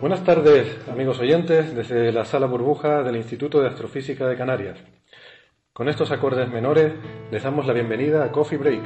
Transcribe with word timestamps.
Buenas 0.00 0.24
tardes, 0.24 0.66
amigos 0.90 1.20
oyentes, 1.20 1.74
desde 1.76 2.10
la 2.10 2.24
sala 2.24 2.46
burbuja 2.46 3.02
del 3.02 3.16
Instituto 3.16 3.60
de 3.60 3.68
Astrofísica 3.68 4.26
de 4.26 4.34
Canarias. 4.34 4.78
Con 5.74 5.90
estos 5.90 6.10
acordes 6.10 6.48
menores 6.48 6.94
les 7.30 7.42
damos 7.42 7.66
la 7.66 7.74
bienvenida 7.74 8.24
a 8.24 8.32
Coffee 8.32 8.56
Break, 8.56 8.80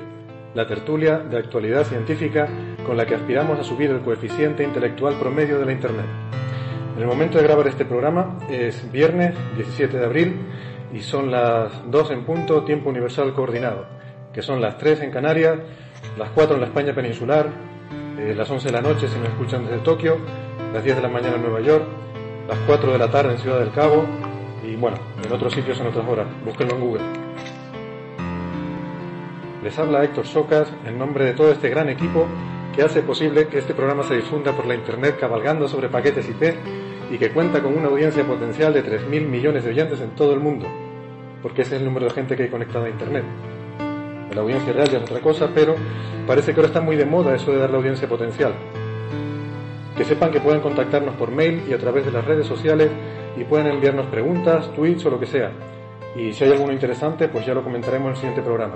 la 0.54 0.66
tertulia 0.66 1.18
de 1.18 1.38
actualidad 1.38 1.84
científica 1.84 2.48
con 2.84 2.96
la 2.96 3.06
que 3.06 3.14
aspiramos 3.14 3.60
a 3.60 3.62
subir 3.62 3.90
el 3.90 4.00
coeficiente 4.00 4.64
intelectual 4.64 5.14
promedio 5.14 5.60
de 5.60 5.66
la 5.66 5.72
Internet. 5.72 6.06
En 6.96 7.02
el 7.02 7.06
momento 7.06 7.38
de 7.38 7.44
grabar 7.44 7.68
este 7.68 7.84
programa 7.84 8.36
es 8.50 8.90
viernes 8.90 9.36
17 9.54 9.96
de 9.96 10.04
abril 10.04 10.36
y 10.92 10.98
son 10.98 11.30
las 11.30 11.88
2 11.92 12.10
en 12.10 12.24
punto 12.24 12.64
tiempo 12.64 12.90
universal 12.90 13.32
coordinado, 13.34 13.86
que 14.32 14.42
son 14.42 14.60
las 14.60 14.78
3 14.78 15.02
en 15.02 15.12
Canarias, 15.12 15.60
las 16.18 16.30
4 16.30 16.56
en 16.56 16.60
la 16.60 16.66
España 16.66 16.92
peninsular, 16.92 17.46
eh, 18.18 18.34
las 18.36 18.50
11 18.50 18.66
de 18.66 18.72
la 18.72 18.80
noche 18.80 19.06
si 19.06 19.16
nos 19.16 19.28
escuchan 19.28 19.64
desde 19.64 19.78
Tokio 19.78 20.18
las 20.74 20.82
10 20.82 20.96
de 20.96 21.02
la 21.02 21.08
mañana 21.08 21.36
en 21.36 21.42
Nueva 21.42 21.60
York, 21.60 21.84
las 22.48 22.58
4 22.66 22.92
de 22.92 22.98
la 22.98 23.08
tarde 23.08 23.34
en 23.34 23.38
Ciudad 23.38 23.60
del 23.60 23.70
Cabo 23.70 24.04
y 24.66 24.74
bueno, 24.74 24.96
en 25.24 25.32
otros 25.32 25.52
sitios 25.52 25.78
en 25.78 25.86
otras 25.86 26.04
horas. 26.04 26.26
Búsquenlo 26.44 26.74
en 26.74 26.80
Google. 26.80 27.02
Les 29.62 29.78
habla 29.78 30.02
Héctor 30.02 30.26
Socas 30.26 30.72
en 30.84 30.98
nombre 30.98 31.26
de 31.26 31.34
todo 31.34 31.52
este 31.52 31.68
gran 31.68 31.88
equipo 31.90 32.26
que 32.74 32.82
hace 32.82 33.02
posible 33.02 33.46
que 33.46 33.58
este 33.58 33.72
programa 33.72 34.02
se 34.02 34.16
difunda 34.16 34.50
por 34.50 34.66
la 34.66 34.74
Internet 34.74 35.16
cabalgando 35.20 35.68
sobre 35.68 35.88
paquetes 35.88 36.28
IP 36.28 36.56
y 37.12 37.18
que 37.18 37.30
cuenta 37.30 37.62
con 37.62 37.78
una 37.78 37.86
audiencia 37.86 38.26
potencial 38.26 38.74
de 38.74 38.84
3.000 38.84 39.28
millones 39.28 39.62
de 39.62 39.70
oyentes 39.70 40.00
en 40.00 40.10
todo 40.16 40.34
el 40.34 40.40
mundo, 40.40 40.66
porque 41.40 41.62
ese 41.62 41.76
es 41.76 41.82
el 41.82 41.86
número 41.86 42.06
de 42.06 42.12
gente 42.12 42.34
que 42.34 42.42
hay 42.42 42.50
conectada 42.50 42.86
a 42.86 42.90
Internet. 42.90 43.24
La 44.34 44.40
audiencia 44.40 44.72
real 44.72 44.90
ya 44.90 44.98
es 44.98 45.04
otra 45.04 45.20
cosa, 45.20 45.50
pero 45.54 45.76
parece 46.26 46.52
que 46.52 46.58
ahora 46.58 46.66
está 46.66 46.80
muy 46.80 46.96
de 46.96 47.06
moda 47.06 47.32
eso 47.36 47.52
de 47.52 47.58
dar 47.58 47.70
la 47.70 47.76
audiencia 47.76 48.08
potencial. 48.08 48.54
Que 49.96 50.04
sepan 50.04 50.30
que 50.30 50.40
pueden 50.40 50.60
contactarnos 50.60 51.14
por 51.16 51.30
mail 51.30 51.62
y 51.68 51.72
a 51.72 51.78
través 51.78 52.04
de 52.04 52.10
las 52.10 52.24
redes 52.24 52.46
sociales 52.46 52.90
y 53.36 53.44
pueden 53.44 53.68
enviarnos 53.68 54.06
preguntas, 54.06 54.72
tweets 54.74 55.04
o 55.06 55.10
lo 55.10 55.20
que 55.20 55.26
sea. 55.26 55.52
Y 56.16 56.32
si 56.32 56.44
hay 56.44 56.52
alguno 56.52 56.72
interesante, 56.72 57.28
pues 57.28 57.46
ya 57.46 57.54
lo 57.54 57.62
comentaremos 57.62 58.06
en 58.06 58.10
el 58.10 58.16
siguiente 58.16 58.42
programa. 58.42 58.74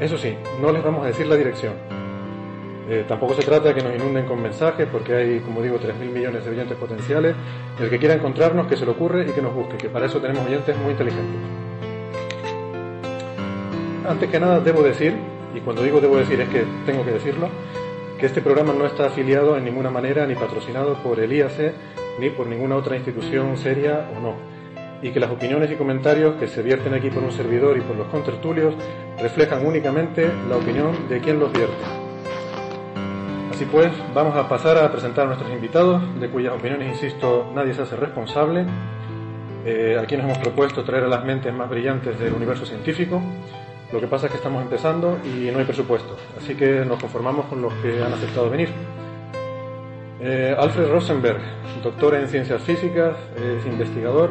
Eso 0.00 0.16
sí, 0.16 0.34
no 0.60 0.72
les 0.72 0.82
vamos 0.82 1.04
a 1.04 1.08
decir 1.08 1.26
la 1.26 1.36
dirección. 1.36 1.74
Eh, 2.88 3.04
tampoco 3.06 3.34
se 3.34 3.42
trata 3.42 3.68
de 3.68 3.74
que 3.74 3.82
nos 3.82 3.94
inunden 3.94 4.26
con 4.26 4.42
mensajes, 4.42 4.88
porque 4.90 5.14
hay, 5.14 5.40
como 5.40 5.62
digo, 5.62 5.78
3.000 5.78 6.10
millones 6.10 6.44
de 6.44 6.50
oyentes 6.50 6.76
potenciales. 6.76 7.36
El 7.78 7.88
que 7.88 7.98
quiera 7.98 8.14
encontrarnos, 8.14 8.66
que 8.66 8.76
se 8.76 8.84
lo 8.84 8.92
ocurre 8.92 9.26
y 9.28 9.32
que 9.32 9.40
nos 9.40 9.54
busque, 9.54 9.76
que 9.76 9.88
para 9.88 10.06
eso 10.06 10.20
tenemos 10.20 10.44
oyentes 10.44 10.76
muy 10.76 10.92
inteligentes. 10.92 11.36
Antes 14.08 14.28
que 14.28 14.40
nada, 14.40 14.58
debo 14.58 14.82
decir, 14.82 15.14
y 15.54 15.60
cuando 15.60 15.84
digo 15.84 16.00
debo 16.00 16.16
decir 16.16 16.40
es 16.40 16.48
que 16.48 16.64
tengo 16.84 17.04
que 17.04 17.12
decirlo, 17.12 17.48
que 18.20 18.26
este 18.26 18.42
programa 18.42 18.74
no 18.74 18.84
está 18.84 19.06
afiliado 19.06 19.56
en 19.56 19.64
ninguna 19.64 19.90
manera 19.90 20.26
ni 20.26 20.34
patrocinado 20.34 21.02
por 21.02 21.18
el 21.20 21.32
IAC 21.32 21.72
ni 22.20 22.28
por 22.28 22.46
ninguna 22.46 22.76
otra 22.76 22.94
institución 22.94 23.56
seria 23.56 24.10
o 24.14 24.20
no, 24.20 24.34
y 25.00 25.10
que 25.10 25.18
las 25.18 25.30
opiniones 25.30 25.70
y 25.70 25.76
comentarios 25.76 26.34
que 26.34 26.46
se 26.46 26.62
vierten 26.62 26.92
aquí 26.92 27.08
por 27.08 27.22
un 27.22 27.32
servidor 27.32 27.78
y 27.78 27.80
por 27.80 27.96
los 27.96 28.08
contertulios 28.08 28.74
reflejan 29.18 29.64
únicamente 29.64 30.30
la 30.50 30.58
opinión 30.58 31.08
de 31.08 31.18
quien 31.20 31.40
los 31.40 31.50
vierte. 31.50 31.82
Así 33.50 33.64
pues, 33.64 33.90
vamos 34.14 34.36
a 34.36 34.46
pasar 34.46 34.76
a 34.76 34.92
presentar 34.92 35.24
a 35.24 35.28
nuestros 35.28 35.50
invitados, 35.50 36.02
de 36.20 36.28
cuyas 36.28 36.52
opiniones, 36.52 36.88
insisto, 36.88 37.50
nadie 37.54 37.72
se 37.72 37.82
hace 37.82 37.96
responsable. 37.96 38.66
Eh, 39.64 39.98
aquí 39.98 40.14
nos 40.16 40.26
hemos 40.26 40.38
propuesto 40.38 40.84
traer 40.84 41.04
a 41.04 41.08
las 41.08 41.24
mentes 41.24 41.54
más 41.54 41.70
brillantes 41.70 42.18
del 42.18 42.34
universo 42.34 42.66
científico, 42.66 43.22
lo 43.92 44.00
que 44.00 44.06
pasa 44.06 44.26
es 44.26 44.32
que 44.32 44.38
estamos 44.38 44.62
empezando 44.62 45.18
y 45.24 45.50
no 45.50 45.58
hay 45.58 45.64
presupuesto, 45.64 46.16
así 46.36 46.54
que 46.54 46.84
nos 46.84 47.00
conformamos 47.00 47.46
con 47.46 47.60
los 47.60 47.72
que 47.74 48.02
han 48.02 48.12
aceptado 48.12 48.48
venir. 48.48 48.68
Eh, 50.20 50.54
Alfred 50.56 50.88
Rosenberg, 50.88 51.40
doctor 51.82 52.14
en 52.14 52.28
ciencias 52.28 52.62
físicas, 52.62 53.16
es 53.36 53.66
investigador 53.66 54.30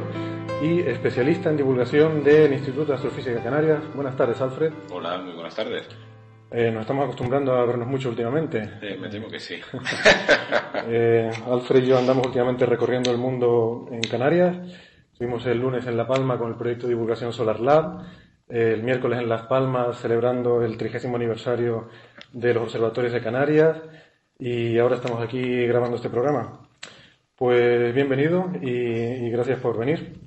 y 0.61 0.81
especialista 0.81 1.49
en 1.49 1.57
divulgación 1.57 2.23
del 2.23 2.53
Instituto 2.53 2.85
de 2.85 2.93
Astrofísica 2.95 3.41
Canarias. 3.41 3.79
Buenas 3.95 4.15
tardes, 4.15 4.39
Alfred. 4.41 4.71
Hola, 4.91 5.17
muy 5.17 5.33
buenas 5.33 5.55
tardes. 5.55 5.87
Eh, 6.51 6.71
nos 6.71 6.81
estamos 6.81 7.03
acostumbrando 7.03 7.53
a 7.53 7.65
vernos 7.65 7.87
mucho 7.87 8.09
últimamente. 8.09 8.69
Eh, 8.81 8.97
me 8.99 9.09
temo 9.09 9.27
que 9.29 9.39
sí. 9.39 9.55
Eh, 10.87 11.29
Alfred 11.47 11.83
y 11.83 11.87
yo 11.87 11.97
andamos 11.97 12.25
últimamente 12.25 12.65
recorriendo 12.65 13.11
el 13.11 13.17
mundo 13.17 13.87
en 13.91 14.01
Canarias. 14.01 14.55
Estuvimos 15.11 15.45
el 15.45 15.59
lunes 15.59 15.85
en 15.85 15.97
La 15.97 16.07
Palma 16.07 16.37
con 16.37 16.49
el 16.49 16.55
proyecto 16.55 16.87
de 16.87 16.93
divulgación 16.93 17.33
Solar 17.33 17.59
Lab 17.59 18.01
el 18.49 18.81
miércoles 18.81 19.19
en 19.19 19.29
Las 19.29 19.43
Palmas 19.43 19.99
celebrando 19.99 20.63
el 20.63 20.75
trigésimo 20.75 21.15
aniversario 21.15 21.89
de 22.33 22.53
los 22.53 22.63
observatorios 22.63 23.13
de 23.13 23.21
Canarias 23.21 23.77
y 24.39 24.77
ahora 24.79 24.95
estamos 24.95 25.21
aquí 25.21 25.67
grabando 25.67 25.97
este 25.97 26.09
programa. 26.09 26.67
Pues 27.35 27.93
bienvenido 27.93 28.51
y, 28.61 29.29
gracias 29.29 29.59
por 29.59 29.77
venir. 29.77 30.19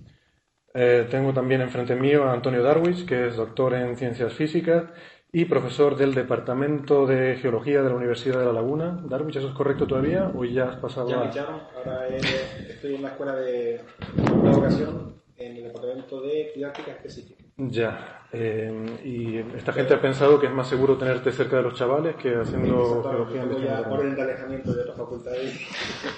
Eh, 0.72 1.06
tengo 1.10 1.34
también 1.34 1.60
enfrente 1.60 1.94
mío 1.96 2.24
a 2.24 2.32
Antonio 2.32 2.62
Darwich, 2.62 3.04
que 3.04 3.26
es 3.28 3.36
doctor 3.36 3.74
en 3.74 3.96
ciencias 3.96 4.32
físicas 4.32 4.84
y 5.32 5.44
profesor 5.46 5.96
del 5.96 6.14
Departamento 6.14 7.06
de 7.06 7.36
Geología 7.36 7.82
de 7.82 7.88
la 7.90 7.96
Universidad 7.96 8.38
de 8.38 8.46
La 8.46 8.52
Laguna. 8.52 9.02
Darwich, 9.04 9.36
¿eso 9.36 9.48
es 9.48 9.54
correcto 9.54 9.86
todavía 9.86 10.30
o 10.34 10.44
ya 10.44 10.70
has 10.70 10.76
pasado 10.76 11.08
ya 11.08 11.22
a...? 11.22 11.26
echaron. 11.26 11.60
Ahora 11.76 12.06
estoy 12.06 12.94
en 12.94 13.02
la 13.02 13.08
escuela 13.08 13.34
de 13.34 13.80
educación 14.16 15.16
en 15.36 15.56
el 15.56 15.64
Departamento 15.64 16.20
de 16.20 16.52
Didáctica 16.54 16.92
Específica. 16.92 17.41
Ya. 17.56 18.22
Eh, 18.32 18.98
y 19.04 19.38
esta 19.56 19.72
gente 19.72 19.92
ha 19.94 20.00
pensado 20.00 20.40
que 20.40 20.46
es 20.46 20.52
más 20.52 20.66
seguro 20.66 20.96
tenerte 20.96 21.32
cerca 21.32 21.56
de 21.56 21.62
los 21.62 21.74
chavales 21.74 22.16
que 22.16 22.34
haciendo 22.34 23.02
geología. 23.02 23.42
Tengo 23.42 23.58
ya 23.58 23.80
orden 23.80 24.14
de 24.14 24.22
alejamiento 24.22 24.72
de 24.72 24.80
otras 24.80 24.96
facultades. 24.96 25.60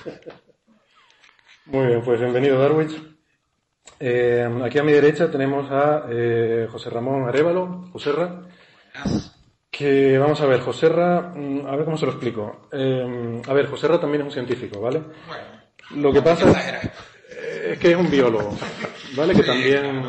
Muy 1.67 1.87
bien, 1.87 2.03
pues 2.03 2.21
bienvenido 2.21 2.59
Darwich. 2.59 3.15
Eh, 3.99 4.49
aquí 4.65 4.79
a 4.79 4.83
mi 4.83 4.93
derecha 4.93 5.31
tenemos 5.31 5.71
a 5.71 6.07
eh, 6.11 6.69
José 6.71 6.91
Ramón 6.91 7.29
Arevalo, 7.29 7.89
Joserra, 7.93 8.43
que 9.71 10.19
vamos 10.19 10.41
a 10.41 10.47
ver, 10.47 10.61
Joserra, 10.61 11.33
mm, 11.35 11.67
a 11.67 11.75
ver 11.75 11.85
cómo 11.85 11.97
se 11.97 12.07
lo 12.07 12.13
explico. 12.13 12.69
Eh, 12.71 13.43
a 13.47 13.53
ver, 13.53 13.67
Joserra 13.67 13.99
también 13.99 14.23
es 14.23 14.27
un 14.27 14.33
científico, 14.33 14.81
¿vale? 14.81 15.03
Lo 15.97 16.13
que 16.13 16.23
pasa 16.23 16.51
es 17.65 17.79
que 17.79 17.93
es 17.93 17.97
un 17.97 18.11
biólogo, 18.11 18.57
¿vale? 19.17 19.35
Que 19.35 19.43
también... 19.43 20.03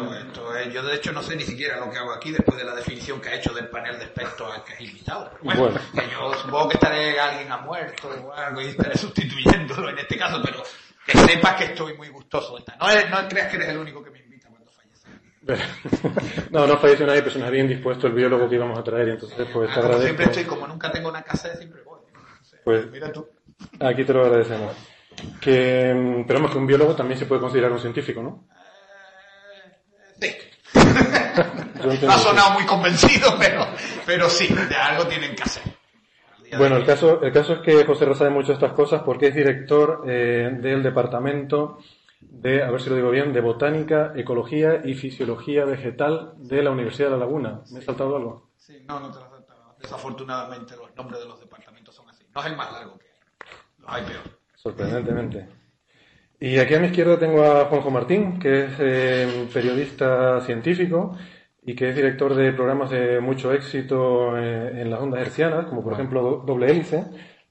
Claro, 0.66 0.70
esto 0.70 0.70
es- 0.70 0.74
yo 0.74 0.84
de 0.90 0.96
hecho 0.96 1.12
no 1.12 1.22
sé 1.24 1.36
ni 1.36 1.44
siquiera 1.44 1.78
lo 1.78 1.90
que 1.92 1.98
hago 1.98 2.12
aquí 2.14 2.32
después 2.32 2.58
de 2.58 2.64
la 2.64 2.76
definición 2.76 3.20
que 3.22 3.30
ha 3.30 3.36
hecho 3.36 3.54
del 3.54 3.68
panel 3.70 3.98
de 3.98 4.06
expertos 4.06 4.54
al 4.54 4.64
que 4.64 4.74
has 4.74 4.82
invitado. 4.82 5.30
Pero 5.32 5.44
bueno, 5.44 5.62
Bueno. 5.62 5.80
que 5.94 6.10
yo 6.12 6.34
supongo 6.36 6.70
que 6.70 6.74
estaré, 6.78 7.20
alguien 7.20 7.52
ha 7.52 7.58
muerto 7.58 8.10
o 8.10 8.34
algo 8.34 8.62
y 8.62 8.66
estaré 8.68 8.98
sustituyéndolo 8.98 9.90
en 9.90 10.00
este 10.00 10.18
caso, 10.18 10.42
pero 10.44 10.64
que 11.06 11.18
sepas 11.18 11.56
que 11.56 11.64
estoy 11.66 11.96
muy 11.96 12.10
gustoso 12.10 12.58
de. 12.58 12.64
No, 12.80 13.22
no 13.22 13.28
creas 13.30 13.50
que 13.50 13.58
eres 13.58 13.70
el 13.70 13.78
único 13.78 14.04
que 14.04 14.10
me 14.12 14.20
invita 14.20 14.50
cuando 14.50 14.72
fallece. 14.72 15.08
no, 16.52 16.66
no 16.68 16.78
falleció 16.78 17.06
nadie, 17.06 17.22
pero 17.22 17.32
se 17.34 17.40
nos 17.40 17.48
había 17.48 17.62
indispuesto 17.62 18.08
el 18.08 18.14
biólogo 18.14 18.50
que 18.50 18.56
íbamos 18.56 18.78
a 18.80 18.84
traer 18.84 19.08
y 19.10 19.12
entonces 19.12 19.48
pues 19.54 19.68
te 19.74 19.80
agradezco. 19.80 20.04
siempre 20.04 20.26
estoy, 20.26 20.44
como 20.46 20.68
nunca 20.68 20.92
tengo 20.92 21.10
una 21.10 21.22
casa, 21.24 21.56
siempre 21.56 21.82
voy. 21.84 22.00
Pues- 22.64 22.90
mira 22.92 23.12
tú. 23.12 23.28
Aquí 23.80 24.04
te 24.04 24.14
lo 24.14 24.26
agradecemos. 24.26 24.76
Que, 25.40 25.94
mm, 25.94 26.26
pero 26.28 26.40
vamos, 26.40 26.52
que 26.52 26.58
un 26.58 26.68
biólogo 26.68 26.94
también 26.96 27.18
se 27.20 27.26
puede 27.26 27.40
considerar 27.42 27.72
un 27.72 27.80
científico, 27.80 28.22
¿no? 28.22 28.48
No 32.02 32.12
ha 32.12 32.18
sonado 32.18 32.52
muy 32.52 32.66
convencido, 32.66 33.36
pero, 33.38 33.68
pero 34.06 34.30
sí, 34.30 34.48
de 34.48 34.76
algo 34.76 35.06
tienen 35.08 35.36
que 35.36 35.44
hacer. 35.44 35.64
Bueno, 36.58 36.78
el 36.78 36.86
caso, 36.86 37.22
el 37.22 37.32
caso 37.32 37.54
es 37.54 37.60
que 37.60 37.86
José 37.86 38.06
Rosa 38.06 38.20
sabe 38.20 38.32
mucho 38.32 38.50
de 38.50 38.54
estas 38.54 38.74
cosas 38.74 39.02
porque 39.04 39.28
es 39.28 39.36
director 39.36 40.04
eh, 40.08 40.50
del 40.60 40.82
Departamento 40.82 41.80
de, 42.22 42.64
a 42.64 42.72
ver 42.72 42.82
si 42.82 42.90
lo 42.90 42.96
digo 42.96 43.10
bien, 43.12 43.34
de 43.34 43.42
Botánica, 43.42 44.14
Ecología 44.16 44.82
y 44.84 44.94
Fisiología 44.94 45.66
Vegetal 45.66 46.34
de 46.38 46.64
la 46.64 46.72
Universidad 46.72 47.08
de 47.08 47.12
La 47.14 47.20
Laguna. 47.20 47.62
¿Me 47.72 47.80
he 47.80 47.82
saltado 47.82 48.16
algo? 48.16 48.50
Sí, 48.58 48.84
no, 48.88 49.00
no 49.00 49.12
te 49.12 49.20
lo 49.20 49.26
has 49.26 49.32
saltado. 49.32 49.76
Desafortunadamente 49.80 50.76
los 50.76 50.96
nombres 50.96 51.22
de 51.22 51.28
los 51.28 51.40
departamentos 51.40 51.94
son 51.96 52.10
así. 52.10 52.26
No 52.34 52.42
es 52.42 52.48
el 52.48 52.56
más 52.56 52.72
largo 52.72 52.98
que 52.98 53.06
hay. 53.06 53.50
Los 53.80 53.90
hay 53.92 54.04
peor. 54.04 54.40
Sorprendentemente. 54.56 55.48
Y 56.48 56.60
aquí 56.60 56.76
a 56.76 56.80
mi 56.80 56.88
izquierda 56.88 57.18
tengo 57.18 57.44
a 57.44 57.66
Juanjo 57.66 57.90
Martín, 57.90 58.38
que 58.38 58.66
es 58.66 58.72
eh, 58.80 59.48
periodista 59.52 60.42
científico 60.42 61.18
y 61.64 61.74
que 61.76 61.90
es 61.90 61.96
director 61.96 62.36
de 62.36 62.52
programas 62.54 62.92
de 62.92 63.20
mucho 63.20 63.52
éxito 63.52 64.38
eh, 64.38 64.82
en 64.82 64.92
las 64.92 65.00
ondas 65.00 65.22
hercianas, 65.22 65.66
como 65.66 65.84
por 65.84 65.94
ejemplo 65.94 66.22
Do- 66.22 66.44
Doble 66.46 66.70
Hélice, 66.70 67.04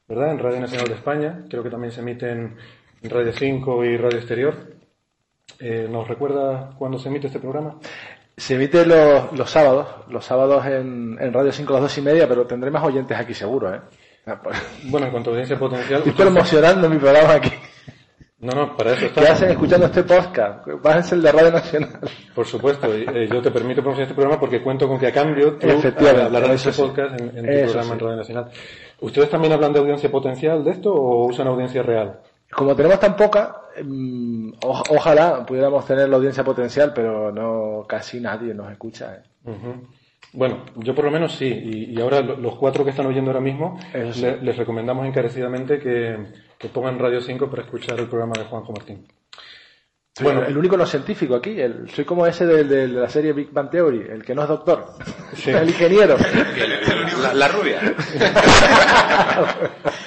¿verdad? 0.07 0.31
En 0.31 0.39
Radio 0.39 0.61
Nacional 0.61 0.87
de 0.87 0.95
España. 0.95 1.45
Creo 1.51 1.65
que 1.65 1.71
también 1.71 1.91
se 1.91 2.03
emite 2.03 2.31
en 2.31 2.57
Radio 3.03 3.33
5 3.33 3.85
y 3.85 3.97
Radio 3.97 4.19
Exterior. 4.19 4.55
Eh, 5.59 5.89
¿Nos 5.91 6.07
recuerda 6.07 6.71
cuándo 6.79 6.97
se 7.01 7.09
emite 7.09 7.27
este 7.27 7.41
programa? 7.41 7.81
Se 8.37 8.55
emite 8.55 8.87
los, 8.87 9.33
los 9.37 9.51
sábados, 9.51 9.89
los 10.09 10.25
sábados 10.25 10.65
en, 10.67 11.17
en 11.21 11.33
Radio 11.33 11.51
5 11.51 11.71
a 11.73 11.75
las 11.75 11.83
dos 11.83 11.99
y 11.99 12.03
media, 12.03 12.29
pero 12.29 12.47
tendré 12.47 12.71
más 12.71 12.85
oyentes 12.85 13.19
aquí 13.19 13.35
seguro, 13.35 13.75
¿eh? 13.75 13.81
Bueno, 14.85 15.07
en 15.07 15.13
cuanto 15.13 15.31
a 15.31 15.33
audiencia 15.33 15.59
potencial... 15.59 15.99
Estoy 15.99 16.13
promocionando 16.13 16.89
mi 16.89 16.99
programa 16.99 17.35
aquí. 17.35 17.51
No, 18.45 18.53
no, 18.53 18.77
para 18.77 18.93
eso 18.93 19.07
está. 19.07 19.23
¿Qué 19.23 19.29
hacen 19.29 19.51
escuchando 19.53 19.87
este 19.87 20.03
podcast? 20.03 20.69
Bájense 20.83 21.15
el 21.15 21.23
de 21.23 21.33
Radio 21.33 21.51
Nacional. 21.51 21.99
Por 22.35 22.47
supuesto, 22.47 22.93
eh, 22.93 23.27
yo 23.27 23.41
te 23.41 23.51
permito 23.51 23.81
promocionar 23.81 24.03
este 24.03 24.15
programa 24.15 24.39
porque 24.39 24.63
cuento 24.63 24.87
con 24.87 24.99
que 24.99 25.07
a 25.07 25.13
cambio 25.13 25.55
tú 25.55 25.67
Efectivamente, 25.67 26.25
hablarás 26.25 26.51
de 26.51 26.55
este 26.57 26.73
sí. 26.75 26.83
podcast 26.83 27.19
en, 27.19 27.39
en 27.39 27.45
tu 27.47 27.73
programa 27.73 27.83
sí. 27.85 27.93
en 27.93 27.99
Radio 28.01 28.17
Nacional. 28.17 28.51
¿Ustedes 29.01 29.31
también 29.31 29.55
hablan 29.55 29.73
de 29.73 29.79
audiencia 29.79 30.11
potencial 30.11 30.63
de 30.63 30.73
esto 30.73 30.93
o 30.93 31.25
usan 31.25 31.47
audiencia 31.47 31.83
real? 31.83 32.21
Como 32.53 32.77
tenemos 32.77 33.01
tan 33.01 33.17
poca, 33.17 33.63
mm, 33.83 34.51
ojalá 34.61 35.47
pudiéramos 35.47 35.87
tener 35.87 36.11
la 36.11 36.17
audiencia 36.17 36.45
potencial, 36.45 36.93
pero 36.95 37.33
no 37.33 37.87
casi 37.89 38.21
nadie 38.21 38.53
nos 38.53 38.71
escucha. 38.71 39.23
¿eh? 39.47 39.55
Bueno, 40.35 40.65
yo 40.77 40.95
por 40.95 41.05
lo 41.05 41.11
menos 41.13 41.37
sí, 41.37 41.47
y, 41.47 41.97
y 41.97 42.01
ahora 42.01 42.21
lo- 42.21 42.37
los 42.37 42.57
cuatro 42.57 42.83
que 42.85 42.91
están 42.91 43.07
oyendo 43.07 43.31
ahora 43.31 43.41
mismo, 43.41 43.79
Eso 43.93 44.13
sí. 44.15 44.23
le- 44.23 44.43
les 44.43 44.57
recomendamos 44.57 45.07
encarecidamente 45.07 45.79
que, 45.79 46.17
que 46.59 46.69
pongan 46.69 46.99
Radio 46.99 47.21
5 47.21 47.49
para 47.49 47.63
escuchar 47.63 47.99
el 48.01 48.07
programa 48.09 48.33
de 48.37 48.45
Juanjo 48.45 48.73
Martín. 48.73 49.07
Soy 50.17 50.27
Bueno. 50.27 50.45
el 50.47 50.57
único 50.57 50.77
no 50.77 50.87
científico 50.87 51.35
aquí. 51.35 51.61
el- 51.61 51.91
soy 51.91 52.05
como 52.05 52.25
ese 52.25 52.47
del- 52.47 52.69
de, 52.69 52.87
la 52.87 53.09
serie 53.09 53.33
Big 53.33 53.51
Bang 53.51 53.69
Theory, 53.69 54.07
el 54.09 54.25
que 54.25 54.33
no 54.33 54.43
es 54.43 54.49
doctor, 54.49 54.95
Sí. 55.35 55.51
el 55.51 55.69
ingeniero. 55.69 56.17
La, 57.21 57.35
la 57.35 57.49
rubia. 57.49 57.81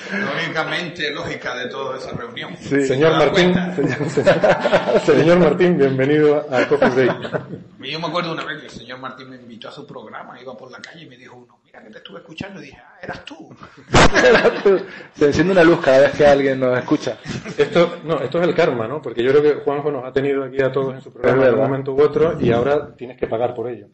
La 0.10 0.32
única 0.42 0.64
mente 0.64 1.12
lógica 1.12 1.54
de 1.56 1.68
toda 1.68 1.98
esa 1.98 2.12
reunión. 2.12 2.56
Sí. 2.58 2.86
Señor 2.88 3.12
¿Te 3.12 3.18
das 3.18 3.26
Martín, 3.26 3.54
señor, 3.76 4.10
señor- 4.10 5.02
señor 5.06 5.40
Martín, 5.40 5.78
bienvenido 5.78 6.48
a 6.50 6.66
Coffee 6.68 6.90
Break. 6.90 7.42
Yo 7.82 8.00
me 8.00 8.08
acuerdo 8.08 8.32
una 8.32 8.46
vez 8.46 8.60
que 8.60 8.66
el 8.68 8.72
señor 8.72 9.00
Martín 9.00 9.30
me 9.30 9.36
invitó 9.36 9.68
a 9.68 9.72
su 9.74 9.86
programa, 9.86 10.40
iba 10.42 10.56
por 10.58 10.72
la 10.72 10.80
calle 10.80 11.04
y 11.04 11.10
me 11.10 11.18
dijo 11.18 11.36
uno, 11.36 11.60
que 11.84 11.90
te 11.90 11.98
estuve 11.98 12.20
escuchando 12.20 12.60
y 12.62 12.66
dije, 12.66 12.78
ah, 12.80 12.98
eras 13.02 13.26
tú. 13.26 13.50
Se 15.14 15.26
enciende 15.26 15.54
una 15.54 15.64
luz 15.64 15.80
cada 15.82 16.00
vez 16.00 16.12
que 16.12 16.26
alguien 16.26 16.60
nos 16.60 16.78
escucha. 16.78 17.18
Esto, 17.58 18.00
no, 18.04 18.20
esto 18.20 18.42
es 18.42 18.48
el 18.48 18.56
karma, 18.56 18.88
¿no? 18.88 19.02
Porque 19.02 19.24
yo 19.24 19.32
creo 19.32 19.44
que 19.44 19.64
Juanjo 19.64 19.92
nos 19.92 20.06
ha 20.06 20.12
tenido 20.12 20.44
aquí 20.44 20.62
a 20.62 20.72
todos 20.72 20.96
en 20.96 21.02
su 21.02 21.12
programa 21.12 21.48
en 21.48 21.54
un 21.54 21.60
momento 21.60 21.94
u 21.94 22.02
otro 22.02 22.40
y 22.40 22.52
ahora 22.52 22.96
tienes 22.96 23.18
que 23.18 23.28
pagar 23.28 23.54
por 23.54 23.70
ello. 23.70 23.88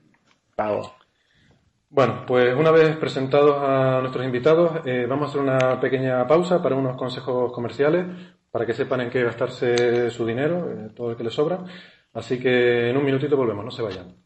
Pago. 0.56 0.96
Bueno, 1.90 2.24
pues 2.26 2.56
una 2.56 2.72
vez 2.72 2.98
presentados 2.98 3.56
a 3.62 4.00
nuestros 4.02 4.26
invitados, 4.26 4.82
eh, 4.86 5.06
vamos 5.08 5.28
a 5.28 5.30
hacer 5.30 5.42
una 5.42 5.80
pequeña 5.80 6.26
pausa 6.26 6.60
para 6.62 6.76
unos 6.76 6.98
consejos 6.98 7.52
comerciales, 7.52 8.08
para 8.50 8.66
que 8.66 8.74
sepan 8.74 9.02
en 9.02 9.10
qué 9.12 9.24
gastarse 9.24 10.10
su 10.10 10.26
dinero, 10.26 10.72
eh, 10.72 10.90
todo 10.96 11.12
el 11.12 11.18
que 11.18 11.24
les 11.24 11.34
sobra. 11.34 11.60
Así 12.14 12.40
que 12.40 12.90
en 12.90 12.98
un 12.98 13.06
minutito 13.06 13.38
volvemos, 13.38 13.64
no 13.64 13.72
se 13.72 13.84
vayan. 13.84 14.23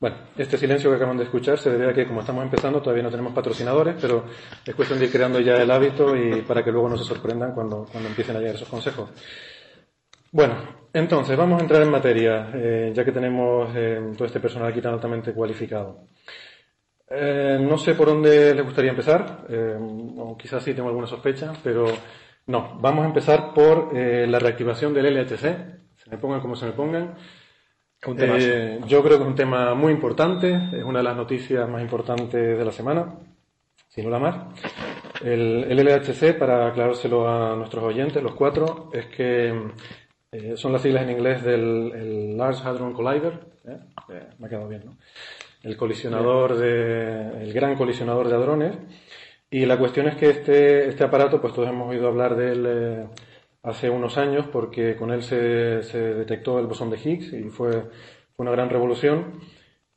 Bueno, 0.00 0.16
este 0.38 0.56
silencio 0.56 0.88
que 0.88 0.96
acaban 0.96 1.18
de 1.18 1.24
escuchar 1.24 1.58
se 1.58 1.68
debe 1.70 1.90
a 1.90 1.92
que 1.92 2.06
como 2.06 2.20
estamos 2.20 2.42
empezando 2.42 2.80
todavía 2.80 3.02
no 3.02 3.10
tenemos 3.10 3.34
patrocinadores, 3.34 3.96
pero 4.00 4.24
es 4.64 4.74
cuestión 4.74 4.98
de 4.98 5.04
ir 5.04 5.12
creando 5.12 5.40
ya 5.40 5.56
el 5.56 5.70
hábito 5.70 6.16
y 6.16 6.40
para 6.40 6.64
que 6.64 6.72
luego 6.72 6.88
no 6.88 6.96
se 6.96 7.04
sorprendan 7.04 7.52
cuando, 7.52 7.84
cuando 7.92 8.08
empiecen 8.08 8.34
a 8.34 8.38
llegar 8.38 8.54
esos 8.54 8.68
consejos. 8.68 9.10
Bueno, 10.32 10.54
entonces 10.94 11.36
vamos 11.36 11.60
a 11.60 11.62
entrar 11.64 11.82
en 11.82 11.90
materia, 11.90 12.50
eh, 12.54 12.92
ya 12.94 13.04
que 13.04 13.12
tenemos 13.12 13.70
eh, 13.76 14.00
todo 14.16 14.24
este 14.24 14.40
personal 14.40 14.68
aquí 14.70 14.80
tan 14.80 14.94
altamente 14.94 15.34
cualificado. 15.34 16.06
Eh, 17.10 17.58
no 17.60 17.76
sé 17.76 17.94
por 17.94 18.08
dónde 18.08 18.54
les 18.54 18.64
gustaría 18.64 18.92
empezar, 18.92 19.46
o 20.16 20.34
quizás 20.38 20.62
sí 20.62 20.72
tengo 20.72 20.88
alguna 20.88 21.08
sospecha, 21.08 21.52
pero 21.62 21.84
no, 22.46 22.78
vamos 22.80 23.04
a 23.04 23.08
empezar 23.08 23.52
por 23.52 23.94
la 23.94 24.38
reactivación 24.38 24.94
del 24.94 25.14
LHC, 25.14 25.42
se 25.94 26.10
me 26.10 26.16
pongan 26.16 26.40
como 26.40 26.56
se 26.56 26.64
me 26.64 26.72
pongan. 26.72 27.16
Eh, 28.06 28.80
yo 28.86 29.02
creo 29.02 29.18
que 29.18 29.24
es 29.24 29.28
un 29.28 29.34
tema 29.34 29.74
muy 29.74 29.92
importante, 29.92 30.54
es 30.72 30.84
una 30.84 31.00
de 31.00 31.04
las 31.04 31.16
noticias 31.16 31.68
más 31.68 31.82
importantes 31.82 32.58
de 32.58 32.64
la 32.64 32.72
semana, 32.72 33.14
si 33.88 34.02
no 34.02 34.08
la 34.08 34.18
más. 34.18 34.36
El, 35.22 35.64
el 35.64 35.84
LHC, 35.84 36.38
para 36.38 36.68
aclarárselo 36.68 37.28
a 37.28 37.54
nuestros 37.56 37.84
oyentes, 37.84 38.22
los 38.22 38.34
cuatro, 38.34 38.90
es 38.92 39.06
que 39.06 39.52
eh, 40.32 40.56
son 40.56 40.72
las 40.72 40.82
siglas 40.82 41.02
en 41.02 41.10
inglés 41.10 41.42
del 41.42 41.92
el 41.92 42.36
Large 42.38 42.62
Hadron 42.66 42.94
Collider, 42.94 43.40
¿eh? 43.66 43.78
Me 44.38 44.46
ha 44.46 44.48
quedado 44.48 44.68
bien, 44.68 44.82
¿no? 44.84 44.96
El 45.62 45.76
colisionador 45.76 46.56
de, 46.56 47.42
el 47.42 47.52
gran 47.52 47.76
colisionador 47.76 48.28
de 48.28 48.34
hadrones. 48.34 48.78
Y 49.50 49.66
la 49.66 49.76
cuestión 49.76 50.06
es 50.06 50.16
que 50.16 50.30
este, 50.30 50.88
este 50.88 51.04
aparato, 51.04 51.40
pues 51.40 51.52
todos 51.52 51.68
hemos 51.68 51.90
oído 51.90 52.06
hablar 52.06 52.36
de 52.36 52.52
él 52.52 52.66
eh, 52.66 53.06
hace 53.62 53.90
unos 53.90 54.16
años 54.18 54.46
porque 54.52 54.96
con 54.96 55.10
él 55.10 55.22
se, 55.22 55.82
se 55.82 55.98
detectó 55.98 56.58
el 56.58 56.66
bosón 56.66 56.90
de 56.90 56.98
Higgs 56.98 57.32
y 57.32 57.44
fue, 57.50 57.72
fue 57.72 58.44
una 58.44 58.52
gran 58.52 58.70
revolución. 58.70 59.40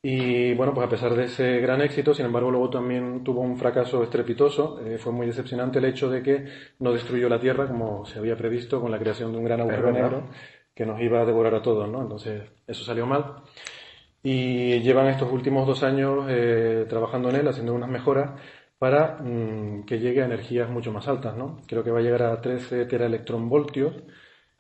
Y 0.06 0.54
bueno, 0.56 0.74
pues 0.74 0.86
a 0.86 0.90
pesar 0.90 1.16
de 1.16 1.26
ese 1.26 1.62
gran 1.62 1.82
éxito, 1.82 2.14
sin 2.14 2.26
embargo, 2.26 2.52
luego 2.52 2.70
también 2.70 3.24
tuvo 3.24 3.40
un 3.40 3.58
fracaso 3.58 4.04
estrepitoso. 4.04 4.82
Eh, 4.86 4.98
fue 4.98 5.14
muy 5.14 5.26
decepcionante 5.28 5.80
el 5.80 5.86
hecho 5.86 6.10
de 6.10 6.22
que 6.22 6.46
no 6.80 6.92
destruyó 6.92 7.30
la 7.30 7.40
Tierra 7.40 7.68
como 7.68 8.06
se 8.06 8.20
había 8.20 8.36
previsto 8.36 8.82
con 8.82 8.92
la 8.92 9.00
creación 9.00 9.32
de 9.32 9.38
un 9.38 9.46
gran 9.46 9.62
agujero 9.62 9.92
negro 9.94 10.30
que 10.76 10.86
nos 10.86 11.00
iba 11.00 11.22
a 11.22 11.26
devorar 11.26 11.56
a 11.56 11.62
todos, 11.62 11.88
¿no? 11.88 12.02
Entonces, 12.02 12.44
eso 12.68 12.84
salió 12.84 13.06
mal. 13.06 13.44
Y 14.22 14.80
llevan 14.82 15.08
estos 15.08 15.32
últimos 15.32 15.66
dos 15.68 15.84
años 15.84 16.26
eh, 16.30 16.86
trabajando 16.90 17.30
en 17.30 17.38
él, 17.38 17.48
haciendo 17.48 17.74
unas 17.74 17.90
mejoras 17.90 18.32
para 18.84 19.16
mm, 19.22 19.86
que 19.86 19.98
llegue 19.98 20.22
a 20.22 20.26
energías 20.26 20.70
mucho 20.70 20.92
más 20.92 21.08
altas, 21.08 21.38
¿no? 21.38 21.62
Creo 21.68 21.86
que 21.86 21.90
va 21.92 22.00
a 22.00 22.02
llegar 22.02 22.24
a 22.24 22.42
13 22.42 22.84
teraelectronvoltios, 22.86 23.94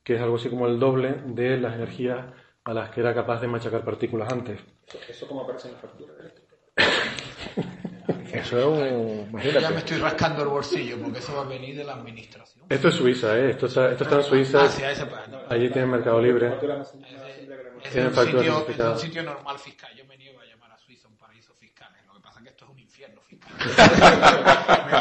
que 0.02 0.16
es 0.16 0.22
algo 0.22 0.38
así 0.38 0.50
como 0.50 0.66
el 0.66 0.80
doble 0.80 1.16
de 1.26 1.58
las 1.58 1.76
energías 1.76 2.26
a 2.64 2.74
las 2.74 2.90
que 2.92 3.02
era 3.02 3.14
capaz 3.14 3.42
de 3.42 3.48
machacar 3.50 3.84
partículas 3.84 4.32
antes. 4.32 4.62
Eso, 5.10 5.28
como 5.28 5.42
aparece 5.42 5.68
en 5.68 5.74
la 5.74 5.80
factura 5.82 6.14
eléctrica. 6.18 6.56
Eso 8.34 8.58
es 8.58 8.66
un... 8.66 8.80
Ya 8.80 8.86
me 8.86 9.30
Imagínate. 9.30 9.78
estoy 9.80 9.98
rascando 9.98 10.44
el 10.44 10.48
bolsillo 10.50 10.98
porque 11.04 11.20
eso 11.20 11.36
va 11.36 11.42
a 11.42 11.46
venir 11.46 11.76
de 11.76 11.84
la 11.84 11.94
administración. 11.96 12.66
Esto 12.70 12.88
es 12.88 12.96
Suiza, 12.96 13.38
¿eh? 13.38 13.50
Esto 13.52 13.66
está, 13.68 13.92
esto 13.92 14.04
está 14.06 14.16
en 14.16 14.24
Suiza. 14.24 14.64
Hacia 14.64 14.92
ese 14.92 15.06
país. 15.06 15.28
Allí 15.50 15.70
tienen 15.70 15.92
Mercado 15.92 16.22
Libre. 16.22 16.50
La- 16.50 16.82
Es 16.82 17.92
Tienen 17.92 18.08
un, 18.12 18.16
sitio, 18.26 18.42
es 18.70 18.80
un 18.80 18.98
sitio 18.98 19.24
normal 19.24 19.60
fiscal. 19.60 19.92
Yo 19.96 20.06
me 20.06 20.18
niego 20.18 20.40
a 20.40 20.46
llamar 20.46 20.72
a 20.72 20.78
Suiza 20.78 21.08
un 21.10 21.18
paraíso 21.18 21.54
fiscal. 21.54 21.90
Lo 22.08 22.14
que 22.16 22.20
pasa 22.22 22.40
es 22.40 22.44
que 22.46 22.50
esto 22.52 22.66
es 22.66 22.72
un 22.72 22.80
infierno 22.80 23.22
fiscal. 23.22 23.53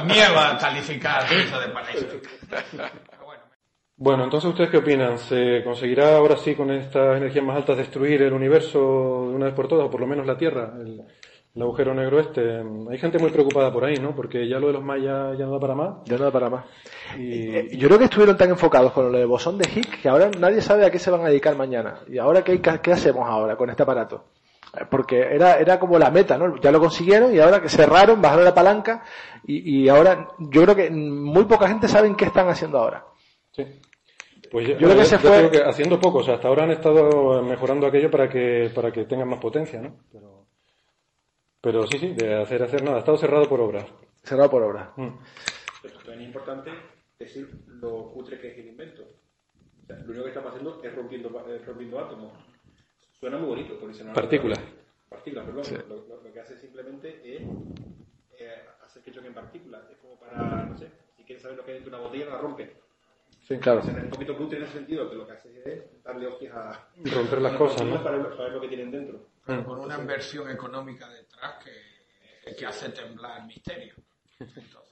Me 0.06 0.14
niego 0.14 0.38
a 0.38 0.56
calificar 0.58 1.26
Suiza 1.28 1.58
de. 1.60 1.68
Pero 2.70 3.24
bueno, 3.24 3.42
Bueno, 3.96 4.24
entonces, 4.24 4.50
¿ustedes 4.50 4.70
qué 4.70 4.78
opinan? 4.78 5.18
¿Se 5.18 5.62
conseguirá 5.64 6.16
ahora 6.16 6.36
sí 6.36 6.54
con 6.54 6.70
estas 6.70 7.16
energías 7.16 7.44
más 7.44 7.56
altas 7.56 7.76
destruir 7.76 8.22
el 8.22 8.32
universo 8.32 8.78
de 9.28 9.34
una 9.36 9.46
vez 9.46 9.54
por 9.54 9.68
todas, 9.68 9.86
o 9.86 9.90
por 9.90 10.00
lo 10.00 10.06
menos 10.06 10.26
la 10.26 10.36
Tierra, 10.36 10.72
el, 10.80 11.02
el 11.54 11.62
agujero 11.62 11.94
negro 11.94 12.18
este? 12.20 12.62
Hay 12.90 12.98
gente 12.98 13.18
muy 13.18 13.30
preocupada 13.30 13.72
por 13.72 13.84
ahí, 13.84 13.96
¿no? 13.96 14.14
Porque 14.14 14.48
ya 14.48 14.58
lo 14.58 14.68
de 14.68 14.72
los 14.74 14.82
mayas 14.82 15.38
ya 15.38 15.44
no 15.44 15.52
da 15.52 15.60
para 15.60 15.74
más. 15.74 15.94
Ya 16.06 16.16
no 16.18 16.24
da 16.24 16.30
para 16.32 16.50
más. 16.50 16.64
Y 17.18 17.54
Eh, 17.56 17.76
Yo 17.76 17.88
creo 17.88 17.98
que 17.98 18.04
estuvieron 18.06 18.36
tan 18.36 18.50
enfocados 18.50 18.92
con 18.92 19.12
lo 19.12 19.18
del 19.18 19.26
bosón 19.26 19.58
de 19.58 19.68
Higgs 19.68 20.00
que 20.02 20.08
ahora 20.08 20.30
nadie 20.38 20.60
sabe 20.62 20.84
a 20.86 20.90
qué 20.90 20.98
se 20.98 21.10
van 21.10 21.22
a 21.22 21.28
dedicar 21.28 21.56
mañana. 21.56 22.00
¿Y 22.08 22.18
ahora 22.18 22.42
qué 22.42 22.92
hacemos 22.92 23.28
ahora 23.28 23.56
con 23.56 23.70
este 23.70 23.82
aparato? 23.82 24.24
Eh, 24.74 24.86
Porque 24.90 25.20
era, 25.20 25.58
era 25.58 25.78
como 25.78 25.98
la 25.98 26.10
meta, 26.10 26.38
¿no? 26.38 26.56
Ya 26.60 26.70
lo 26.72 26.80
consiguieron 26.80 27.34
y 27.34 27.38
ahora 27.40 27.60
que 27.60 27.68
cerraron, 27.68 28.20
bajaron 28.22 28.44
la 28.44 28.54
palanca 28.54 29.02
y, 29.44 29.82
y 29.84 29.88
ahora 29.88 30.28
yo 30.38 30.62
creo 30.62 30.76
que 30.76 30.90
muy 30.90 31.44
poca 31.44 31.68
gente 31.68 31.88
sabe 31.88 32.14
qué 32.16 32.24
están 32.26 32.48
haciendo 32.48 32.78
ahora. 32.78 33.04
Sí. 33.52 33.64
Pues 34.50 34.68
yo, 34.68 34.74
Yo 34.78 34.88
creo 34.88 34.98
que 34.98 35.04
se 35.06 35.16
yo 35.16 35.20
fue- 35.20 35.38
creo 35.38 35.50
que 35.50 35.62
haciendo 35.62 35.98
poco, 36.00 36.18
o 36.18 36.22
sea, 36.22 36.34
hasta 36.34 36.48
ahora 36.48 36.64
han 36.64 36.70
estado 36.72 37.42
mejorando 37.42 37.86
aquello 37.86 38.10
para 38.10 38.28
que 38.28 38.70
para 38.74 38.92
que 38.92 39.04
tengan 39.06 39.28
más 39.28 39.38
potencia, 39.40 39.80
¿no? 39.80 39.96
Pero, 40.12 40.46
pero 41.60 41.86
sí, 41.86 41.98
sí, 41.98 42.08
de 42.14 42.42
hacer 42.42 42.62
hacer 42.62 42.82
nada, 42.82 42.96
ha 42.96 43.00
estado 43.00 43.16
cerrado 43.16 43.48
por 43.48 43.60
obras. 43.60 43.86
Cerrado 44.22 44.50
por 44.50 44.62
obra. 44.62 44.92
Mm. 44.96 45.08
Pero 45.82 45.96
también 45.98 46.20
es 46.20 46.26
importante 46.26 46.70
decir 47.18 47.48
lo 47.66 48.10
cutre 48.12 48.38
que 48.40 48.48
es 48.52 48.58
el 48.58 48.68
invento. 48.68 49.02
O 49.82 49.86
sea, 49.86 49.96
lo 49.96 50.04
único 50.10 50.24
que 50.24 50.28
estamos 50.30 50.50
haciendo 50.50 50.80
es 50.82 50.94
rompiendo, 50.94 51.28
eh, 51.48 51.58
rompiendo 51.66 51.98
átomos. 51.98 52.32
Suena 53.22 53.38
muy 53.38 53.46
bonito, 53.50 53.78
colisionar. 53.78 54.14
Partículas. 54.16 54.58
Partículas, 55.08 55.44
perdón. 55.46 55.64
Lo, 55.88 55.96
lo- 56.16 56.22
lo 56.24 56.32
que 56.32 56.40
hace 56.40 56.58
simplemente 56.58 57.20
es 57.36 57.42
eh, 58.36 58.62
hacer 58.84 59.00
que 59.00 59.12
choquen 59.12 59.32
partículas. 59.32 59.88
Es 59.88 59.96
como 59.98 60.18
para, 60.18 60.66
no 60.66 60.76
sé, 60.76 60.90
si 61.16 61.22
quieren 61.22 61.40
saber 61.40 61.56
lo 61.58 61.64
que 61.64 61.70
hay 61.70 61.74
dentro 61.76 61.92
de 61.92 61.98
una 61.98 62.08
botella, 62.08 62.26
la 62.30 62.38
rompen. 62.38 62.72
Sí, 63.46 63.58
claro. 63.58 63.78
O 63.78 63.82
sea, 63.84 63.96
es 63.96 64.02
un 64.02 64.10
poquito 64.10 64.36
cutre 64.36 64.58
en 64.58 64.64
ese 64.64 64.72
sentido, 64.72 65.08
que 65.08 65.14
lo 65.14 65.24
que 65.24 65.32
hace 65.34 65.62
es 65.64 66.02
darle 66.02 66.26
hostias 66.26 66.52
a... 66.56 66.88
Romper 67.14 67.40
las 67.42 67.52
cosas, 67.58 67.86
¿no? 67.86 68.02
Para 68.02 68.16
ver, 68.18 68.30
para 68.30 68.42
ver 68.44 68.52
lo 68.54 68.60
que 68.60 68.66
tienen 68.68 68.90
dentro. 68.90 69.20
Pero 69.46 69.64
con 69.66 69.78
una 69.78 69.98
inversión 69.98 70.50
económica 70.50 71.08
detrás 71.08 71.62
que, 71.64 72.54
que 72.56 72.66
hace 72.66 72.88
temblar 72.88 73.42
el 73.42 73.46
misterio. 73.46 73.94
Entonces. 74.40 74.88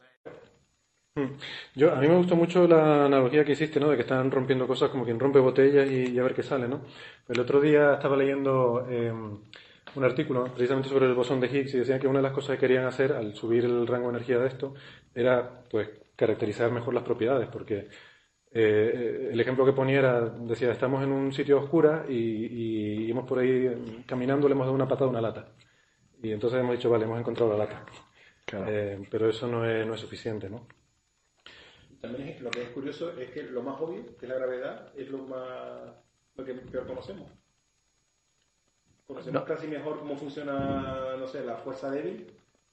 Yo, 1.75 1.93
a 1.93 1.97
mí 2.01 2.07
me 2.09 2.17
gustó 2.17 2.37
mucho 2.37 2.67
la 2.67 3.07
analogía 3.07 3.45
que 3.45 3.53
hiciste, 3.53 3.81
¿no? 3.81 3.89
De 3.91 3.97
que 3.97 4.03
están 4.03 4.31
rompiendo 4.31 4.67
cosas 4.67 4.91
como 4.91 5.05
quien 5.05 5.19
rompe 5.19 5.39
botellas 5.39 5.91
y, 5.91 6.11
y 6.13 6.19
a 6.19 6.23
ver 6.23 6.35
qué 6.35 6.43
sale, 6.43 6.69
¿no? 6.69 6.83
El 7.29 7.41
otro 7.41 7.61
día 7.61 7.95
estaba 7.95 8.17
leyendo 8.17 8.87
eh, 8.89 9.13
un 9.13 10.05
artículo 10.05 10.45
precisamente 10.55 10.89
sobre 10.89 11.07
el 11.07 11.15
bosón 11.15 11.41
de 11.41 11.49
Higgs 11.49 11.75
y 11.75 11.79
decían 11.79 11.99
que 12.01 12.07
una 12.07 12.19
de 12.21 12.23
las 12.25 12.33
cosas 12.33 12.57
que 12.57 12.61
querían 12.61 12.85
hacer 12.87 13.13
al 13.13 13.35
subir 13.35 13.65
el 13.65 13.87
rango 13.87 14.07
de 14.09 14.17
energía 14.17 14.39
de 14.39 14.49
esto 14.49 14.75
era, 15.15 15.65
pues, 15.71 15.89
caracterizar 16.17 16.71
mejor 16.71 16.95
las 16.95 17.03
propiedades, 17.05 17.49
porque 17.49 17.89
eh, 18.53 19.31
el 19.33 19.41
ejemplo 19.41 19.65
que 19.67 19.73
ponía 19.73 19.99
era, 20.01 20.21
decía, 20.31 20.73
estamos 20.73 21.03
en 21.05 21.13
un 21.13 21.33
sitio 21.33 21.59
oscuro 21.61 22.05
y, 22.09 22.15
y 22.15 23.05
íbamos 23.09 23.29
por 23.29 23.39
ahí 23.41 24.05
caminando, 24.07 24.49
le 24.49 24.55
hemos 24.55 24.67
dado 24.67 24.75
una 24.77 24.89
patada 24.89 25.07
a 25.07 25.11
una 25.11 25.21
lata. 25.23 25.55
Y 26.23 26.33
entonces 26.33 26.61
hemos 26.61 26.77
dicho, 26.77 26.91
vale, 26.91 27.05
hemos 27.07 27.21
encontrado 27.21 27.53
la 27.53 27.59
lata. 27.67 27.85
Eh, 28.65 29.07
pero 29.11 29.29
eso 29.31 29.47
no 29.49 29.65
es, 29.67 29.87
no 29.87 29.95
es 29.95 30.01
suficiente, 30.01 30.51
¿no? 30.51 30.67
También 32.01 32.29
es- 32.29 32.41
lo 32.41 32.51
que 32.51 32.63
es 32.63 32.69
curioso 32.71 33.11
es 33.19 33.31
que 33.31 33.43
lo 33.43 33.63
más 33.63 33.81
obvio, 33.81 34.17
que 34.19 34.27
es 34.27 34.29
la 34.29 34.37
gravedad, 34.39 34.93
es 34.97 35.09
lo 35.11 35.19
más 35.19 35.93
lo 36.37 36.45
que 36.45 36.55
peor 36.55 36.87
conocemos. 36.87 37.29
Conocemos 39.07 39.43
casi 39.45 39.67
mejor 39.67 39.99
cómo 39.99 40.17
funciona, 40.17 41.17
no 41.19 41.27
sé, 41.27 41.45
la 41.45 41.57
fuerza 41.57 41.91
débil 41.91 42.27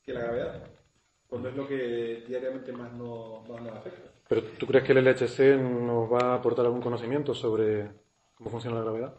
que 0.06 0.14
la 0.14 0.22
gravedad. 0.22 0.64
Cuando 1.28 1.50
es 1.50 1.56
lo 1.56 1.68
que 1.68 2.24
diariamente 2.28 2.72
más 2.72 2.94
nos, 2.94 3.48
más 3.50 3.62
nos 3.62 3.74
afecta. 3.74 4.10
¿Pero 4.30 4.44
tú 4.58 4.68
crees 4.68 4.86
que 4.86 4.92
el 4.94 5.00
LHC 5.00 5.58
nos 5.58 6.12
va 6.12 6.32
a 6.32 6.36
aportar 6.36 6.66
algún 6.66 6.82
conocimiento 6.82 7.34
sobre 7.34 7.90
cómo 8.36 8.50
funciona 8.50 8.78
la 8.78 8.84
gravedad? 8.84 9.14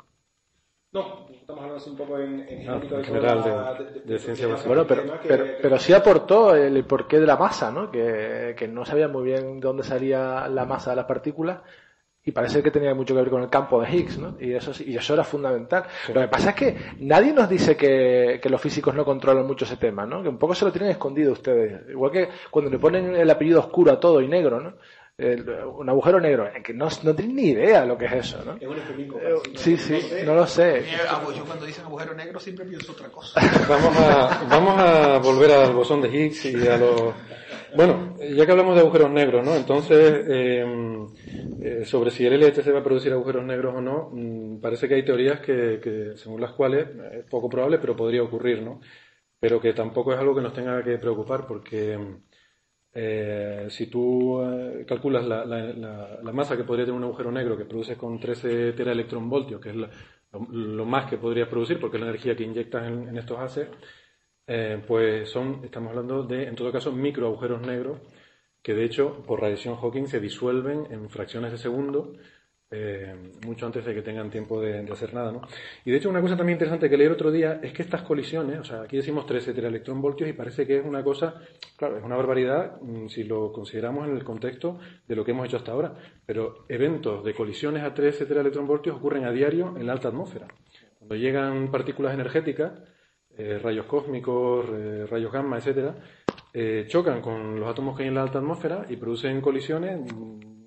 No, 0.90 1.26
estamos 1.30 1.60
hablando 1.62 1.76
así 1.76 1.90
un 1.90 1.96
poco 1.96 2.18
en, 2.18 2.40
en 2.48 2.80
de, 2.80 3.04
general, 3.04 3.42
toda 3.42 3.74
de- 3.74 3.84
la- 3.84 4.00
de 4.04 4.18
ciencia 4.18 4.46
de- 4.46 4.52
básica. 4.52 4.68
Bueno, 4.68 4.86
pero, 4.86 5.02
tema 5.02 5.20
que- 5.20 5.28
pero, 5.28 5.44
que- 5.44 5.50
pero 5.60 5.78
sí 5.78 5.92
aportó 5.92 6.54
el 6.54 6.84
porqué 6.84 7.20
de 7.20 7.26
la 7.26 7.36
masa, 7.36 7.70
¿no? 7.70 7.90
Que, 7.90 8.54
que 8.58 8.66
no 8.68 8.86
sabía 8.86 9.06
muy 9.06 9.24
bien 9.24 9.60
de 9.60 9.66
dónde 9.66 9.82
salía 9.82 10.48
la 10.48 10.64
masa 10.64 10.90
de 10.90 10.96
las 10.96 11.04
partículas 11.04 11.58
y 12.24 12.32
parece 12.32 12.62
que 12.62 12.70
tenía 12.70 12.94
mucho 12.94 13.14
que 13.14 13.20
ver 13.20 13.30
con 13.30 13.42
el 13.42 13.50
campo 13.50 13.80
de 13.82 13.90
Higgs, 13.90 14.18
¿no? 14.18 14.36
Y 14.40 14.52
eso, 14.54 14.72
sí- 14.72 14.84
y 14.86 14.96
eso 14.96 15.12
era 15.12 15.24
fundamental. 15.24 15.84
Lo 16.14 16.20
que 16.22 16.28
pasa 16.28 16.50
es 16.50 16.56
que 16.56 16.76
nadie 17.00 17.34
nos 17.34 17.50
dice 17.50 17.76
que, 17.76 18.40
que 18.42 18.48
los 18.48 18.60
físicos 18.60 18.94
no 18.94 19.04
controlan 19.04 19.46
mucho 19.46 19.66
ese 19.66 19.76
tema, 19.76 20.06
¿no? 20.06 20.22
Que 20.22 20.28
un 20.30 20.38
poco 20.38 20.54
se 20.54 20.64
lo 20.64 20.72
tienen 20.72 20.90
escondido 20.90 21.32
ustedes. 21.32 21.86
Igual 21.90 22.12
que 22.12 22.28
cuando 22.50 22.70
le 22.70 22.78
ponen 22.78 23.14
el 23.14 23.30
apellido 23.30 23.60
oscuro 23.60 23.92
a 23.92 24.00
todo 24.00 24.22
y 24.22 24.28
negro, 24.28 24.58
¿no? 24.58 24.74
El- 25.18 25.48
un 25.50 25.88
agujero 25.88 26.20
negro, 26.20 26.46
eh, 26.46 26.62
que 26.62 26.72
no, 26.72 26.86
no 27.02 27.14
tienen 27.16 27.34
ni 27.34 27.48
idea 27.48 27.84
lo 27.84 27.98
que 27.98 28.04
es 28.06 28.12
eso, 28.12 28.44
¿no? 28.44 28.54
Es 28.54 28.68
un. 28.68 28.76
Eh. 28.78 29.34
Sí, 29.56 29.72
No 29.72 29.76
sí, 29.78 30.00
sé. 30.00 30.24
no 30.24 30.34
lo 30.36 30.46
sé. 30.46 30.78
eh, 30.78 30.84
yo 31.36 31.44
cuando 31.44 31.66
dicen 31.66 31.84
agujero 31.86 32.14
negro 32.14 32.38
siempre 32.38 32.64
pienso 32.64 32.92
otra 32.92 33.08
cosa. 33.08 33.40
Vamos 33.68 33.96
a, 33.98 34.44
vamos 34.48 34.78
a 34.80 35.18
volver 35.18 35.50
al 35.50 35.72
bosón 35.74 36.02
de 36.02 36.08
Higgs 36.08 36.44
y 36.44 36.66
a 36.68 36.76
los... 36.76 37.14
Bueno, 37.74 38.16
ya 38.20 38.46
que 38.46 38.52
hablamos 38.52 38.76
de 38.76 38.80
agujeros 38.80 39.10
negros, 39.10 39.44
¿no? 39.44 39.54
Entonces, 39.56 40.24
eh, 40.28 40.64
eh, 41.60 41.84
sobre 41.84 42.10
si 42.12 42.24
el 42.24 42.34
LHC 42.40 42.72
va 42.72 42.78
a 42.78 42.82
producir 42.84 43.12
agujeros 43.12 43.44
negros 43.44 43.74
o 43.74 43.80
no, 43.80 44.10
mm, 44.12 44.60
parece 44.60 44.86
que 44.88 44.94
hay 44.94 45.04
teorías 45.04 45.40
que, 45.40 45.80
que 45.82 46.12
según 46.16 46.40
las 46.40 46.52
cuales 46.52 46.86
es 47.12 47.24
poco 47.28 47.48
probable, 47.48 47.78
pero 47.78 47.96
podría 47.96 48.22
ocurrir, 48.22 48.62
¿no? 48.62 48.80
Pero 49.40 49.60
que 49.60 49.72
tampoco 49.72 50.12
es 50.12 50.18
algo 50.18 50.34
que 50.34 50.40
nos 50.42 50.52
tenga 50.54 50.82
que 50.82 50.96
preocupar 50.98 51.46
porque 51.46 51.98
eh, 52.94 53.66
si 53.70 53.86
tú 53.88 54.40
eh, 54.42 54.84
calculas 54.86 55.24
la, 55.26 55.44
la- 55.44 55.64
la- 56.22 56.32
masa 56.32 56.56
que 56.56 56.64
podría 56.64 56.84
tener 56.86 56.98
un 56.98 57.04
agujero 57.04 57.30
negro 57.32 57.56
que 57.56 57.64
produce 57.64 57.96
con 57.96 58.18
13 58.20 58.72
teraelectronvoltios, 58.72 59.60
que 59.60 59.70
es 59.70 59.76
lo, 59.76 59.88
lo 60.50 60.84
más 60.86 61.08
que 61.10 61.18
podría 61.18 61.48
producir, 61.48 61.78
porque 61.80 61.96
es 61.96 62.02
la 62.02 62.08
energía 62.08 62.36
que 62.36 62.44
inyectas 62.44 62.86
en, 62.86 63.16
estos 63.18 63.38
haces, 63.38 63.68
eh, 64.46 64.82
pues 64.86 65.30
son, 65.30 65.62
estamos 65.64 65.90
hablando 65.90 66.22
de, 66.24 66.44
en 66.48 66.54
todo 66.56 66.72
caso, 66.72 66.92
micro 66.92 67.26
agujeros 67.26 67.60
negros 67.66 68.00
que 68.62 68.74
de 68.74 68.84
hecho 68.84 69.22
por 69.26 69.40
radiación 69.40 69.76
Hawking 69.76 70.06
se 70.08 70.20
disuelven 70.20 70.86
en 70.90 71.10
fracciones 71.10 71.52
de 71.52 71.58
segundo 71.58 72.14
eh, 72.70 73.14
mucho 73.46 73.64
antes 73.66 73.84
de 73.84 73.94
que 73.94 74.02
tengan 74.02 74.30
tiempo 74.30 74.60
de, 74.60 74.80
hacer 74.92 75.14
nada, 75.14 75.32
¿no? 75.32 75.40
Y 75.84 75.90
de 75.90 75.96
hecho 75.96 76.10
una 76.10 76.20
cosa 76.20 76.36
también 76.36 76.56
interesante 76.56 76.90
que 76.90 76.96
leí 76.96 77.06
el 77.06 77.12
otro 77.12 77.30
día 77.30 77.60
es 77.62 77.72
que 77.72 77.82
estas 77.82 78.02
colisiones, 78.02 78.58
o 78.58 78.64
sea, 78.64 78.82
aquí 78.82 78.96
decimos 78.96 79.26
13 79.26 79.54
teraelectronvoltios 79.54 80.28
y 80.28 80.34
parece 80.34 80.66
que 80.66 80.78
es 80.78 80.84
una 80.84 81.02
cosa, 81.02 81.40
claro, 81.76 81.96
es 81.96 82.04
una 82.04 82.16
barbaridad 82.16 82.80
mm, 82.80 83.08
si 83.08 83.24
lo 83.24 83.52
consideramos 83.52 84.06
en 84.06 84.16
el 84.16 84.24
contexto 84.24 84.78
de 85.06 85.16
lo 85.16 85.24
que 85.24 85.30
hemos 85.30 85.46
hecho 85.46 85.56
hasta 85.56 85.72
ahora, 85.72 85.94
pero 86.26 86.66
eventos 86.68 87.24
de 87.24 87.34
colisiones 87.34 87.82
a 87.82 87.94
13 87.94 88.26
teraelectronvoltios 88.26 88.96
ocurren 88.96 89.24
a 89.24 89.32
diario 89.32 89.74
en 89.76 89.86
la 89.86 89.92
alta 89.92 90.08
atmósfera. 90.08 90.46
Cuando 90.98 91.16
llegan 91.16 91.70
partículas 91.70 92.12
energéticas, 92.12 92.72
eh, 93.36 93.58
rayos 93.62 93.86
cósmicos, 93.86 94.66
eh, 94.72 95.06
rayos 95.08 95.32
gamma, 95.32 95.58
etcétera, 95.58 95.94
eh, 96.52 96.86
chocan 96.88 97.22
con 97.22 97.58
los 97.60 97.68
átomos 97.68 97.96
que 97.96 98.02
hay 98.02 98.08
en 98.08 98.16
la 98.16 98.22
alta 98.22 98.40
atmósfera 98.40 98.84
y 98.88 98.96
producen 98.96 99.40
colisiones 99.40 100.00
mm, 100.00 100.57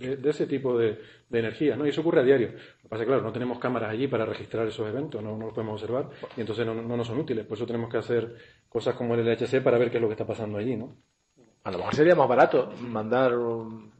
de, 0.00 0.16
de 0.16 0.30
ese 0.30 0.46
tipo 0.46 0.76
de, 0.78 0.98
de 1.28 1.38
energías, 1.38 1.76
¿no? 1.78 1.86
Y 1.86 1.90
eso 1.90 2.00
ocurre 2.00 2.20
a 2.20 2.24
diario. 2.24 2.48
Lo 2.48 2.82
que 2.82 2.88
pasa 2.88 3.02
es 3.02 3.06
que, 3.06 3.06
claro, 3.06 3.22
no 3.22 3.32
tenemos 3.32 3.58
cámaras 3.58 3.90
allí 3.90 4.08
para 4.08 4.24
registrar 4.24 4.66
esos 4.66 4.88
eventos, 4.88 5.22
no, 5.22 5.36
no 5.36 5.46
los 5.46 5.54
podemos 5.54 5.74
observar 5.74 6.08
y 6.36 6.40
entonces 6.40 6.66
no, 6.66 6.74
no 6.74 6.96
nos 6.96 7.06
son 7.06 7.18
útiles. 7.18 7.46
Por 7.46 7.56
eso 7.56 7.66
tenemos 7.66 7.90
que 7.90 7.98
hacer 7.98 8.34
cosas 8.68 8.94
como 8.94 9.14
el 9.14 9.24
LHC 9.24 9.62
para 9.62 9.78
ver 9.78 9.90
qué 9.90 9.98
es 9.98 10.02
lo 10.02 10.08
que 10.08 10.14
está 10.14 10.26
pasando 10.26 10.58
allí, 10.58 10.76
¿no? 10.76 10.96
A 11.64 11.70
lo 11.70 11.78
mejor 11.78 11.94
sería 11.94 12.14
más 12.14 12.26
barato 12.28 12.72
mandar 12.80 13.36
um, 13.36 13.90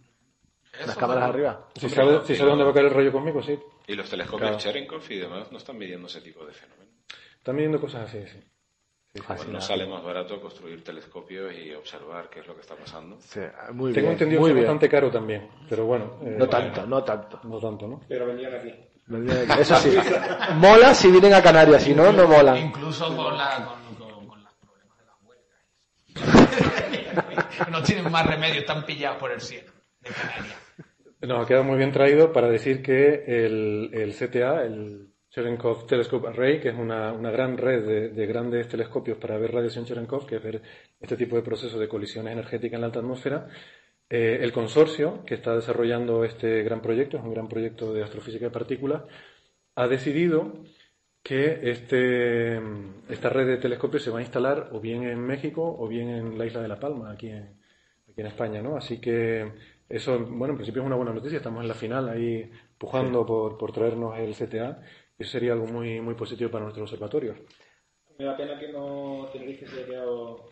unas 0.82 0.96
cámaras 0.96 1.24
arriba. 1.24 1.68
Si 1.76 1.88
sabe, 1.90 2.20
si 2.24 2.34
sabe 2.34 2.50
dónde 2.50 2.64
va 2.64 2.70
a 2.70 2.74
caer 2.74 2.86
el 2.86 2.94
rayo 2.94 3.12
cósmico, 3.12 3.42
sí. 3.42 3.58
Y 3.86 3.94
los 3.94 4.08
telescopios 4.08 4.50
Claro. 4.50 4.58
Cherenkov 4.62 5.02
y 5.10 5.16
demás 5.18 5.52
no 5.52 5.58
están 5.58 5.76
midiendo 5.76 6.06
ese 6.06 6.20
tipo 6.22 6.44
de 6.46 6.52
fenómenos. 6.52 6.94
Están 7.36 7.56
midiendo 7.56 7.80
cosas 7.80 8.08
así, 8.08 8.26
sí. 8.26 8.38
Pues 9.26 9.48
no 9.48 9.60
sale 9.60 9.86
más 9.86 10.04
barato 10.04 10.40
construir 10.40 10.84
telescopios 10.84 11.52
y 11.52 11.72
observar 11.74 12.30
qué 12.30 12.40
es 12.40 12.46
lo 12.46 12.54
que 12.54 12.60
está 12.60 12.76
pasando. 12.76 13.16
Sí, 13.20 13.40
muy 13.72 13.92
Tengo 13.92 14.06
bien. 14.06 14.12
entendido 14.12 14.40
muy 14.40 14.50
que 14.52 14.58
es 14.60 14.64
bastante 14.64 14.88
caro 14.88 15.10
también, 15.10 15.48
pero 15.68 15.84
bueno. 15.84 16.18
eh, 16.22 16.36
No 16.38 16.48
tanto, 16.48 16.86
no 16.86 17.02
tanto. 17.02 17.40
No 17.42 17.58
tanto, 17.58 17.88
¿no? 17.88 18.00
Pero 18.08 18.26
vendrían 18.26 18.54
aquí. 18.54 18.72
Eso 19.60 19.74
sí. 19.76 19.96
Mola 20.54 20.94
si 20.94 21.10
vienen 21.10 21.34
a 21.34 21.42
Canarias, 21.42 21.82
si 21.82 21.92
no, 21.92 22.12
no 22.12 22.28
molan. 22.28 22.56
Incluso 22.58 23.06
con, 23.16 23.36
la, 23.36 23.64
con, 23.66 23.96
con, 23.96 24.26
con 24.28 24.44
los 24.44 24.54
problemas 24.54 24.96
de 24.98 25.04
las 25.06 26.24
huelgas. 26.24 27.68
no 27.70 27.82
tienen 27.82 28.12
más 28.12 28.24
remedio, 28.24 28.60
están 28.60 28.86
pillados 28.86 29.18
por 29.18 29.32
el 29.32 29.40
cielo 29.40 29.72
de 30.02 30.10
Canarias. 30.10 30.56
Nos 31.22 31.44
ha 31.44 31.48
quedado 31.48 31.64
muy 31.64 31.76
bien 31.78 31.90
traído 31.90 32.32
para 32.32 32.48
decir 32.48 32.80
que 32.80 33.24
el, 33.26 33.90
el 33.92 34.14
CTA, 34.14 34.62
el 34.62 35.09
Cherenkov 35.30 35.86
Telescope 35.86 36.28
Array, 36.28 36.60
que 36.60 36.70
es 36.70 36.74
una, 36.76 37.12
una 37.12 37.30
gran 37.30 37.56
red 37.56 37.86
de, 37.86 38.08
de 38.10 38.26
grandes 38.26 38.68
telescopios 38.68 39.16
para 39.18 39.38
ver 39.38 39.52
radiación 39.52 39.84
Cherenkov, 39.84 40.26
que 40.26 40.36
es 40.36 40.42
ver 40.42 40.62
este 41.00 41.16
tipo 41.16 41.36
de 41.36 41.42
procesos 41.42 41.78
de 41.78 41.88
colisiones 41.88 42.32
energéticas 42.32 42.74
en 42.74 42.80
la 42.80 42.86
alta 42.86 42.98
atmósfera, 42.98 43.48
eh, 44.08 44.40
el 44.42 44.52
consorcio 44.52 45.24
que 45.24 45.34
está 45.34 45.54
desarrollando 45.54 46.24
este 46.24 46.64
gran 46.64 46.82
proyecto, 46.82 47.16
es 47.16 47.22
un 47.22 47.32
gran 47.32 47.48
proyecto 47.48 47.92
de 47.94 48.02
astrofísica 48.02 48.46
de 48.46 48.50
partículas, 48.50 49.04
ha 49.76 49.86
decidido 49.86 50.64
que 51.22 51.70
este, 51.70 52.60
esta 53.08 53.28
red 53.28 53.46
de 53.46 53.58
telescopios 53.58 54.02
se 54.02 54.10
va 54.10 54.18
a 54.18 54.22
instalar 54.22 54.70
o 54.72 54.80
bien 54.80 55.04
en 55.04 55.20
México 55.20 55.76
o 55.78 55.86
bien 55.86 56.08
en 56.08 56.38
la 56.38 56.46
isla 56.46 56.60
de 56.60 56.68
La 56.68 56.80
Palma, 56.80 57.12
aquí 57.12 57.28
en, 57.28 57.60
aquí 58.10 58.20
en 58.20 58.26
España, 58.26 58.60
¿no? 58.62 58.76
Así 58.76 59.00
que 59.00 59.52
eso, 59.88 60.18
bueno, 60.18 60.54
en 60.54 60.56
principio 60.56 60.82
es 60.82 60.86
una 60.86 60.96
buena 60.96 61.12
noticia, 61.12 61.36
estamos 61.36 61.62
en 61.62 61.68
la 61.68 61.74
final 61.74 62.08
ahí 62.08 62.50
pujando 62.78 63.24
por, 63.24 63.58
por 63.58 63.70
traernos 63.72 64.18
el 64.18 64.34
CTA 64.34 64.80
sería 65.24 65.52
algo 65.52 65.66
muy, 65.66 66.00
muy 66.00 66.14
positivo 66.14 66.50
para 66.50 66.64
nuestro 66.64 66.84
observatorio. 66.84 67.34
Me 68.18 68.24
da 68.24 68.36
pena 68.36 68.58
que 68.58 68.68
no 68.68 69.28
Tenerife 69.32 69.66
se 69.66 69.78
haya 69.78 69.86
quedado 69.86 70.50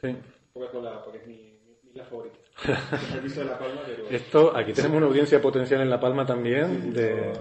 Sí. 0.00 0.16
Coca-Cola, 0.52 1.02
porque 1.02 1.18
es 1.18 1.26
mi, 1.26 1.58
mi, 1.66 1.90
isla 1.90 2.04
favorita. 2.04 2.38
El 3.22 3.34
de 3.34 3.44
La 3.44 3.58
Palma, 3.58 3.82
pero... 3.86 4.08
Esto, 4.08 4.56
aquí 4.56 4.72
tenemos 4.72 4.98
una 4.98 5.06
audiencia 5.06 5.40
potencial 5.40 5.80
en 5.80 5.90
La 5.90 6.00
Palma 6.00 6.26
también 6.26 6.92
de, 6.92 7.32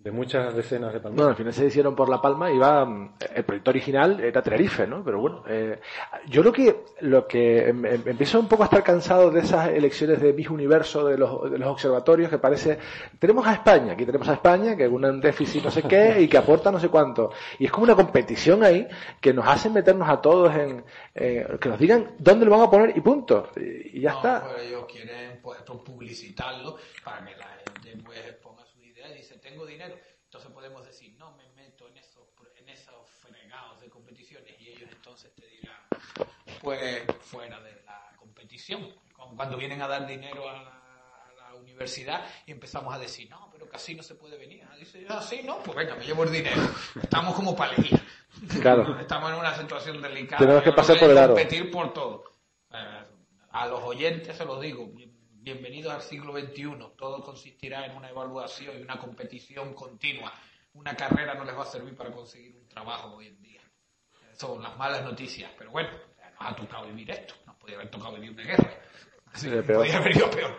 de 0.00 0.12
muchas 0.12 0.54
decenas 0.54 0.92
de 0.92 1.00
Bueno, 1.00 1.16
palmas. 1.16 1.30
al 1.30 1.34
final 1.36 1.52
se 1.52 1.66
hicieron 1.66 1.96
por 1.96 2.08
La 2.08 2.22
Palma 2.22 2.52
y 2.52 2.56
va, 2.56 2.84
mm, 2.84 3.14
el 3.34 3.44
proyecto 3.44 3.70
original 3.70 4.20
era 4.20 4.40
Tenerife, 4.42 4.86
¿no? 4.86 5.02
Pero 5.02 5.18
bueno, 5.18 5.42
eh, 5.48 5.80
yo 6.28 6.44
lo 6.44 6.52
que, 6.52 6.84
lo 7.00 7.26
que 7.26 7.68
em- 7.68 7.84
em- 7.84 8.02
empiezo 8.06 8.38
un 8.38 8.46
poco 8.46 8.62
a 8.62 8.66
estar 8.66 8.84
cansado 8.84 9.28
de 9.32 9.40
esas 9.40 9.70
elecciones 9.70 10.20
de 10.20 10.32
Miss 10.32 10.50
Universo 10.50 11.04
de 11.04 11.18
los, 11.18 11.50
de 11.50 11.58
los 11.58 11.68
observatorios 11.68 12.30
que 12.30 12.38
parece, 12.38 12.78
tenemos 13.18 13.44
a 13.48 13.54
España, 13.54 13.94
aquí 13.94 14.06
tenemos 14.06 14.28
a 14.28 14.34
España, 14.34 14.76
que 14.76 14.84
es 14.84 14.90
un 14.90 15.20
déficit 15.20 15.64
no 15.64 15.70
sé 15.72 15.82
qué 15.82 16.20
y 16.20 16.28
que 16.28 16.38
aporta 16.38 16.70
no 16.70 16.78
sé 16.78 16.88
cuánto. 16.90 17.32
Y 17.58 17.64
es 17.64 17.72
como 17.72 17.82
una 17.82 17.96
competición 17.96 18.62
ahí 18.62 18.86
que 19.20 19.34
nos 19.34 19.48
hace 19.48 19.68
meternos 19.68 20.08
a 20.08 20.20
todos 20.20 20.54
en, 20.54 20.84
eh, 21.16 21.44
que 21.60 21.68
nos 21.68 21.78
digan 21.78 22.12
dónde 22.20 22.44
lo 22.44 22.52
van 22.52 22.60
a 22.60 22.70
poner 22.70 22.96
y 22.96 23.00
punto. 23.00 23.48
Y, 23.56 23.98
y 23.98 24.00
ya 24.02 24.12
No, 24.12 24.16
está. 24.18 24.44
pues 24.48 24.62
ellos 24.62 24.86
quieren 24.86 25.40
pues, 25.42 25.58
publicitarlo 25.84 26.76
para 27.04 27.24
que 27.26 27.34
la 27.36 27.46
gente 27.82 28.00
pues, 28.04 28.20
y 29.10 29.18
dice, 29.18 29.38
tengo 29.38 29.66
dinero. 29.66 29.98
Entonces 30.24 30.50
podemos 30.50 30.84
decir, 30.84 31.14
no 31.18 31.32
me 31.36 31.48
meto 31.50 31.88
en 31.88 31.96
esos, 31.96 32.28
en 32.56 32.68
esos 32.68 33.08
fregados 33.08 33.80
de 33.80 33.88
competiciones 33.88 34.54
y 34.60 34.68
ellos 34.68 34.90
entonces 34.92 35.34
te 35.34 35.46
dirán, 35.46 35.80
pues 36.60 37.02
fuera 37.20 37.60
de 37.60 37.82
la 37.84 38.12
competición. 38.16 38.94
Cuando 39.14 39.56
vienen 39.56 39.80
a 39.80 39.88
dar 39.88 40.06
dinero 40.06 40.48
a 40.48 40.52
la, 40.52 40.70
a 40.70 41.32
la 41.34 41.54
universidad 41.54 42.26
y 42.46 42.52
empezamos 42.52 42.94
a 42.94 42.98
decir, 42.98 43.30
no, 43.30 43.48
pero 43.50 43.68
casi 43.68 43.94
no 43.94 44.02
se 44.02 44.16
puede 44.16 44.36
venir. 44.36 44.62
Ah, 44.70 44.76
Dice, 44.76 45.06
ah, 45.08 45.22
sí, 45.22 45.40
no, 45.44 45.62
pues 45.62 45.76
venga, 45.76 45.94
me 45.96 46.04
llevo 46.04 46.24
el 46.24 46.32
dinero. 46.32 46.60
Estamos 47.02 47.34
como 47.34 47.56
elegir. 47.64 47.98
Claro. 48.60 48.98
Estamos 49.00 49.32
en 49.32 49.38
una 49.38 49.56
situación 49.56 50.02
delicada. 50.02 50.40
Tenemos 50.40 50.62
que 50.62 50.72
pasar 50.72 50.98
por 50.98 51.10
el 51.10 51.18
aro. 51.18 51.34
competir 51.34 51.70
por 51.70 51.92
todo. 51.92 52.24
Eh, 52.70 53.04
a 53.50 53.66
los 53.66 53.82
oyentes 53.82 54.36
se 54.36 54.44
los 54.44 54.60
digo, 54.60 54.90
bienvenidos 55.52 55.94
al 55.94 56.02
siglo 56.02 56.32
XXI. 56.38 56.76
Todo 56.96 57.22
consistirá 57.22 57.86
en 57.86 57.96
una 57.96 58.10
evaluación 58.10 58.78
y 58.78 58.82
una 58.82 58.98
competición 58.98 59.72
continua. 59.74 60.32
Una 60.74 60.94
carrera 60.94 61.34
no 61.34 61.44
les 61.44 61.56
va 61.56 61.62
a 61.62 61.66
servir 61.66 61.96
para 61.96 62.10
conseguir 62.10 62.54
un 62.54 62.68
trabajo 62.68 63.14
hoy 63.16 63.28
en 63.28 63.40
día. 63.40 63.60
Son 64.34 64.62
las 64.62 64.76
malas 64.76 65.02
noticias. 65.02 65.50
Pero 65.56 65.70
bueno, 65.70 65.88
nos 65.90 66.52
ha 66.52 66.54
tocado 66.54 66.86
vivir 66.86 67.10
esto. 67.10 67.34
Nos 67.46 67.56
podría 67.56 67.78
haber 67.78 67.90
tocado 67.90 68.14
vivir 68.16 68.32
una 68.32 68.42
guerra. 68.44 68.70
Así, 69.32 69.46
Sí, 69.48 69.56
peor. 69.62 69.78
podría 69.78 69.96
haber 69.96 70.16
ido 70.16 70.30
peor. 70.30 70.54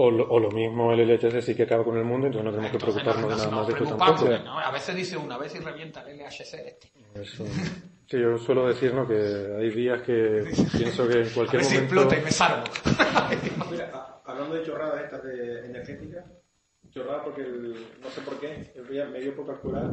O 0.00 0.10
lo, 0.10 0.28
o 0.28 0.38
lo 0.40 0.50
mismo 0.50 0.92
el 0.92 1.00
LHC 1.08 1.40
sí 1.42 1.54
que 1.56 1.62
acaba 1.64 1.82
con 1.84 1.96
el 1.96 2.04
mundo, 2.04 2.26
entonces 2.28 2.44
no 2.44 2.50
tenemos 2.52 2.70
que 2.72 2.78
preocuparnos 2.78 3.22
no- 3.22 3.28
de 3.30 3.36
nada 3.36 3.50
no 3.50 3.56
más 3.56 3.66
de 3.66 3.72
esto 3.72 3.96
tampoco. 3.96 4.38
¿no? 4.44 4.58
A 4.60 4.70
veces 4.70 4.94
dice 4.94 5.16
una 5.16 5.36
vez 5.38 5.54
y 5.54 5.58
revienta 5.58 6.02
el 6.02 6.18
LHC 6.18 6.54
este. 6.54 6.92
Eso. 7.14 7.44
Sí, 8.06 8.16
yo 8.20 8.38
suelo 8.38 8.68
decir 8.68 8.94
¿no? 8.94 9.06
que 9.08 9.14
hay 9.14 9.70
días 9.70 10.02
que 10.02 10.44
pienso 10.78 11.08
que 11.08 11.20
en 11.22 11.26
A 11.28 11.34
cualquier 11.34 11.64
si 11.64 11.74
momento... 11.74 11.94
explota 11.94 12.16
y 12.18 12.22
me 12.24 12.30
salvo. 12.30 12.64
Hablando 14.38 14.54
de 14.54 14.64
chorradas 14.66 15.02
estas 15.02 15.24
de 15.24 15.66
energéticas, 15.66 16.24
chorradas 16.90 17.24
porque 17.24 17.40
el- 17.42 17.86
no 18.00 18.08
sé 18.08 18.20
por 18.20 18.38
qué, 18.38 18.70
el 18.76 18.86
día 18.86 19.04
me 19.06 19.18
dio 19.18 19.34
por 19.34 19.46
calcular 19.48 19.90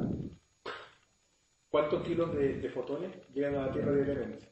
cuántos 1.70 2.04
kilos 2.04 2.32
de, 2.36 2.60
de 2.60 2.70
fotones 2.70 3.12
llegan 3.34 3.56
a 3.56 3.66
la 3.66 3.72
Tierra 3.74 3.92
diariamente. 3.94 4.48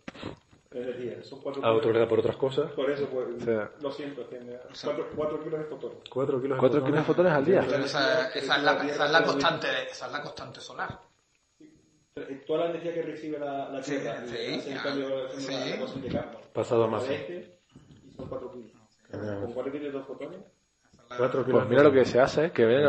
En 0.72 0.82
energía, 0.82 1.24
son 1.24 1.42
cuatro 1.42 1.64
A 1.64 1.72
otro 1.74 1.90
le 1.92 1.94
kilos. 1.94 2.00
da 2.00 2.10
por 2.10 2.20
otras 2.22 2.36
cosas. 2.38 2.72
Por 2.72 2.90
eso, 2.90 3.06
pues, 3.06 3.28
Sí. 3.44 3.52
lo 3.84 3.92
siento, 3.92 4.24
tiene 4.26 4.58
cuatro, 4.84 5.08
cuatro 5.16 5.44
kilos 5.44 5.60
de 5.60 5.66
fotones. 5.66 5.98
Cuatro 6.10 6.42
kilos 6.42 6.58
de 6.58 6.60
Cuatro 6.60 6.84
kilos 6.84 6.98
de 7.00 7.06
fotones 7.06 7.32
al 7.34 7.46
día. 7.46 7.60
Esa, 7.60 8.30
esa 8.34 8.56
es 8.58 8.64
la, 8.64 8.74
esa 8.88 9.06
es 9.06 9.12
la 9.12 9.24
constante, 9.24 9.68
esa 9.92 10.08
es 10.08 10.12
la 10.12 10.22
constante 10.24 10.60
solar. 10.60 11.00
Eh, 12.16 12.44
Toda 12.48 12.66
la 12.66 12.70
energía 12.72 12.96
que 12.96 13.02
recibe 13.04 13.38
la, 13.38 13.70
la 13.70 13.84
Sí, 13.84 13.92
Tierra, 14.00 14.26
sí, 14.26 14.36
el 14.38 14.62
ya. 14.74 14.82
cambio 14.82 15.30
Sí. 15.38 15.52
la, 15.52 15.60
la 15.86 16.02
de 16.02 16.08
campo. 16.10 16.40
Pasado 16.52 16.84
a 16.86 16.88
masa. 16.88 17.14
Este, 17.14 17.60
y 18.08 18.12
son 18.16 18.28
cuatro 18.28 18.52
kilos. 18.52 18.72
Con 19.18 19.54
cuatro 19.54 19.72
kilos 19.72 19.88
de 19.88 19.92
dos 20.00 20.08
fotones, 20.08 20.40
Cuatro 21.18 21.46
kilos 21.46 21.60
Pues 21.62 21.70
mira 21.70 21.84
lo 21.84 21.92
que 21.92 22.06
se 22.06 22.20
hace, 22.20 22.52
que 22.52 22.66
ven 22.66 22.80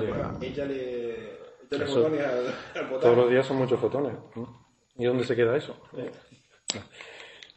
échale, 0.41 1.39
échale 1.65 1.85
Eso- 1.85 1.87
fotones 2.03 2.21
al, 2.27 2.47
al 2.75 2.85
botón. 2.87 3.01
Todos 3.01 3.17
los 3.17 3.31
días 3.31 3.47
son 3.47 3.57
muchos 3.59 3.79
fotones. 3.81 4.13
¿no? 4.35 4.67
¿Y 4.97 5.05
dónde 5.05 5.25
se 5.25 5.37
queda 5.37 5.57
eso? 5.57 5.77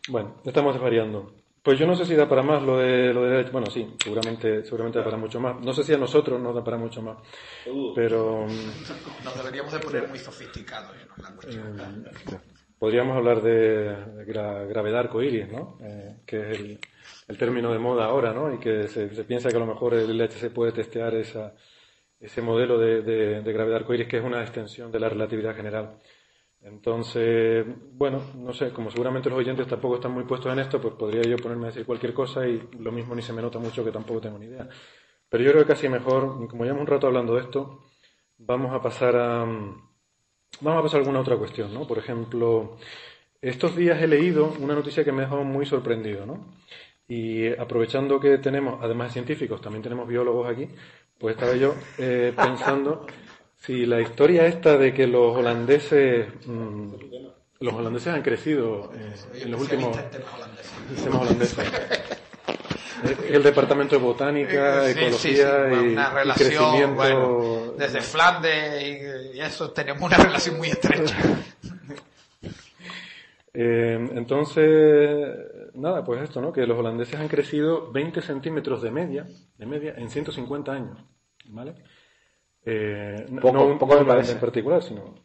Bueno, 0.10 0.36
estamos 0.46 0.74
desvariando. 0.74 1.34
Pues 1.62 1.78
yo 1.78 1.86
no 1.86 1.94
sé 1.94 2.06
si 2.06 2.16
da 2.16 2.30
para 2.30 2.42
más 2.42 2.64
lo 2.64 2.78
de 2.78 3.14
lo 3.14 3.24
de 3.24 3.44
bueno 3.52 3.70
sí, 3.70 3.94
seguramente 4.02 4.64
seguramente 4.64 5.00
da 5.00 5.04
para 5.04 5.18
mucho 5.18 5.38
más. 5.42 5.60
No 5.60 5.74
sé 5.74 5.84
si 5.84 5.94
a 5.94 5.98
nosotros 5.98 6.40
nos 6.40 6.56
da 6.56 6.64
para 6.64 6.78
mucho 6.78 7.02
más. 7.02 7.18
Pero 7.94 8.46
mm, 8.48 8.84
Nos 9.26 9.36
deberíamos 9.38 9.74
de 9.74 9.80
poner 9.80 10.08
muy 10.08 10.18
sofisticados 10.18 10.96
¿eh? 10.96 11.08
en 11.18 11.24
la 11.24 11.32
cuestión. 11.36 12.08
Podríamos 12.80 13.18
hablar 13.18 13.42
de, 13.42 13.96
de 13.96 14.26
gravedad 14.26 15.00
arcoíris, 15.00 15.50
¿no? 15.52 15.78
Eh, 15.82 16.18
que 16.26 16.40
es 16.40 16.60
el, 16.60 16.80
el 17.28 17.38
término 17.38 17.72
de 17.72 17.80
moda 17.80 18.06
ahora, 18.06 18.34
¿no? 18.34 18.54
Y 18.54 18.60
que 18.60 18.88
se, 18.88 19.14
se 19.14 19.24
piensa 19.24 19.50
que 19.50 19.56
a 19.58 19.60
lo 19.60 19.66
mejor 19.66 19.94
el 19.94 20.18
LHC 20.18 20.52
puede 20.54 20.72
testear 20.72 21.16
esa, 21.16 21.54
ese 22.20 22.42
modelo 22.42 22.78
de, 22.78 23.02
de, 23.02 23.42
de 23.42 23.54
gravedad 23.54 23.78
arcoíris 23.78 24.08
que 24.08 24.18
es 24.18 24.24
una 24.24 24.42
extensión 24.42 24.92
de 24.92 25.00
la 25.00 25.10
relatividad 25.10 25.56
general. 25.56 26.00
Entonces, 26.62 27.66
bueno, 27.94 28.22
no 28.36 28.52
sé, 28.54 28.72
como 28.72 28.90
seguramente 28.92 29.30
los 29.30 29.40
oyentes 29.40 29.68
tampoco 29.68 29.96
están 29.96 30.12
muy 30.12 30.24
puestos 30.24 30.52
en 30.52 30.60
esto, 30.60 30.82
pues 30.82 30.96
podría 30.96 31.22
yo 31.22 31.38
ponerme 31.38 31.66
a 31.66 31.68
decir 31.68 31.86
cualquier 31.86 32.14
cosa 32.14 32.48
y 32.48 32.70
lo 32.80 32.92
mismo 32.92 33.16
ni 33.16 33.22
se 33.22 33.32
me 33.34 33.42
nota 33.42 33.60
mucho 33.60 33.86
que 33.86 33.92
tampoco 33.92 34.22
tengo 34.22 34.40
ni 34.40 34.48
idea. 34.48 34.68
Pero 35.30 35.44
yo 35.44 35.52
creo 35.52 35.64
que 35.64 35.74
casi 35.74 35.90
mejor, 35.90 36.48
como 36.48 36.64
llevamos 36.64 36.82
un 36.82 36.88
rato 36.88 37.08
hablando 37.08 37.36
de 37.36 37.42
esto, 37.42 37.86
vamos 38.38 38.74
a 38.74 38.82
pasar 38.82 39.16
a, 39.16 39.46
vamos 40.62 40.80
a 40.80 40.84
pasar 40.84 40.98
a 40.98 41.02
alguna 41.02 41.20
otra 41.20 41.38
cuestión, 41.38 41.74
¿no? 41.74 41.88
Por 41.88 41.98
ejemplo, 41.98 42.78
estos 43.42 43.76
días 43.76 44.02
he 44.02 44.08
leído 44.08 44.54
una 44.60 44.74
noticia 44.76 45.04
que 45.04 45.12
me 45.12 45.22
ha 45.22 45.26
dejado 45.26 45.44
muy 45.44 45.66
sorprendido, 45.66 46.26
¿no? 46.26 46.54
Y 47.08 47.48
aprovechando 47.56 48.20
que 48.20 48.38
tenemos, 48.38 48.80
además 48.84 49.08
de 49.08 49.14
científicos, 49.14 49.62
también 49.62 49.84
tenemos 49.84 50.08
biólogos 50.08 50.50
aquí, 50.50 50.68
pues 51.18 51.36
estaba 51.36 51.56
yo 51.56 51.74
eh, 51.98 52.34
pensando 52.36 53.06
si 53.58 53.86
la 53.86 54.02
historia 54.02 54.46
esta 54.46 54.78
de 54.78 54.94
que 54.94 55.08
los 55.08 55.36
holandeses, 55.36 56.28
mm, 56.46 56.94
los 57.60 57.74
holandeses 57.74 58.14
han 58.14 58.22
crecido 58.22 58.92
eh, 58.94 59.14
en 59.42 59.52
los 59.52 59.62
últimos, 59.62 59.98
El 63.30 63.44
departamento 63.44 63.96
de 63.96 64.02
botánica, 64.02 64.90
ecología 64.90 65.70
y, 65.72 65.96
crecimiento. 66.34 67.57
Desde 67.78 68.02
Flandes 68.02 68.84
y, 68.84 69.38
y 69.38 69.42
eso 69.42 69.72
tenemos 69.72 70.02
una 70.04 70.18
relación 70.18 70.58
muy 70.58 70.70
estrecha. 70.70 71.16
Eh, 73.60 73.98
entonces, 74.14 75.36
nada, 75.74 76.04
pues 76.06 76.22
esto, 76.22 76.40
¿no? 76.40 76.54
Que 76.54 76.68
los 76.68 76.78
holandeses 76.78 77.20
han 77.20 77.28
crecido 77.28 77.92
20 77.92 78.22
centímetros 78.22 78.84
de 78.84 78.92
media, 78.92 79.26
de 79.58 79.66
media 79.66 79.96
en 79.98 80.12
150 80.12 80.72
años, 80.72 81.00
¿vale? 81.46 81.74
Eh, 82.64 83.26
no- 83.30 83.42
Poco, 83.42 83.54
no 83.56 83.66
un 83.66 83.80
poco 83.80 83.94
me 83.96 84.02
holandés 84.02 84.16
parece. 84.16 84.32
en 84.34 84.40
particular, 84.40 84.84
sino, 84.84 85.16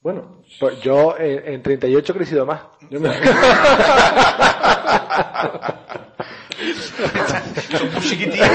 bueno, 0.00 0.42
Pues 0.58 0.80
yo 0.80 1.14
en, 1.18 1.46
en 1.56 1.62
38 1.62 2.10
he 2.12 2.16
crecido 2.16 2.46
más. 2.46 2.62
yo 2.88 2.98
me- 3.00 3.10
Son 7.78 7.92
muy 7.92 8.00
chiquitillos, 8.02 8.48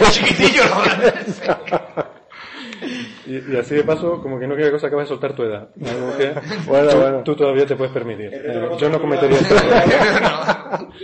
muy 0.00 0.08
chiquitillos 0.10 0.70
los 0.70 0.78
holandeses. 0.78 1.42
y, 3.26 3.52
y 3.52 3.56
así 3.56 3.74
de 3.74 3.84
paso, 3.84 4.20
como 4.20 4.38
que 4.38 4.46
no 4.46 4.54
quiero 4.56 4.72
cosa 4.72 4.86
acabas 4.88 5.04
de 5.06 5.08
soltar 5.10 5.34
tu 5.34 5.42
edad, 5.42 5.68
algo 5.86 6.16
que 6.18 6.32
Bueno, 6.66 6.90
tú, 6.90 6.98
bueno. 6.98 7.22
tú 7.24 7.36
todavía 7.36 7.66
te 7.66 7.76
puedes 7.76 7.92
permitir. 7.92 8.30
Eh, 8.32 8.54
lo 8.54 8.76
yo 8.78 8.88
no 8.90 9.00
cometería 9.00 9.38
error. 9.38 10.88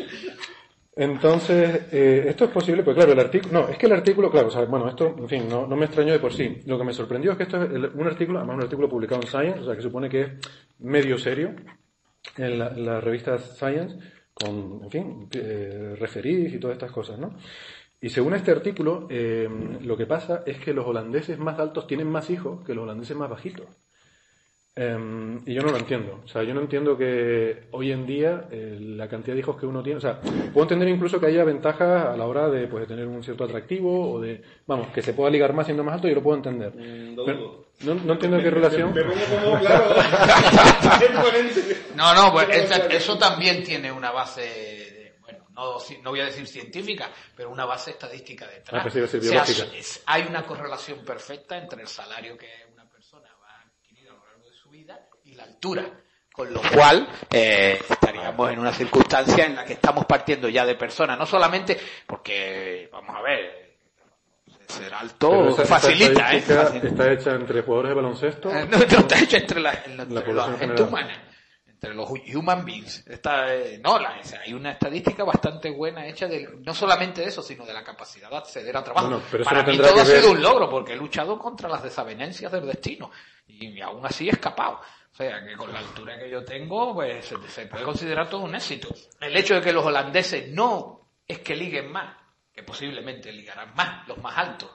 Entonces, 0.96 1.82
eh, 1.92 2.24
esto 2.28 2.46
es 2.46 2.50
posible, 2.50 2.82
pues 2.82 2.96
claro, 2.96 3.12
el 3.12 3.20
artículo, 3.20 3.52
no, 3.52 3.68
es 3.68 3.78
que 3.78 3.86
el 3.86 3.92
artículo, 3.92 4.30
claro, 4.32 4.48
o 4.48 4.50
sea, 4.50 4.64
bueno, 4.64 4.88
esto, 4.88 5.14
en 5.16 5.28
fin, 5.28 5.48
no, 5.48 5.64
no 5.64 5.76
me 5.76 5.84
extrañó 5.84 6.12
de 6.12 6.18
por 6.18 6.32
sí. 6.32 6.60
Lo 6.66 6.76
que 6.76 6.82
me 6.84 6.92
sorprendió 6.92 7.30
es 7.32 7.36
que 7.36 7.44
esto 7.44 7.62
es 7.62 7.70
el- 7.70 7.90
un 7.94 8.06
artículo, 8.08 8.38
además 8.38 8.56
un 8.56 8.62
artículo 8.64 8.88
publicado 8.88 9.20
en 9.22 9.28
Science, 9.28 9.60
o 9.60 9.64
sea, 9.64 9.76
que 9.76 9.82
supone 9.82 10.08
que 10.08 10.22
es 10.22 10.28
medio 10.80 11.16
serio, 11.16 11.54
en 12.36 12.58
la, 12.58 12.68
en 12.68 12.84
la 12.84 13.00
revista 13.00 13.38
Science, 13.38 13.96
con, 14.34 14.80
en 14.82 14.90
fin, 14.90 15.28
eh, 15.36 15.94
referís 16.00 16.54
y 16.54 16.58
todas 16.58 16.74
estas 16.74 16.90
cosas, 16.90 17.16
¿no? 17.16 17.32
Y 18.00 18.10
según 18.10 18.34
este 18.34 18.52
artículo, 18.52 19.06
eh, 19.10 19.48
lo 19.82 19.96
que 19.96 20.06
pasa 20.06 20.42
es 20.46 20.58
que 20.58 20.72
los 20.72 20.86
holandeses 20.86 21.38
más 21.38 21.58
altos 21.58 21.86
tienen 21.86 22.06
más 22.08 22.30
hijos 22.30 22.64
que 22.64 22.74
los 22.74 22.84
holandeses 22.84 23.16
más 23.16 23.28
bajitos. 23.28 23.66
Em, 24.76 25.40
y 25.44 25.54
yo 25.54 25.62
no 25.62 25.72
lo 25.72 25.78
entiendo. 25.78 26.20
O 26.24 26.28
sea, 26.28 26.44
yo 26.44 26.54
no 26.54 26.60
entiendo 26.60 26.96
que 26.96 27.64
hoy 27.72 27.90
en 27.90 28.06
día 28.06 28.44
eh, 28.52 28.78
la 28.80 29.08
cantidad 29.08 29.34
de 29.34 29.40
hijos 29.40 29.56
que 29.58 29.66
uno 29.66 29.82
tiene. 29.82 29.98
O 29.98 30.00
sea, 30.00 30.20
puedo 30.20 30.62
entender 30.62 30.88
incluso 30.88 31.18
que 31.18 31.26
haya 31.26 31.42
ventajas 31.42 32.06
a 32.06 32.16
la 32.16 32.24
hora 32.26 32.48
de, 32.48 32.68
pues, 32.68 32.82
de 32.82 32.86
tener 32.94 33.08
un 33.08 33.24
cierto 33.24 33.42
atractivo 33.42 34.12
o 34.12 34.20
de. 34.20 34.40
Vamos, 34.68 34.86
que 34.92 35.02
se 35.02 35.14
pueda 35.14 35.30
ligar 35.30 35.52
más 35.52 35.66
siendo 35.66 35.82
más 35.82 35.94
alto, 35.96 36.06
yo 36.06 36.14
lo 36.14 36.22
puedo 36.22 36.36
entender. 36.36 36.72
Pero 36.76 37.14
dudo. 37.16 37.64
no, 37.82 37.94
no 37.94 38.12
entiendo 38.12 38.38
qué 38.40 38.50
relación. 38.50 38.94
Me 38.94 39.02
pongo 39.02 39.16
como, 39.44 39.58
claro, 39.58 39.84
es 41.02 41.10
coherente. 41.10 41.60
No, 41.96 42.14
no, 42.14 42.32
pues 42.32 42.48
esa- 42.50 42.86
eso 42.86 43.18
también 43.18 43.64
tiene 43.64 43.90
una 43.90 44.12
base, 44.12 44.87
no, 46.02 46.10
voy 46.10 46.20
a 46.20 46.26
decir 46.26 46.46
científica, 46.46 47.10
pero 47.36 47.50
una 47.50 47.64
base 47.64 47.90
estadística 47.92 48.46
detrás. 48.46 48.82
Ah, 48.84 48.88
O 48.88 48.90
sea, 49.20 49.66
es- 49.74 50.02
hay 50.06 50.22
una 50.22 50.44
correlación 50.44 51.04
perfecta 51.04 51.56
entre 51.58 51.82
el 51.82 51.88
salario 51.88 52.36
que 52.38 52.48
una 52.72 52.84
persona 52.88 53.28
va 53.42 53.48
a 53.50 53.60
adquirir 53.62 54.08
a 54.08 54.12
lo 54.12 54.24
largo 54.26 54.44
de 54.48 54.52
su 54.54 54.70
vida 54.70 55.00
y 55.24 55.34
la 55.34 55.44
altura. 55.44 55.84
Con 56.32 56.54
lo 56.54 56.60
cual, 56.72 57.08
eh, 57.32 57.80
estaríamos 57.90 58.52
en 58.52 58.60
una 58.60 58.72
circunstancia 58.72 59.44
en 59.46 59.56
la 59.56 59.64
que 59.64 59.72
estamos 59.72 60.04
partiendo 60.06 60.48
ya 60.48 60.64
de 60.64 60.76
personas, 60.76 61.18
no 61.18 61.26
solamente 61.26 61.76
porque, 62.06 62.88
vamos 62.92 63.16
a 63.16 63.22
ver, 63.22 63.76
ser 64.68 64.94
alto 64.94 65.30
Pero 65.30 65.48
esa- 65.50 65.62
esa 65.62 65.74
facilita, 65.80 66.32
¿eh? 66.34 66.40
Facilita. 66.42 66.86
Está 66.88 67.12
hecha 67.12 67.30
entre 67.34 67.62
jugadores 67.62 67.88
de 67.88 67.94
baloncesto. 67.96 68.50
No, 68.52 68.66
no 68.66 68.76
está 68.84 69.18
hecho 69.18 69.36
entre 69.38 69.60
la, 69.60 69.72
entre 69.72 69.96
La 69.96 70.04
la, 70.20 70.24
población 70.24 70.58
gente 70.58 70.66
general. 70.76 70.88
humana, 70.88 71.27
entre 71.80 71.94
los 71.94 72.10
human 72.34 72.64
beings. 72.64 73.06
Está, 73.06 73.54
eh, 73.54 73.78
no, 73.82 74.00
la- 74.00 74.20
hay 74.44 74.52
una 74.52 74.72
estadística 74.72 75.22
bastante 75.22 75.70
buena 75.70 76.04
hecha 76.08 76.26
de, 76.26 76.48
no 76.64 76.74
solamente 76.74 77.20
de 77.20 77.28
eso, 77.28 77.40
sino 77.40 77.64
de 77.64 77.72
la 77.72 77.84
capacidad 77.84 78.28
de 78.28 78.36
acceder 78.36 78.76
a 78.76 78.82
trabajo. 78.82 79.22
Pero 79.30 79.44
Para 79.44 79.62
no 79.62 79.70
mí 79.70 79.76
todo 79.78 79.88
ha 79.90 80.04
ver- 80.04 80.20
sido 80.20 80.32
un 80.32 80.42
logro, 80.42 80.68
porque 80.68 80.94
he 80.94 80.96
luchado 80.96 81.38
contra 81.38 81.68
las 81.68 81.82
desavenencias 81.84 82.50
del 82.50 82.66
destino. 82.66 83.10
Y 83.46 83.80
aún 83.80 84.04
así 84.04 84.28
he 84.28 84.32
escapado. 84.32 84.80
O 85.12 85.14
sea, 85.16 85.44
que 85.44 85.56
con 85.56 85.72
la 85.72 85.78
altura 85.78 86.18
que 86.18 86.28
yo 86.28 86.44
tengo, 86.44 86.94
pues 86.94 87.24
se, 87.24 87.36
se 87.48 87.66
puede 87.66 87.84
considerar 87.84 88.28
todo 88.28 88.42
un 88.42 88.54
éxito. 88.56 88.88
El 89.20 89.36
hecho 89.36 89.54
de 89.54 89.60
que 89.60 89.72
los 89.72 89.84
holandeses 89.86 90.48
no 90.50 91.08
es 91.26 91.38
que 91.40 91.54
liguen 91.54 91.92
más, 91.92 92.16
que 92.52 92.62
posiblemente 92.64 93.32
ligarán 93.32 93.72
más, 93.76 94.06
los 94.08 94.18
más 94.18 94.36
altos, 94.36 94.68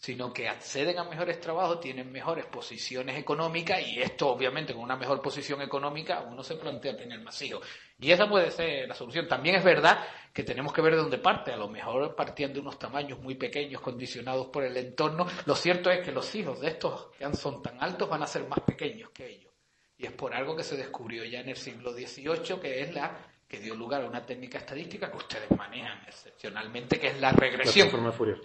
sino 0.00 0.32
que 0.32 0.48
acceden 0.48 0.98
a 0.98 1.04
mejores 1.04 1.38
trabajos, 1.40 1.78
tienen 1.78 2.10
mejores 2.10 2.46
posiciones 2.46 3.18
económicas 3.18 3.86
y 3.86 4.00
esto 4.00 4.30
obviamente 4.30 4.72
con 4.72 4.82
una 4.82 4.96
mejor 4.96 5.20
posición 5.20 5.60
económica 5.60 6.22
uno 6.22 6.42
se 6.42 6.56
plantea 6.56 6.96
tener 6.96 7.20
más 7.20 7.40
hijos. 7.42 7.66
Y 7.98 8.10
esa 8.10 8.26
puede 8.26 8.50
ser 8.50 8.88
la 8.88 8.94
solución. 8.94 9.28
También 9.28 9.56
es 9.56 9.62
verdad 9.62 10.02
que 10.32 10.42
tenemos 10.42 10.72
que 10.72 10.80
ver 10.80 10.94
de 10.94 11.02
dónde 11.02 11.18
parte. 11.18 11.52
A 11.52 11.56
lo 11.58 11.68
mejor 11.68 12.16
partiendo 12.16 12.54
de 12.54 12.60
unos 12.60 12.78
tamaños 12.78 13.20
muy 13.20 13.34
pequeños 13.34 13.82
condicionados 13.82 14.46
por 14.46 14.64
el 14.64 14.74
entorno. 14.78 15.26
Lo 15.44 15.54
cierto 15.54 15.90
es 15.90 16.00
que 16.02 16.12
los 16.12 16.34
hijos 16.34 16.60
de 16.60 16.68
estos 16.68 17.08
que 17.18 17.30
son 17.34 17.62
tan 17.62 17.82
altos 17.82 18.08
van 18.08 18.22
a 18.22 18.26
ser 18.26 18.48
más 18.48 18.60
pequeños 18.60 19.10
que 19.10 19.28
ellos. 19.28 19.52
Y 19.98 20.06
es 20.06 20.12
por 20.12 20.34
algo 20.34 20.56
que 20.56 20.62
se 20.62 20.78
descubrió 20.78 21.26
ya 21.26 21.40
en 21.40 21.50
el 21.50 21.56
siglo 21.56 21.92
XVIII, 21.92 22.58
que 22.58 22.80
es 22.80 22.94
la 22.94 23.29
que 23.50 23.58
dio 23.58 23.74
lugar 23.74 24.02
a 24.02 24.06
una 24.06 24.24
técnica 24.24 24.58
estadística 24.58 25.10
que 25.10 25.16
ustedes 25.16 25.50
manejan 25.50 26.00
excepcionalmente, 26.06 27.00
que 27.00 27.08
es 27.08 27.20
la 27.20 27.32
regresión. 27.32 27.90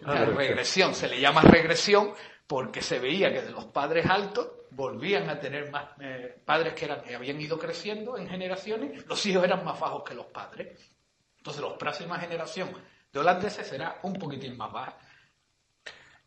La, 0.01 0.13
ah, 0.13 0.25
regresión 0.25 0.95
se 0.95 1.07
le 1.07 1.21
llama 1.21 1.43
regresión 1.43 2.11
porque 2.47 2.81
se 2.81 2.97
veía 2.97 3.31
que 3.31 3.43
de 3.43 3.51
los 3.51 3.65
padres 3.65 4.07
altos 4.07 4.49
volvían 4.71 5.29
a 5.29 5.39
tener 5.39 5.69
más 5.69 5.89
eh, 6.01 6.41
padres 6.43 6.73
que, 6.73 6.85
eran, 6.85 7.03
que 7.03 7.15
habían 7.15 7.39
ido 7.39 7.59
creciendo 7.59 8.17
en 8.17 8.27
generaciones, 8.27 9.05
los 9.05 9.23
hijos 9.27 9.43
eran 9.43 9.63
más 9.63 9.79
bajos 9.79 10.03
que 10.03 10.15
los 10.15 10.25
padres. 10.25 10.95
Entonces, 11.37 11.61
la 11.61 11.77
próxima 11.77 12.17
generación 12.17 12.71
de 13.13 13.19
holandeses 13.19 13.67
será 13.67 13.99
un 14.01 14.13
poquitín 14.13 14.57
más 14.57 14.73
baja. 14.73 14.97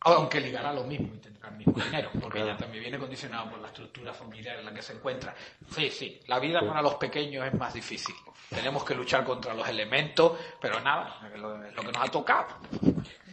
Aunque 0.01 0.39
ligará 0.39 0.71
lo 0.71 0.83
mismo 0.85 1.13
y 1.13 1.17
tendrá 1.17 1.49
el 1.49 1.57
mismo 1.57 1.73
dinero, 1.73 2.09
porque 2.21 2.39
ya 2.39 2.55
también 2.55 2.83
viene 2.83 2.97
condicionado 2.97 3.49
por 3.49 3.59
la 3.59 3.67
estructura 3.67 4.13
familiar 4.13 4.59
en 4.59 4.65
la 4.65 4.73
que 4.73 4.81
se 4.81 4.93
encuentra. 4.93 5.35
Sí, 5.69 5.89
sí, 5.89 6.19
la 6.27 6.39
vida 6.39 6.61
para 6.61 6.81
los 6.81 6.95
pequeños 6.95 7.45
es 7.45 7.53
más 7.53 7.73
difícil. 7.73 8.15
Tenemos 8.49 8.83
que 8.85 8.95
luchar 8.95 9.25
contra 9.25 9.53
los 9.53 9.67
elementos, 9.67 10.37
pero 10.61 10.79
nada, 10.79 11.29
es 11.33 11.39
lo, 11.39 11.59
que 11.59 11.91
nos 11.91 11.97
ha 11.97 12.07
tocado. 12.09 12.55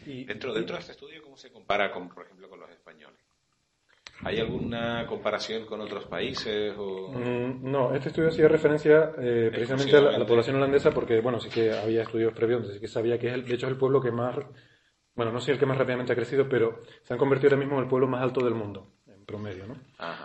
Y 0.05 0.25
dentro, 0.25 0.53
dentro 0.53 0.75
de 0.75 0.81
este 0.81 0.93
estudio, 0.93 1.23
¿cómo 1.23 1.37
se 1.37 1.53
compara, 1.53 1.91
con, 1.93 2.09
por 2.09 2.25
ejemplo, 2.25 2.49
con 2.49 2.59
los 2.59 2.71
españoles? 2.71 3.21
¿Hay 4.25 4.41
alguna 4.41 5.07
comparación 5.07 5.67
con 5.67 5.81
otros 5.81 6.07
países? 6.07 6.75
O... 6.79 7.13
Mm, 7.13 7.71
no, 7.71 7.95
este 7.95 8.09
estudio 8.09 8.31
hacía 8.31 8.49
referencia 8.49 9.13
eh, 9.19 9.51
precisamente 9.53 9.97
a 9.97 10.19
la, 10.19 10.27
población 10.27 10.57
holandesa 10.57 10.91
porque, 10.91 11.21
bueno, 11.21 11.39
sí 11.39 11.49
que 11.49 11.71
había 11.73 12.03
estudios 12.03 12.33
previos, 12.33 12.69
así 12.69 12.81
que 12.81 12.89
sabía 12.89 13.19
que 13.19 13.29
es, 13.29 13.35
el, 13.35 13.45
de 13.45 13.55
hecho, 13.55 13.67
es 13.67 13.73
el 13.73 13.79
pueblo 13.79 14.01
que 14.01 14.11
más 14.11 14.35
bueno, 15.17 15.33
no 15.33 15.41
sé 15.41 15.53
el 15.53 15.59
que 15.59 15.67
más 15.67 15.79
rápidamente 15.79 16.13
ha 16.13 16.17
crecido, 16.17 16.47
pero 16.49 16.83
se 17.03 17.15
han 17.15 17.19
convertido 17.19 17.49
ahora 17.49 17.61
mismo 17.61 17.77
en 17.79 17.85
el 17.85 17.89
pueblo 17.89 18.07
más 18.07 18.23
alto 18.23 18.45
del 18.45 18.55
mundo, 18.55 18.87
en 19.07 19.25
promedio, 19.25 19.67
¿no? 19.67 19.77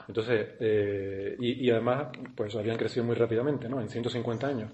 Entonces, 0.08 0.56
eh, 0.60 1.38
y, 1.40 1.72
además, 1.72 2.10
pues 2.36 2.54
habían 2.56 2.78
crecido 2.78 3.06
muy 3.06 3.16
rápidamente, 3.16 3.70
¿no? 3.70 3.80
En 3.80 3.88
150 3.88 4.48
años. 4.48 4.70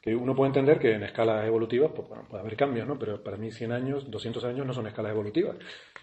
Que 0.00 0.14
uno 0.14 0.36
puede 0.36 0.50
entender 0.50 0.78
que 0.78 0.92
en 0.92 1.02
escalas 1.02 1.44
evolutivas, 1.44 1.90
pues 1.92 2.06
bueno, 2.08 2.24
puede 2.28 2.42
haber 2.42 2.56
cambios, 2.56 2.86
¿no? 2.86 2.96
Pero 2.96 3.20
para 3.24 3.36
mí 3.36 3.50
100 3.50 3.72
años, 3.72 4.08
200 4.08 4.44
años 4.44 4.64
no 4.64 4.72
son 4.72 4.86
escalas 4.86 5.10
evolutivas. 5.10 5.56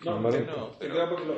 No, 0.04 0.20
no, 0.20 0.30
no. 0.30 0.72
Pero... 0.78 1.10
porque 1.10 1.26
lo, 1.26 1.34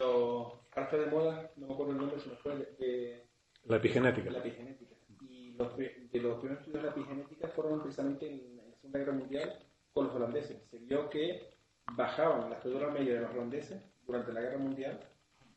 lo 0.00 0.98
de 0.98 1.06
moda, 1.06 1.52
no 1.56 1.68
me 1.68 1.74
acuerdo 1.74 1.92
el 1.92 1.98
nombre, 1.98 2.18
se 2.18 2.30
me 2.30 2.36
fue, 2.36 2.56
de... 2.80 3.26
La 3.66 3.76
epigenética. 3.76 4.30
La 4.30 4.38
epigenética. 4.38 4.96
Y 5.20 5.52
los, 5.52 5.76
de 5.76 6.10
los 6.14 6.38
primeros 6.38 6.58
estudios 6.58 6.82
de 6.82 6.82
la 6.82 6.90
epigenética 6.90 7.48
fueron 7.48 7.80
precisamente 7.80 8.28
en 8.28 8.56
la 8.56 8.74
Segunda 8.74 8.98
Guerra 8.98 9.12
Mundial 9.12 9.58
con 9.92 10.06
los 10.06 10.16
holandeses. 10.16 10.62
Se 10.70 10.78
vio 10.78 11.08
que 11.10 11.59
bajaban 11.96 12.50
la 12.50 12.56
estatura 12.56 12.88
media 12.88 13.14
de 13.14 13.20
los 13.20 13.30
holandeses 13.30 13.80
durante 14.06 14.32
la 14.32 14.40
guerra 14.40 14.58
mundial 14.58 15.00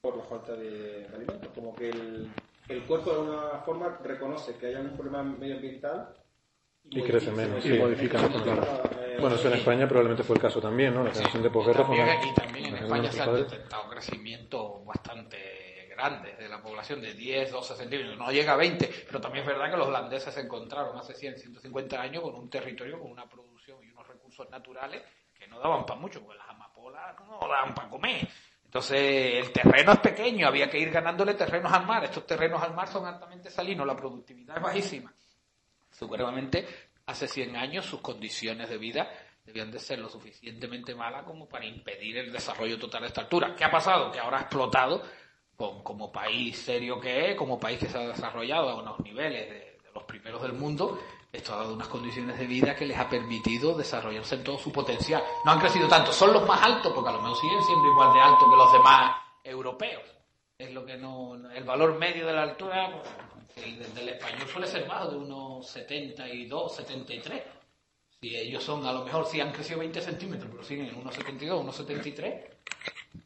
por 0.01 0.17
la 0.17 0.23
falta 0.23 0.55
de, 0.55 1.07
alimentos. 1.13 1.49
Como 1.55 1.75
que 1.75 1.89
el, 1.89 2.29
el, 2.67 2.83
cuerpo 2.83 3.11
de 3.11 3.15
alguna 3.17 3.59
forma 3.65 3.99
reconoce 4.03 4.57
que 4.57 4.67
hay 4.67 4.75
un 4.75 4.97
problema 4.97 5.23
medioambiental 5.23 6.13
y, 6.89 7.01
crece 7.01 7.31
menos, 7.31 7.65
y 7.65 7.73
modifica 7.73 8.19
eh, 8.19 9.17
Bueno, 9.19 9.35
eso 9.35 9.47
en 9.47 9.53
España 9.53 9.87
probablemente 9.87 10.23
fue 10.23 10.35
el 10.35 10.41
caso 10.41 10.59
también, 10.59 10.93
¿no? 10.93 11.03
La 11.03 11.11
generación 11.11 11.43
de 11.43 11.49
posguerra 11.49 11.85
fue 11.85 11.95
Y 11.95 12.33
también 12.33 12.65
en 12.65 12.75
España 12.75 13.11
se 13.11 13.21
han 13.21 13.35
detectado 13.35 13.89
crecimiento 13.89 14.83
bastante 14.83 15.87
grande 15.89 16.35
de 16.35 16.49
la 16.49 16.61
población, 16.61 17.01
de 17.01 17.13
10, 17.13 17.51
12 17.51 17.75
centímetros. 17.75 18.17
No 18.17 18.31
llega 18.31 18.53
a 18.53 18.57
20, 18.57 18.89
pero 19.07 19.21
también 19.21 19.43
es 19.43 19.47
verdad 19.47 19.71
que 19.71 19.77
los 19.77 19.87
holandeses 19.87 20.33
se 20.33 20.41
encontraron 20.41 20.97
hace 20.97 21.13
100, 21.13 21.37
150 21.37 22.01
años 22.01 22.23
con 22.23 22.35
un 22.35 22.49
territorio 22.49 22.99
con 22.99 23.11
una 23.11 23.29
producción 23.29 23.77
y 23.83 23.89
unos 23.91 24.07
recursos 24.07 24.49
naturales 24.49 25.01
no 25.49 25.59
daban 25.59 25.85
para 25.85 25.99
mucho, 25.99 26.21
porque 26.21 26.37
las 26.37 26.49
amapolas 26.49 27.15
no 27.27 27.39
daban 27.47 27.73
para 27.73 27.89
comer. 27.89 28.27
Entonces, 28.65 29.45
el 29.45 29.51
terreno 29.51 29.91
es 29.91 29.99
pequeño, 29.99 30.47
había 30.47 30.69
que 30.69 30.79
ir 30.79 30.89
ganándole 30.89 31.35
terrenos 31.35 31.71
al 31.71 31.85
mar. 31.85 32.03
Estos 32.03 32.25
terrenos 32.25 32.61
al 32.61 32.73
mar 32.73 32.87
son 32.87 33.05
altamente 33.05 33.51
salinos, 33.51 33.85
la 33.85 33.95
productividad 33.95 34.57
es 34.57 34.63
bajísima. 34.63 35.13
Seguramente, 35.91 36.67
hace 37.05 37.27
100 37.27 37.55
años 37.55 37.85
sus 37.85 38.01
condiciones 38.01 38.69
de 38.69 38.77
vida 38.77 39.09
debían 39.45 39.71
de 39.71 39.79
ser 39.79 39.99
lo 39.99 40.09
suficientemente 40.09 40.95
malas 40.95 41.23
como 41.23 41.47
para 41.47 41.65
impedir 41.65 42.17
el 42.17 42.31
desarrollo 42.31 42.79
total 42.79 43.01
de 43.01 43.07
esta 43.09 43.21
altura. 43.21 43.53
¿Qué 43.55 43.63
ha 43.63 43.71
pasado? 43.71 44.11
Que 44.11 44.19
ahora 44.19 44.39
ha 44.39 44.41
explotado 44.41 45.03
como 45.55 46.11
país 46.11 46.57
serio 46.57 46.99
que 46.99 47.31
es, 47.31 47.37
como 47.37 47.59
país 47.59 47.79
que 47.79 47.87
se 47.87 47.97
ha 47.97 48.07
desarrollado 48.07 48.69
a 48.69 48.75
unos 48.75 48.99
niveles 49.01 49.49
de 49.49 49.91
los 49.93 50.03
primeros 50.03 50.41
del 50.41 50.53
mundo, 50.53 50.99
esto 51.33 51.51
ha 51.53 51.57
dado 51.57 51.73
unas 51.73 51.87
condiciones 51.87 52.37
de 52.37 52.45
vida 52.45 52.75
que 52.75 52.85
les 52.85 52.97
ha 52.97 53.09
permitido 53.09 53.75
desarrollarse 53.75 54.35
en 54.35 54.43
todo 54.43 54.59
su 54.59 54.71
potencial. 54.71 55.23
No 55.43 55.51
han 55.51 55.59
crecido 55.59 55.87
tanto, 55.87 56.13
son 56.13 56.31
los 56.31 56.47
más 56.47 56.61
altos, 56.61 56.93
porque 56.93 57.09
a 57.09 57.13
lo 57.13 57.21
mejor 57.21 57.37
siguen 57.37 57.63
siendo 57.63 57.87
igual 57.87 58.13
de 58.13 58.21
altos 58.21 58.49
que 58.49 58.55
los 58.55 58.71
demás 58.71 59.15
europeos. 59.43 60.03
Es 60.57 60.71
lo 60.71 60.85
que 60.85 60.95
no. 60.95 61.33
El 61.51 61.63
valor 61.63 61.97
medio 61.97 62.27
de 62.27 62.33
la 62.33 62.43
altura 62.43 63.01
el 63.55 63.93
del 63.95 64.09
español 64.09 64.47
suele 64.47 64.67
ser 64.67 64.87
bajo, 64.87 65.09
de 65.09 65.17
unos 65.17 65.67
72, 65.67 66.75
73. 66.75 67.43
Si 68.21 68.35
ellos 68.35 68.63
son, 68.63 68.85
a 68.85 68.93
lo 68.93 69.03
mejor 69.03 69.25
si 69.25 69.41
han 69.41 69.51
crecido 69.51 69.79
20 69.79 70.01
centímetros, 70.01 70.49
pero 70.51 70.63
siguen 70.63 70.87
en 70.87 70.95
unos 70.95 71.15
72, 71.15 71.59
unos 71.61 71.75
73, 71.75 72.45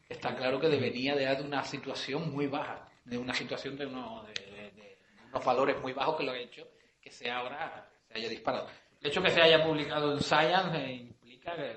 está 0.08 0.34
claro 0.34 0.58
que 0.58 0.68
devenía 0.68 1.14
de 1.14 1.42
una 1.42 1.62
situación 1.62 2.32
muy 2.32 2.46
baja, 2.46 2.88
de 3.04 3.18
una 3.18 3.34
situación 3.34 3.76
de, 3.76 3.86
unos, 3.86 4.26
de 4.26 4.98
unos 5.30 5.44
valores 5.44 5.80
muy 5.80 5.92
bajos 5.92 6.16
que 6.16 6.24
lo 6.24 6.32
han 6.32 6.38
hecho 6.38 6.66
que 7.00 7.10
sea 7.10 7.38
ahora 7.38 7.88
se 8.08 8.18
haya 8.18 8.28
disparado. 8.28 8.68
El 9.00 9.10
hecho 9.10 9.22
que 9.22 9.30
se 9.30 9.40
haya 9.40 9.64
publicado 9.64 10.12
en 10.12 10.20
Science 10.20 10.76
eh, 10.76 10.92
implica 10.94 11.54
que 11.54 11.74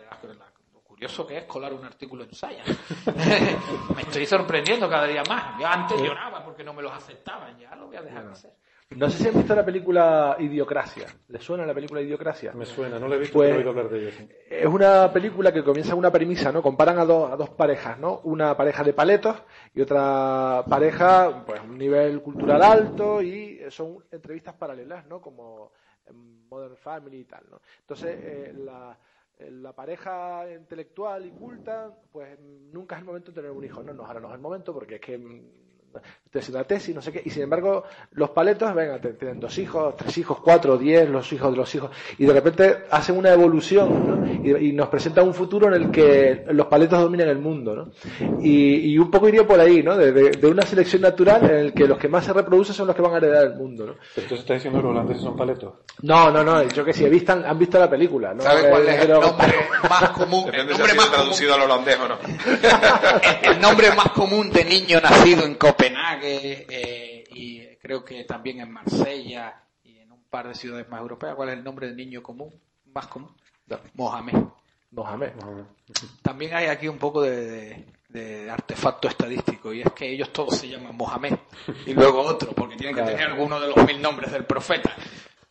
lo 0.73 0.81
curioso 0.81 1.25
que 1.25 1.37
es 1.37 1.43
colar 1.45 1.73
un 1.73 1.85
artículo 1.85 2.23
en 2.23 2.33
Science. 2.33 2.75
me 3.95 4.01
estoy 4.01 4.25
sorprendiendo 4.25 4.89
cada 4.89 5.07
día 5.07 5.23
más. 5.27 5.59
Yo 5.59 5.67
antes 5.67 6.01
lloraba 6.01 6.43
porque 6.43 6.63
no 6.63 6.73
me 6.73 6.81
los 6.81 6.91
aceptaban, 6.91 7.57
ya 7.59 7.75
lo 7.75 7.87
voy 7.87 7.97
a 7.97 8.01
dejar 8.01 8.25
de 8.25 8.31
hacer. 8.31 8.53
No 8.91 9.09
sé 9.09 9.19
si 9.19 9.29
han 9.29 9.35
visto 9.35 9.55
la 9.55 9.63
película 9.63 10.35
Idiocracia. 10.37 11.07
¿Les 11.29 11.41
suena 11.41 11.65
la 11.65 11.73
película 11.73 12.01
Idiocracia? 12.01 12.51
Me 12.51 12.65
suena, 12.65 12.99
no 12.99 13.07
la 13.07 13.15
he 13.15 13.19
visto, 13.19 13.39
pero 13.39 13.55
he 13.55 13.57
oído 13.59 13.69
hablar 13.69 13.89
de 13.89 13.99
ella. 13.99 14.11
Es 14.49 14.65
una 14.65 15.11
película 15.13 15.53
que 15.53 15.63
comienza 15.63 15.91
con 15.91 15.99
una 15.99 16.11
premisa, 16.11 16.51
¿no? 16.51 16.61
Comparan 16.61 16.99
a, 16.99 17.05
dos, 17.05 17.31
a 17.31 17.37
dos 17.37 17.51
parejas, 17.51 17.97
¿no? 17.99 18.19
Una 18.25 18.55
pareja 18.57 18.83
de 18.83 18.91
paletos 18.91 19.37
y 19.73 19.81
otra 19.81 20.65
pareja, 20.69 21.45
pues, 21.45 21.61
un 21.61 21.77
nivel 21.77 22.21
cultural 22.21 22.61
alto 22.61 23.21
y 23.21 23.61
son 23.69 24.03
entrevistas 24.11 24.55
paralelas, 24.55 25.05
¿no? 25.05 25.21
Como 25.21 25.71
Modern 26.13 26.77
Family 26.77 27.19
y 27.19 27.25
tal, 27.25 27.45
¿no? 27.49 27.61
Entonces, 27.79 28.19
eh, 28.21 28.53
la, 28.55 28.97
la 29.39 29.73
pareja 29.73 30.51
intelectual 30.51 31.25
y 31.25 31.31
culta, 31.31 31.95
pues 32.11 32.39
nunca 32.39 32.95
es 32.95 32.99
el 32.99 33.05
momento 33.05 33.31
de 33.31 33.35
tener 33.35 33.51
un 33.51 33.63
hijo. 33.63 33.83
No, 33.83 33.93
no, 33.93 34.05
ahora 34.05 34.19
no 34.19 34.27
es 34.29 34.35
el 34.35 34.41
momento 34.41 34.73
porque 34.73 34.95
es 34.95 35.01
que 35.01 35.17
tesis, 36.31 36.53
la 36.53 36.63
tesis, 36.63 36.95
no 36.95 37.01
sé 37.01 37.11
qué, 37.11 37.21
y 37.25 37.29
sin 37.29 37.43
embargo 37.43 37.83
los 38.13 38.29
paletos, 38.29 38.73
venga, 38.73 38.99
tienen 38.99 39.39
dos 39.39 39.57
hijos, 39.57 39.95
tres 39.97 40.17
hijos, 40.17 40.39
cuatro, 40.41 40.77
diez, 40.77 41.09
los 41.09 41.31
hijos 41.33 41.51
de 41.51 41.57
los 41.57 41.75
hijos, 41.75 41.91
y 42.17 42.25
de 42.25 42.33
repente 42.33 42.83
hacen 42.89 43.17
una 43.17 43.31
evolución 43.31 44.41
y, 44.43 44.71
nos 44.71 44.87
presentan 44.87 45.27
un 45.27 45.33
futuro 45.33 45.67
en 45.67 45.73
el 45.73 45.91
que 45.91 46.45
los 46.51 46.67
paletos 46.67 47.01
dominan 47.01 47.27
el 47.27 47.39
mundo, 47.39 47.75
¿no? 47.75 47.91
Y, 48.41 48.97
un 48.97 49.11
poco 49.11 49.27
iría 49.27 49.45
por 49.45 49.59
ahí, 49.59 49.83
¿no? 49.83 49.97
De, 49.97 50.47
una 50.47 50.63
selección 50.63 51.01
natural 51.01 51.43
en 51.43 51.55
el 51.57 51.73
que 51.73 51.87
los 51.87 51.97
que 51.97 52.07
más 52.07 52.25
se 52.25 52.33
reproducen 52.33 52.73
son 52.73 52.87
los 52.87 52.95
que 52.95 53.01
van 53.01 53.13
a 53.13 53.17
heredar 53.17 53.45
el 53.45 53.55
mundo, 53.55 53.87
¿no? 53.87 53.95
Entonces 54.15 54.39
estás 54.39 54.55
diciendo 54.55 54.79
que 54.79 54.83
los 54.83 54.91
holandeses 54.91 55.23
son 55.23 55.35
paletos. 55.35 55.73
No, 56.01 56.31
no, 56.31 56.43
no, 56.43 56.63
yo 56.63 56.85
que 56.85 56.93
sí, 56.93 57.05
he 57.05 57.09
visto, 57.09 57.33
han 57.33 57.59
visto 57.59 57.77
la 57.77 57.89
película, 57.89 58.33
¿no? 58.33 58.41
¿Sabes 58.41 58.65
cuál 58.65 58.87
es 58.87 59.01
el 59.01 59.09
nombre 59.09 59.53
más 59.89 60.09
común? 60.11 60.49
El 60.53 60.67
nombre 60.67 60.93
más 60.93 61.11
traducido 61.11 61.53
al 61.55 61.61
holandés 61.61 61.97
o 61.99 62.07
no. 62.07 62.17
el 63.51 63.59
nombre 63.59 63.91
más 63.95 64.11
común 64.11 64.49
de 64.49 64.63
niño 64.63 64.99
nacido 65.01 65.43
en 65.43 65.55
Copenhague 65.55 65.80
Copenhague 65.81 66.65
eh, 66.69 67.23
y 67.31 67.75
creo 67.77 68.03
que 68.03 68.23
también 68.23 68.59
en 68.61 68.71
Marsella 68.71 69.63
y 69.83 69.97
en 69.97 70.11
un 70.11 70.23
par 70.23 70.47
de 70.47 70.55
ciudades 70.55 70.87
más 70.89 71.01
europeas. 71.01 71.35
¿Cuál 71.35 71.49
es 71.49 71.57
el 71.57 71.63
nombre 71.63 71.87
del 71.87 71.95
niño 71.95 72.21
común? 72.21 72.53
Más 72.93 73.07
común. 73.07 73.35
Mohamed. 73.95 74.43
Mohamed. 74.91 75.31
También 76.21 76.53
hay 76.53 76.65
aquí 76.67 76.87
un 76.87 76.97
poco 76.97 77.21
de, 77.21 77.85
artefacto 78.51 79.07
estadístico 79.07 79.73
y 79.73 79.81
es 79.81 79.91
que 79.93 80.11
ellos 80.11 80.31
todos 80.33 80.57
se 80.57 80.67
llaman 80.67 80.95
Mohamed 80.97 81.33
y 81.85 81.93
luego 81.93 82.21
otro 82.21 82.51
porque 82.51 82.75
tienen 82.75 82.95
que 82.95 83.03
tener 83.03 83.29
alguno 83.29 83.59
de 83.59 83.69
los 83.69 83.85
mil 83.85 84.01
nombres 84.01 84.31
del 84.31 84.45
profeta. 84.45 84.93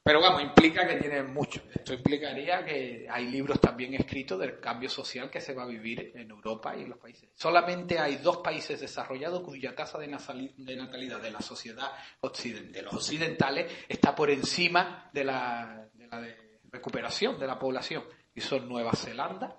Pero 0.02 0.20
vamos, 0.20 0.42
implica 0.42 0.86
que 0.86 0.96
tienen 0.96 1.32
mucho. 1.32 1.60
Esto 1.74 1.92
implicaría 1.92 2.64
que 2.64 3.06
hay 3.10 3.26
libros 3.26 3.60
también 3.60 3.92
escritos 3.94 4.38
del 4.38 4.58
cambio 4.58 4.88
social 4.88 5.30
que 5.30 5.42
se 5.42 5.52
va 5.52 5.64
a 5.64 5.66
vivir 5.66 6.12
en 6.14 6.30
Europa 6.30 6.74
y 6.74 6.82
en 6.82 6.90
los 6.90 6.98
países. 6.98 7.28
Solamente 7.34 7.98
hay 7.98 8.16
dos 8.16 8.38
países 8.38 8.80
desarrollados 8.80 9.42
cuya 9.42 9.74
tasa 9.74 9.98
de 9.98 10.08
natalidad 10.08 11.20
de 11.20 11.30
la 11.30 11.40
sociedad 11.40 11.92
de 12.22 12.82
los 12.82 12.94
occidentales 12.94 13.70
está 13.88 14.14
por 14.14 14.30
encima 14.30 15.10
de 15.12 15.24
la, 15.24 15.88
de 15.92 16.06
la 16.06 16.20
de 16.20 16.60
recuperación 16.70 17.38
de 17.38 17.46
la 17.46 17.58
población. 17.58 18.02
Y 18.34 18.40
son 18.40 18.68
Nueva 18.68 18.92
Zelanda 18.92 19.54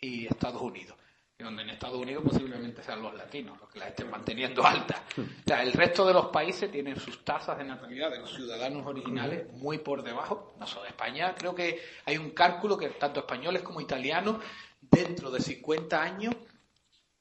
y 0.00 0.26
Estados 0.26 0.60
Unidos. 0.60 0.98
Y 1.38 1.44
donde 1.44 1.62
en 1.62 1.70
Estados 1.70 1.96
Unidos 1.96 2.24
posiblemente 2.24 2.82
sean 2.82 3.00
los 3.00 3.14
latinos 3.14 3.60
los 3.60 3.68
que 3.68 3.78
las 3.78 3.90
estén 3.90 4.10
manteniendo 4.10 4.66
altas. 4.66 5.00
O 5.16 5.22
sea, 5.46 5.62
el 5.62 5.72
resto 5.72 6.04
de 6.04 6.12
los 6.12 6.26
países 6.26 6.68
tienen 6.70 6.98
sus 6.98 7.24
tasas 7.24 7.56
de 7.58 7.64
natalidad 7.64 8.10
de 8.10 8.18
los 8.18 8.34
ciudadanos 8.34 8.84
originales 8.84 9.46
muy 9.52 9.78
por 9.78 10.02
debajo. 10.02 10.56
Nosotros, 10.58 10.88
España, 10.88 11.34
creo 11.36 11.54
que 11.54 11.80
hay 12.06 12.18
un 12.18 12.30
cálculo 12.30 12.76
que 12.76 12.88
tanto 12.88 13.20
españoles 13.20 13.62
como 13.62 13.80
italianos, 13.80 14.42
dentro 14.80 15.30
de 15.30 15.40
50 15.40 16.02
años, 16.02 16.34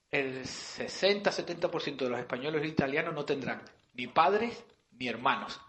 el 0.10 0.44
60-70% 0.44 1.98
de 1.98 2.10
los 2.10 2.20
españoles 2.20 2.64
e 2.64 2.68
italianos 2.68 3.14
no 3.14 3.24
tendrán 3.24 3.62
ni 3.94 4.08
padres 4.08 4.64
ni 4.92 5.08
hermanos. 5.08 5.62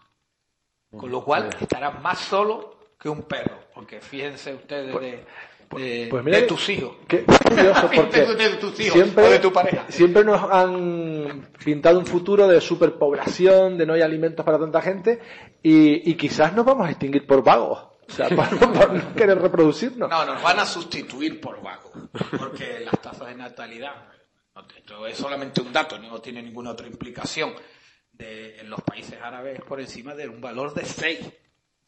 Con 0.89 1.11
lo 1.11 1.23
cual 1.23 1.55
estarán 1.61 2.01
más 2.01 2.17
solos 2.17 2.65
que 2.99 3.09
un 3.09 3.21
perro. 3.23 3.59
Porque 3.75 4.01
fíjense 4.01 4.55
ustedes 4.55 4.99
de, 4.99 5.23
de, 5.77 6.07
Pues 6.09 6.23
mira 6.23 6.37
de 6.37 6.43
tus 6.43 6.69
hijos. 6.69 6.95
Qué 7.07 7.23
curioso, 7.23 7.89
porque 7.95 8.21
de 8.21 8.49
tus 8.55 8.79
hijos 8.79 8.93
siempre, 8.93 9.27
o 9.27 9.29
de 9.29 9.39
tu 9.39 9.53
pareja. 9.53 9.85
siempre 9.89 10.23
nos 10.23 10.41
han 10.51 11.49
pintado 11.63 11.99
un 11.99 12.05
futuro 12.05 12.47
de 12.47 12.59
superpoblación, 12.61 13.77
de 13.77 13.85
no 13.85 13.93
hay 13.93 14.01
alimentos 14.01 14.45
para 14.45 14.59
tanta 14.59 14.81
gente, 14.81 15.19
y, 15.61 16.09
y 16.09 16.15
quizás 16.15 16.53
nos 16.53 16.65
vamos 16.65 16.87
a 16.87 16.91
extinguir 16.91 17.27
por 17.27 17.43
vagos. 17.43 17.89
O 18.07 18.11
sea, 18.11 18.29
por, 18.35 18.49
por 18.73 18.93
no 18.93 19.13
querer 19.13 19.39
reproducirnos. 19.39 20.09
No, 20.09 20.25
nos 20.25 20.41
van 20.41 20.59
a 20.59 20.65
sustituir 20.65 21.39
por 21.39 21.61
vagos, 21.61 21.91
porque 22.37 22.79
las 22.79 22.99
tasas 23.01 23.27
de 23.27 23.35
natalidad, 23.35 23.93
esto 24.75 25.05
es 25.05 25.17
solamente 25.17 25.61
un 25.61 25.71
dato, 25.71 25.99
no 25.99 26.19
tiene 26.19 26.41
ninguna 26.41 26.71
otra 26.71 26.87
implicación, 26.87 27.53
de, 28.11 28.59
en 28.59 28.69
los 28.69 28.81
países 28.81 29.17
árabes 29.21 29.61
por 29.61 29.79
encima 29.79 30.13
de 30.13 30.27
un 30.27 30.41
valor 30.41 30.73
de 30.73 30.85
6, 30.85 31.19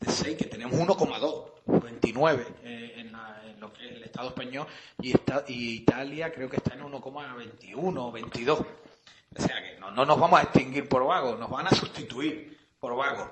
de 0.01 0.11
6 0.11 0.37
que 0.37 0.45
tenemos 0.45 0.73
1,2, 0.77 1.81
29 1.81 2.45
eh, 2.63 2.93
en, 2.97 3.11
la- 3.13 3.41
en 3.45 3.59
lo 3.59 3.71
que 3.71 3.85
es 3.87 3.95
el 3.95 4.03
Estado 4.03 4.27
español, 4.29 4.67
y, 5.01 5.11
está, 5.11 5.45
y 5.47 5.75
Italia 5.77 6.31
creo 6.33 6.49
que 6.49 6.57
está 6.57 6.73
en 6.73 6.81
1,21 6.81 7.97
o 7.97 8.11
22. 8.11 8.59
O 8.59 8.65
sea 9.41 9.55
que 9.63 9.79
no, 9.79 9.91
no 9.91 10.05
nos 10.05 10.19
vamos 10.19 10.39
a 10.39 10.43
extinguir 10.43 10.89
por 10.89 11.05
vagos, 11.05 11.39
nos 11.39 11.49
van 11.49 11.67
a 11.67 11.69
sustituir 11.71 12.57
por 12.79 12.95
vagos. 12.97 13.29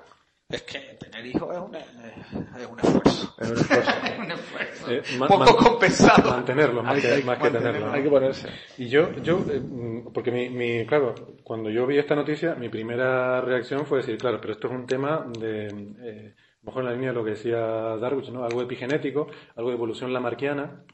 Es 0.48 0.62
que 0.62 0.78
tener 0.98 1.24
hijos 1.26 1.54
es 1.54 1.60
un, 1.60 1.74
es 1.76 2.66
un 2.66 2.80
esfuerzo. 2.80 3.34
Es 3.38 3.50
un 3.50 3.56
esfuerzo. 3.56 3.90
Es 4.04 4.18
un 4.18 4.30
esfuerzo. 4.32 4.90
Eh, 4.90 5.02
poco 5.18 5.38
man- 5.38 5.54
compensado. 5.56 6.30
Mantenerlo, 6.30 6.82
más 6.82 6.96
Hay- 6.96 7.02
que, 7.02 7.08
hay- 7.08 7.22
más 7.22 7.38
que 7.38 7.50
tenerlo. 7.50 7.92
Hay 7.92 8.02
que 8.02 8.08
ponerse. 8.10 8.48
Y 8.78 8.88
yo, 8.88 9.12
yo 9.22 9.38
eh, 9.48 9.60
mm, 9.60 10.12
porque 10.12 10.32
mi, 10.32 10.48
mi, 10.50 10.84
claro, 10.86 11.14
cuando 11.44 11.70
yo 11.70 11.86
vi 11.86 11.98
esta 11.98 12.16
noticia, 12.16 12.56
mi 12.56 12.68
primera 12.68 13.40
reacción 13.42 13.86
fue 13.86 13.98
decir, 13.98 14.18
claro, 14.18 14.40
pero 14.40 14.54
esto 14.54 14.66
es 14.66 14.72
un 14.74 14.86
tema 14.86 15.24
de, 15.38 15.66
eh, 16.02 16.34
a 16.62 16.66
lo 16.66 16.66
mejor 16.66 16.82
en 16.82 16.88
la 16.88 16.94
línea 16.94 17.08
de 17.10 17.14
lo 17.14 17.24
que 17.24 17.30
decía 17.30 17.58
Darwin, 17.58 18.32
¿no? 18.34 18.44
Algo 18.44 18.60
epigenético, 18.62 19.28
algo 19.56 19.70
de 19.70 19.76
evolución 19.76 20.12
lamarquiana. 20.12 20.84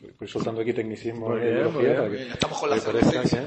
Estoy 0.00 0.28
soltando 0.28 0.60
aquí 0.60 0.72
tecnicismo 0.74 1.30
Muy 1.30 1.40
de 1.40 1.52
bien, 1.54 1.72
muy 1.72 1.82
biología 1.84 1.88
bien. 1.88 1.96
para 1.96 2.10
que- 2.10 2.26
Ya 2.28 2.32
Estamos 2.34 2.60
con 2.60 2.70
la 2.70 2.78
pseudociencia. 2.78 3.40
¿eh? 3.40 3.46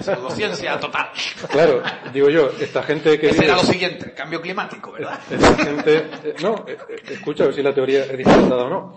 Pseudociencia 0.00 0.80
total. 0.80 1.08
Claro, 1.50 1.82
digo 2.12 2.30
yo, 2.30 2.48
esta 2.60 2.82
gente 2.84 3.18
que 3.18 3.26
Ese 3.30 3.40
vive- 3.40 3.46
era 3.46 3.56
lo 3.56 3.62
siguiente, 3.64 4.14
cambio 4.14 4.40
climático, 4.40 4.92
¿verdad? 4.92 5.18
esta 5.30 5.56
gente, 5.56 5.96
eh, 6.24 6.34
no, 6.42 6.64
eh, 6.66 6.78
eh, 6.88 6.96
escucha 7.10 7.42
a 7.42 7.46
ver 7.46 7.54
si 7.56 7.62
la 7.62 7.74
teoría 7.74 8.04
es 8.04 8.16
disparatada 8.16 8.64
o 8.64 8.70
no. 8.70 8.96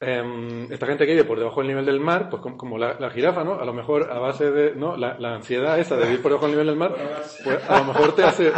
Em, 0.00 0.70
esta 0.72 0.86
gente 0.86 1.06
que 1.06 1.12
vive 1.12 1.24
por 1.24 1.38
debajo 1.38 1.60
del 1.60 1.68
nivel 1.68 1.86
del 1.86 2.00
mar, 2.00 2.28
pues 2.28 2.42
como, 2.42 2.58
como 2.58 2.76
la, 2.76 2.98
la 2.98 3.10
jirafa, 3.10 3.44
¿no? 3.44 3.60
A 3.60 3.64
lo 3.64 3.72
mejor 3.72 4.10
a 4.10 4.18
base 4.18 4.50
de, 4.50 4.74
¿no? 4.74 4.96
La, 4.96 5.16
la 5.18 5.36
ansiedad 5.36 5.78
esa 5.78 5.96
de 5.96 6.04
vivir 6.04 6.20
por 6.20 6.32
debajo 6.32 6.46
del 6.46 6.56
nivel 6.56 6.66
del 6.66 6.76
mar, 6.76 6.94
pues 7.44 7.58
a 7.70 7.78
lo 7.78 7.84
mejor 7.84 8.14
te 8.14 8.24
hace 8.24 8.52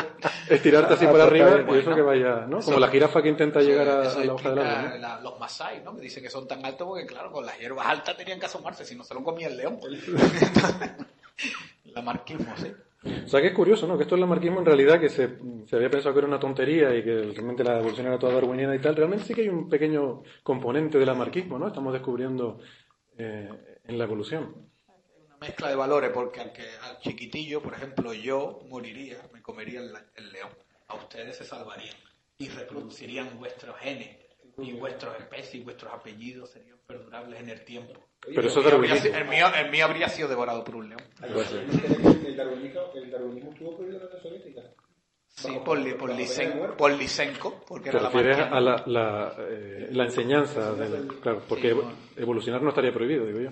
estirarte 0.48 0.94
así 0.94 1.06
para 1.06 1.24
arriba 1.24 1.64
y 1.68 1.78
eso 1.78 1.94
que 1.94 2.00
vaya, 2.00 2.46
¿no? 2.48 2.60
Como 2.60 2.80
la 2.80 2.88
jirafa 2.88 3.22
que 3.22 3.28
intenta 3.28 3.60
llegar 3.60 3.86
a, 3.86 4.24
la 4.24 4.34
hoja 4.34 4.50
del 4.50 4.58
árbol, 4.58 5.00
¿no? 5.00 5.20
los 5.20 5.38
masái, 5.38 5.82
¿no? 5.84 5.94
Que 5.94 6.00
dicen 6.00 6.22
que 6.22 6.30
son 6.30 6.48
tan 6.48 6.64
altos 6.64 6.88
porque, 6.88 7.06
claro, 7.06 7.30
con 7.30 7.44
las 7.44 7.58
hierbas 7.58 7.86
altas 7.86 8.16
tenían 8.16 8.40
que 8.40 8.46
asomarse, 8.46 8.84
si 8.84 8.96
no 8.96 9.04
se 9.04 9.14
lo 9.14 9.22
comía 9.22 9.48
el 9.48 9.56
león. 9.58 9.78
la 11.84 12.02
marquismo, 12.02 12.54
sí. 12.56 12.72
O 13.02 13.28
sea 13.28 13.40
que 13.40 13.48
es 13.48 13.54
curioso, 13.54 13.86
¿no? 13.86 13.96
Que 13.96 14.02
esto 14.02 14.14
del 14.14 14.22
lamarquismo 14.22 14.60
en 14.60 14.66
realidad 14.66 15.00
que 15.00 15.08
se, 15.08 15.38
había 15.72 15.90
pensado 15.90 16.14
que 16.14 16.18
era 16.18 16.28
una 16.28 16.40
tontería 16.40 16.94
y 16.94 17.04
que 17.04 17.22
realmente 17.22 17.62
la 17.62 17.78
evolución 17.78 18.06
era 18.06 18.18
toda 18.18 18.34
darwiniana 18.34 18.74
y 18.74 18.80
tal, 18.80 18.96
realmente 18.96 19.24
sí 19.24 19.34
que 19.34 19.42
hay 19.42 19.48
un 19.48 19.68
pequeño 19.68 20.22
componente 20.42 20.98
del 20.98 21.06
lamarquismo, 21.06 21.58
¿no? 21.58 21.68
Estamos 21.68 21.92
descubriendo 21.92 22.58
eh, 23.16 23.48
en 23.84 23.98
la 23.98 24.04
evolución. 24.04 24.70
Una 25.26 25.36
mezcla 25.38 25.68
de 25.68 25.76
valores, 25.76 26.10
porque 26.10 26.40
al, 26.40 26.52
chiquitillo, 27.00 27.62
por 27.62 27.74
ejemplo, 27.74 28.12
yo 28.12 28.60
moriría, 28.68 29.18
me 29.32 29.42
comería 29.42 29.80
el, 29.80 29.92
el 30.14 30.32
león. 30.32 30.50
A 30.88 30.94
ustedes 30.96 31.36
se 31.36 31.44
salvarían 31.44 31.96
y 32.38 32.48
reproducirían 32.48 33.38
vuestros 33.38 33.76
genes 33.78 34.16
y 34.58 34.72
vuestras 34.72 35.20
especies 35.20 35.56
y 35.56 35.64
vuestros 35.64 35.92
apellidos 35.92 36.50
serían 36.50 36.75
perdurables 36.96 37.40
en 37.40 37.48
el 37.50 37.64
tiempo. 37.64 38.08
Pero 38.20 38.40
eso 38.48 38.60
es 38.60 38.66
El 38.66 38.72
mío, 38.72 38.74
habría, 38.76 38.96
sido- 38.96 39.16
el, 39.16 39.28
mío, 39.28 39.46
el 39.64 39.70
mío 39.70 39.84
habría 39.84 40.08
sido 40.08 40.28
devorado 40.28 40.64
por 40.64 40.76
un 40.76 40.88
león. 40.88 41.00
El 41.22 42.36
darwinismo, 42.36 42.80
el 42.94 43.10
darwinismo 43.10 43.50
estuvo 43.52 43.76
prohibido 43.76 43.98
en 43.98 44.04
la 44.04 44.08
Unión 44.10 44.22
Soviética. 44.22 44.62
Sí, 45.28 45.52
por, 45.64 45.96
por, 45.98 46.10
Lysen- 46.12 46.54
muerte. 46.56 46.76
por 46.78 46.92
Lysenko, 46.92 47.64
porque 47.68 47.90
Te 47.90 47.96
era 47.98 48.04
la 48.04 48.08
refieres 48.08 48.38
a 48.38 48.58
la, 48.60 48.82
la, 48.86 49.34
eh, 49.50 49.88
la 49.90 50.04
enseñanza, 50.04 50.72
del, 50.72 51.08
claro, 51.20 51.42
porque 51.46 51.68
Sí, 51.68 51.74
bueno. 51.74 51.92
evolucionar 52.16 52.62
no 52.62 52.70
estaría 52.70 52.92
prohibido, 52.92 53.26
digo 53.26 53.40
yo. 53.40 53.50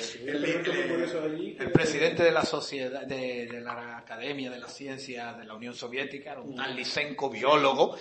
Sí 0.00 0.24
El 1.58 1.70
presidente 1.72 2.22
de 2.24 2.32
la 2.32 2.42
sociedad, 2.44 3.06
de, 3.06 3.46
de 3.46 3.60
la 3.60 3.98
Academia 3.98 4.50
de 4.50 4.58
las 4.58 4.74
Ciencias 4.74 5.38
de 5.38 5.44
la 5.44 5.54
Unión 5.54 5.74
Soviética, 5.74 6.32
era 6.32 6.40
un 6.40 6.56
tal 6.56 6.74
Lysenko, 6.74 7.30
biólogo, 7.30 7.96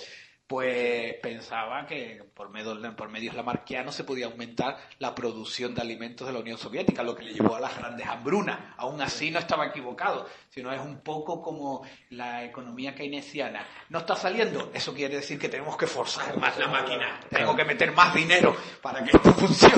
pues 0.47 1.15
pensaba 1.23 1.86
que 1.88 2.21
por, 2.36 2.49
medio, 2.49 2.77
por 2.95 3.10
medios 3.10 3.34
lamarquianos 3.34 3.95
se 3.95 4.03
podía 4.03 4.25
aumentar 4.27 4.77
la 4.99 5.15
producción 5.15 5.73
de 5.73 5.82
alimentos 5.82 6.27
de 6.27 6.34
la 6.34 6.39
Unión 6.39 6.58
Soviética, 6.58 7.01
lo 7.01 7.15
que 7.15 7.23
le 7.23 7.34
llevó 7.34 7.56
a 7.56 7.60
las 7.60 7.77
grandes 7.77 8.06
hambrunas. 8.06 8.60
Aún 8.77 9.01
así 9.01 9.32
no 9.32 9.39
estaba 9.39 9.65
equivocado, 9.67 10.27
sino 10.49 10.71
es 10.71 10.79
un 10.82 10.99
poco 10.99 11.41
como 11.41 11.84
la 12.12 12.43
economía 12.43 12.93
keynesiana. 12.93 13.65
¿No 13.89 13.99
está 13.99 14.15
saliendo? 14.15 14.69
Eso 14.73 14.93
quiere 14.93 15.15
decir 15.15 15.39
que 15.39 15.49
tenemos 15.49 15.75
que 15.77 15.88
forzar 15.88 16.38
más 16.38 16.58
la 16.60 16.67
máquina, 16.67 17.19
tenemos 17.29 17.56
que 17.56 17.65
meter 17.65 17.91
más 17.93 18.13
dinero 18.13 18.56
para 18.82 19.03
que 19.03 19.12
esto 19.15 19.32
funcione. 19.34 19.75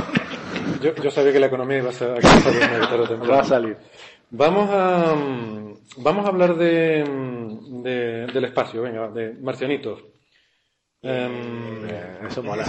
Yo, 0.82 0.94
yo 0.96 1.12
sabía 1.12 1.32
que 1.32 1.40
la 1.40 1.48
economía 1.48 1.78
iba 1.78 1.90
a 1.90 1.94
ser. 1.94 2.10
Va 3.30 3.40
a 3.40 3.44
salir. 3.44 3.78
Vamos 4.32 4.70
a, 4.72 5.16
vamos 5.98 6.26
a 6.26 6.30
hablar 6.30 6.56
de, 6.56 7.04
de- 7.84 8.28
del 8.28 8.46
espacio, 8.46 8.82
venga, 8.82 9.08
de 9.10 9.34
marcianitos. 9.42 10.04
Em, 11.08 11.86
Eh, 11.88 12.18
eso 12.28 12.42
mola. 12.42 12.66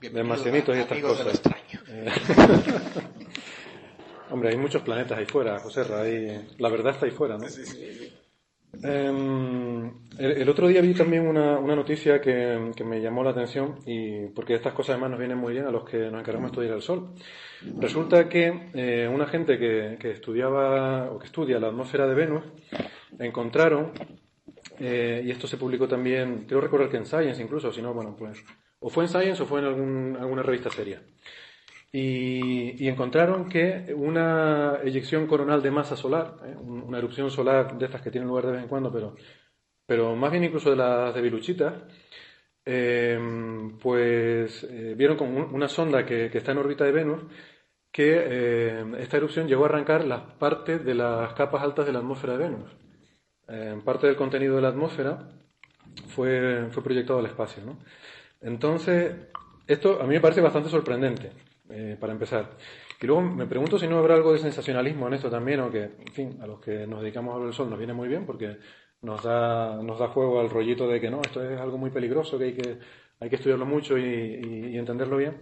Bienvenidos 0.00 0.28
marcianitos 0.28 0.74
y 0.74 0.80
estas 0.80 0.96
de 0.96 1.02
cosas. 1.02 1.26
extraño. 1.26 1.78
Hombre, 4.30 4.48
hay 4.48 4.56
muchos 4.56 4.80
planetas 4.80 5.18
ahí 5.18 5.26
fuera, 5.26 5.58
José 5.58 5.82
ahí, 5.94 6.48
la 6.56 6.70
verdad 6.70 6.94
está 6.94 7.04
ahí 7.04 7.12
fuera, 7.12 7.36
¿no? 7.36 7.44
Em, 8.82 9.86
el, 10.18 10.32
el 10.42 10.48
otro 10.48 10.68
día 10.68 10.80
vi 10.80 10.94
también 10.94 11.26
una, 11.26 11.58
una 11.58 11.76
noticia 11.76 12.18
que, 12.18 12.70
que 12.74 12.82
me 12.82 13.02
llamó 13.02 13.22
la 13.22 13.30
atención 13.30 13.78
y 13.84 14.28
porque 14.28 14.54
estas 14.54 14.72
cosas 14.72 14.92
además 14.94 15.10
nos 15.10 15.18
vienen 15.18 15.36
muy 15.36 15.52
bien 15.52 15.66
a 15.66 15.70
los 15.70 15.84
que 15.84 15.98
nos 15.98 16.20
encargamos 16.20 16.50
de 16.50 16.54
estudiar 16.54 16.74
el 16.76 16.82
Sol. 16.82 17.10
Resulta 17.78 18.26
que 18.26 18.70
eh, 18.72 19.06
una 19.06 19.26
gente 19.26 19.58
que, 19.58 19.98
que 20.00 20.12
estudiaba 20.12 21.10
o 21.10 21.18
que 21.18 21.26
estudia 21.26 21.60
la 21.60 21.66
atmósfera 21.68 22.06
de 22.06 22.14
Venus 22.14 22.42
encontraron 23.18 23.92
eh, 24.78 25.22
y 25.24 25.30
esto 25.30 25.46
se 25.46 25.56
publicó 25.56 25.86
también, 25.88 26.44
creo 26.46 26.60
recordar 26.60 26.88
que 26.90 26.96
en 26.96 27.06
Science 27.06 27.42
incluso, 27.42 27.72
si 27.72 27.82
no, 27.82 27.92
bueno, 27.94 28.14
pues 28.16 28.44
o 28.80 28.90
fue 28.90 29.04
en 29.04 29.08
Science 29.08 29.42
o 29.42 29.46
fue 29.46 29.60
en 29.60 30.16
alguna 30.16 30.42
revista 30.42 30.70
seria. 30.70 31.02
Y, 31.92 32.88
encontraron 32.88 33.48
que 33.48 33.94
una 33.96 34.80
eyección 34.84 35.26
coronal 35.28 35.62
de 35.62 35.70
masa 35.70 35.96
solar, 35.96 36.38
¿eh? 36.44 36.56
un- 36.60 36.82
una 36.82 36.98
erupción 36.98 37.30
solar 37.30 37.78
de 37.78 37.84
estas 37.86 38.02
que 38.02 38.10
tienen 38.10 38.28
lugar 38.28 38.46
de 38.46 38.52
vez 38.52 38.62
en 38.62 38.68
cuando, 38.68 38.92
pero, 38.92 39.14
pero 39.86 40.16
más 40.16 40.30
bien 40.32 40.44
incluso 40.44 40.70
de 40.70 40.76
las 40.76 41.14
de 41.14 41.20
Viluchita, 41.22 41.86
eh, 42.64 43.18
pues 43.80 44.64
eh, 44.64 44.94
vieron 44.96 45.16
con 45.16 45.28
un- 45.36 45.54
una 45.54 45.68
sonda 45.68 46.04
que, 46.04 46.30
que 46.30 46.38
está 46.38 46.52
en 46.52 46.58
órbita 46.58 46.84
de 46.84 46.92
Venus 46.92 47.22
que 47.92 48.82
esta 48.98 49.16
erupción 49.18 49.46
llegó 49.46 49.64
a 49.64 49.68
arrancar 49.68 50.04
las 50.04 50.22
partes 50.38 50.84
de 50.84 50.94
las 50.94 51.32
capas 51.34 51.62
altas 51.62 51.86
de 51.86 51.92
la 51.92 52.00
atmósfera 52.00 52.32
de 52.36 52.38
Venus. 52.48 52.83
Eh, 53.48 53.78
parte 53.84 54.06
del 54.06 54.16
contenido 54.16 54.56
de 54.56 54.62
la 54.62 54.68
atmósfera 54.68 55.28
fue, 56.08 56.66
fue 56.70 56.82
proyectado 56.82 57.18
al 57.18 57.26
espacio. 57.26 57.62
¿no? 57.64 57.78
Entonces, 58.40 59.14
esto 59.66 60.00
a 60.00 60.04
mí 60.04 60.14
me 60.14 60.20
parece 60.20 60.40
bastante 60.40 60.68
sorprendente, 60.68 61.30
eh, 61.70 61.96
para 61.98 62.12
empezar. 62.12 62.50
Y 63.00 63.06
luego 63.06 63.22
me 63.22 63.46
pregunto 63.46 63.78
si 63.78 63.86
no 63.86 63.98
habrá 63.98 64.14
algo 64.14 64.32
de 64.32 64.38
sensacionalismo 64.38 65.06
en 65.08 65.14
esto 65.14 65.30
también, 65.30 65.60
o 65.60 65.70
que, 65.70 65.82
en 65.84 66.12
fin, 66.12 66.38
a 66.40 66.46
los 66.46 66.60
que 66.60 66.86
nos 66.86 67.02
dedicamos 67.02 67.34
a 67.34 67.38
ver 67.38 67.48
el 67.48 67.54
sol 67.54 67.68
nos 67.68 67.78
viene 67.78 67.92
muy 67.92 68.08
bien 68.08 68.24
porque 68.24 68.56
nos 69.02 69.22
da, 69.22 69.76
nos 69.82 69.98
da 69.98 70.08
juego 70.08 70.40
al 70.40 70.48
rollito 70.48 70.88
de 70.88 71.00
que 71.00 71.10
no, 71.10 71.20
esto 71.22 71.42
es 71.48 71.60
algo 71.60 71.76
muy 71.76 71.90
peligroso, 71.90 72.38
que 72.38 72.44
hay 72.44 72.52
que, 72.54 72.78
hay 73.20 73.28
que 73.28 73.36
estudiarlo 73.36 73.66
mucho 73.66 73.98
y, 73.98 74.02
y- 74.04 74.66
y 74.74 74.78
entenderlo 74.78 75.18
bien. 75.18 75.36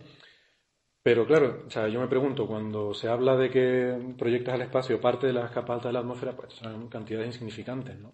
Pero 1.03 1.27
claro, 1.27 1.65
o 1.67 1.71
sea, 1.71 1.89
yo 1.89 2.01
me 2.01 2.07
pregunto, 2.07 2.47
cuando 2.47 2.95
se 2.95 3.09
habla 3.09 3.37
de 3.37 3.51
que 3.51 4.15
proyectas 4.17 4.55
al 4.55 4.63
espacio 4.63 5.01
parte 5.01 5.27
de 5.27 5.33
las 5.33 5.51
capas 5.51 5.77
altas 5.77 5.89
de 5.89 5.93
la 5.95 5.99
atmósfera, 5.99 6.33
pues 6.33 6.53
son 6.53 6.89
cantidades 6.89 7.27
insignificantes, 7.29 7.99
¿no? 7.99 8.13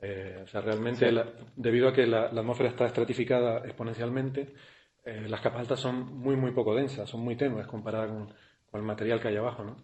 Eh, 0.00 0.42
o 0.44 0.46
sea, 0.46 0.60
realmente, 0.60 1.10
la- 1.10 1.26
debido 1.56 1.88
a 1.88 1.92
que 1.92 2.06
la, 2.06 2.30
la 2.30 2.40
atmósfera 2.40 2.68
está 2.68 2.84
estratificada 2.86 3.64
exponencialmente, 3.64 4.54
eh, 5.04 5.24
las 5.26 5.40
capas 5.40 5.60
altas 5.62 5.80
son 5.80 6.18
muy, 6.18 6.36
muy 6.36 6.50
poco 6.52 6.74
densas, 6.74 7.08
son 7.08 7.20
muy 7.22 7.34
tenues 7.34 7.66
comparadas 7.66 8.10
con, 8.10 8.26
con 8.70 8.80
el 8.80 8.86
material 8.86 9.20
que 9.20 9.28
hay 9.28 9.36
abajo, 9.36 9.64
¿no? 9.64 9.76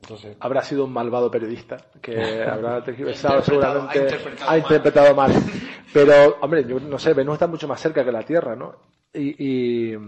Entonces, 0.00 0.36
Habrá 0.40 0.62
sido 0.62 0.84
un 0.86 0.92
malvado 0.92 1.30
periodista 1.30 1.76
que 2.00 2.42
habrá 2.42 2.82
tergiversado 2.82 3.38
interpretado- 3.38 3.88
seguramente. 3.88 3.98
ha 4.00 4.02
interpretado 4.02 4.50
ha 4.50 4.52
mal. 4.52 4.58
interpretado 4.58 5.14
mal. 5.14 5.32
Pero, 5.94 6.38
hombre, 6.40 6.64
yo 6.66 6.80
no 6.80 6.98
sé, 6.98 7.14
Venus 7.14 7.34
está 7.34 7.46
mucho 7.46 7.68
más 7.68 7.80
cerca 7.80 8.04
que 8.04 8.10
la 8.10 8.24
Tierra, 8.24 8.56
¿no? 8.56 8.74
Y, 9.14 9.92
y 9.92 9.98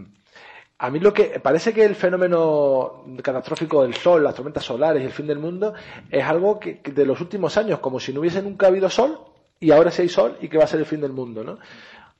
a 0.78 0.90
mí 0.90 0.98
lo 1.00 1.12
que 1.12 1.40
parece 1.40 1.72
que 1.72 1.84
el 1.84 1.94
fenómeno 1.94 3.04
catastrófico 3.22 3.82
del 3.82 3.94
Sol, 3.94 4.22
las 4.24 4.34
tormentas 4.34 4.64
solares 4.64 5.02
y 5.02 5.06
el 5.06 5.12
fin 5.12 5.26
del 5.26 5.38
mundo 5.38 5.72
es 6.10 6.24
algo 6.24 6.58
que, 6.58 6.80
que 6.80 6.90
de 6.92 7.06
los 7.06 7.20
últimos 7.20 7.56
años, 7.56 7.78
como 7.78 8.00
si 8.00 8.12
no 8.12 8.20
hubiese 8.20 8.42
nunca 8.42 8.66
habido 8.66 8.90
Sol 8.90 9.18
y 9.60 9.70
ahora 9.70 9.90
sí 9.90 10.02
hay 10.02 10.08
Sol 10.08 10.36
y 10.40 10.48
que 10.48 10.58
va 10.58 10.64
a 10.64 10.68
ser 10.68 10.80
el 10.80 10.86
fin 10.86 11.00
del 11.00 11.12
mundo, 11.12 11.42
¿no? 11.44 11.58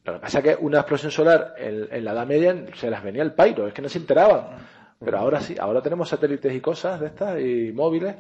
Lo 0.04 0.12
que 0.14 0.18
pasa 0.20 0.38
es 0.38 0.44
que 0.44 0.56
una 0.60 0.78
explosión 0.80 1.10
solar 1.10 1.54
en, 1.58 1.88
en 1.90 2.04
la 2.04 2.12
Edad 2.12 2.26
Media 2.26 2.66
se 2.74 2.90
las 2.90 3.02
venía 3.02 3.22
el 3.22 3.32
pairo, 3.32 3.66
es 3.66 3.72
que 3.74 3.82
no 3.82 3.88
se 3.88 3.98
enteraban. 3.98 4.58
Pero 5.02 5.18
ahora 5.18 5.40
sí, 5.40 5.56
ahora 5.58 5.82
tenemos 5.82 6.08
satélites 6.08 6.54
y 6.54 6.60
cosas 6.60 7.00
de 7.00 7.06
estas 7.06 7.40
y 7.40 7.72
móviles 7.72 8.14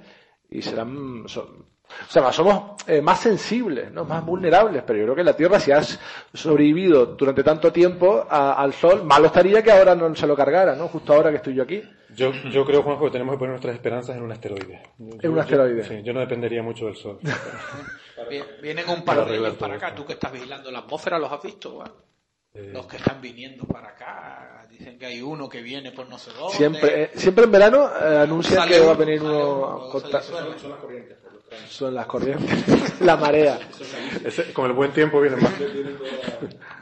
y 0.50 0.62
serán. 0.62 1.24
son- 1.26 1.73
o 2.08 2.10
sea, 2.12 2.32
somos 2.32 2.82
eh, 2.86 3.00
más 3.00 3.20
sensibles, 3.20 3.90
¿no? 3.92 4.04
más 4.04 4.24
vulnerables, 4.24 4.82
pero 4.86 4.98
yo 4.98 5.04
creo 5.06 5.16
que 5.16 5.24
la 5.24 5.36
Tierra, 5.36 5.58
si 5.60 5.72
has 5.72 5.98
sobrevivido 6.32 7.06
durante 7.06 7.42
tanto 7.42 7.72
tiempo 7.72 8.26
a- 8.28 8.54
al 8.54 8.72
Sol, 8.74 9.04
malo 9.04 9.26
estaría 9.26 9.62
que 9.62 9.72
ahora 9.72 9.94
no 9.94 10.14
se 10.14 10.26
lo 10.26 10.36
cargara, 10.36 10.74
¿no? 10.76 10.88
Justo 10.88 11.12
ahora 11.14 11.30
que 11.30 11.36
estoy 11.36 11.54
yo 11.54 11.62
aquí. 11.62 11.82
yo, 12.14 12.30
yo 12.50 12.64
creo, 12.64 12.82
Juanjo, 12.82 13.06
que 13.06 13.10
tenemos 13.12 13.34
que 13.34 13.38
poner 13.38 13.50
nuestras 13.52 13.74
esperanzas 13.74 14.16
en 14.16 14.22
un 14.22 14.30
asteroide. 14.32 14.80
Yo- 14.98 15.16
En 15.22 15.30
un 15.30 15.34
yo- 15.36 15.40
asteroide. 15.40 15.82
sí, 15.84 16.02
yo 16.04 16.12
no 16.12 16.20
dependería 16.20 16.62
mucho 16.62 16.86
del 16.86 16.96
Sol. 16.96 17.18
Vienen 18.62 18.88
un 18.88 19.04
par 19.04 19.24
de 19.26 19.36
ellos 19.36 19.54
para 19.54 19.74
acá. 19.74 19.94
Tú 19.94 20.04
que 20.04 20.12
estás 20.14 20.32
vigilando 20.32 20.70
la 20.70 20.80
atmósfera, 20.80 21.18
¿los 21.18 21.30
has 21.32 21.42
visto? 21.42 21.76
va? 21.78 21.90
Eh, 22.54 22.70
Los 22.72 22.86
que 22.86 22.98
están 22.98 23.20
viniendo 23.20 23.64
para 23.64 23.88
acá. 23.88 24.66
Dicen 24.70 24.96
que 24.98 25.06
hay 25.06 25.20
uno 25.22 25.48
que 25.48 25.60
viene 25.60 25.90
por 25.92 26.08
no 26.08 26.18
sé 26.18 26.30
dónde. 26.32 26.54
Siempre, 26.56 27.02
eh, 27.04 27.10
siempre 27.14 27.44
en 27.44 27.50
verano 27.52 27.88
eh, 28.00 28.18
anuncian 28.18 28.68
que 28.68 28.78
va 28.80 28.92
a 28.92 28.94
venir 28.94 29.20
uno 29.22 29.56
uno, 29.56 29.90
a 29.92 30.18
disuelve. 30.18 31.16
Son 31.68 31.94
las 31.94 32.06
corrientes. 32.06 33.00
la 33.00 33.16
marea. 33.16 33.58
ese- 34.24 34.52
con 34.52 34.66
el 34.66 34.72
buen 34.72 34.92
tiempo 34.92 35.20
vienen 35.20 35.42
más. 35.42 35.52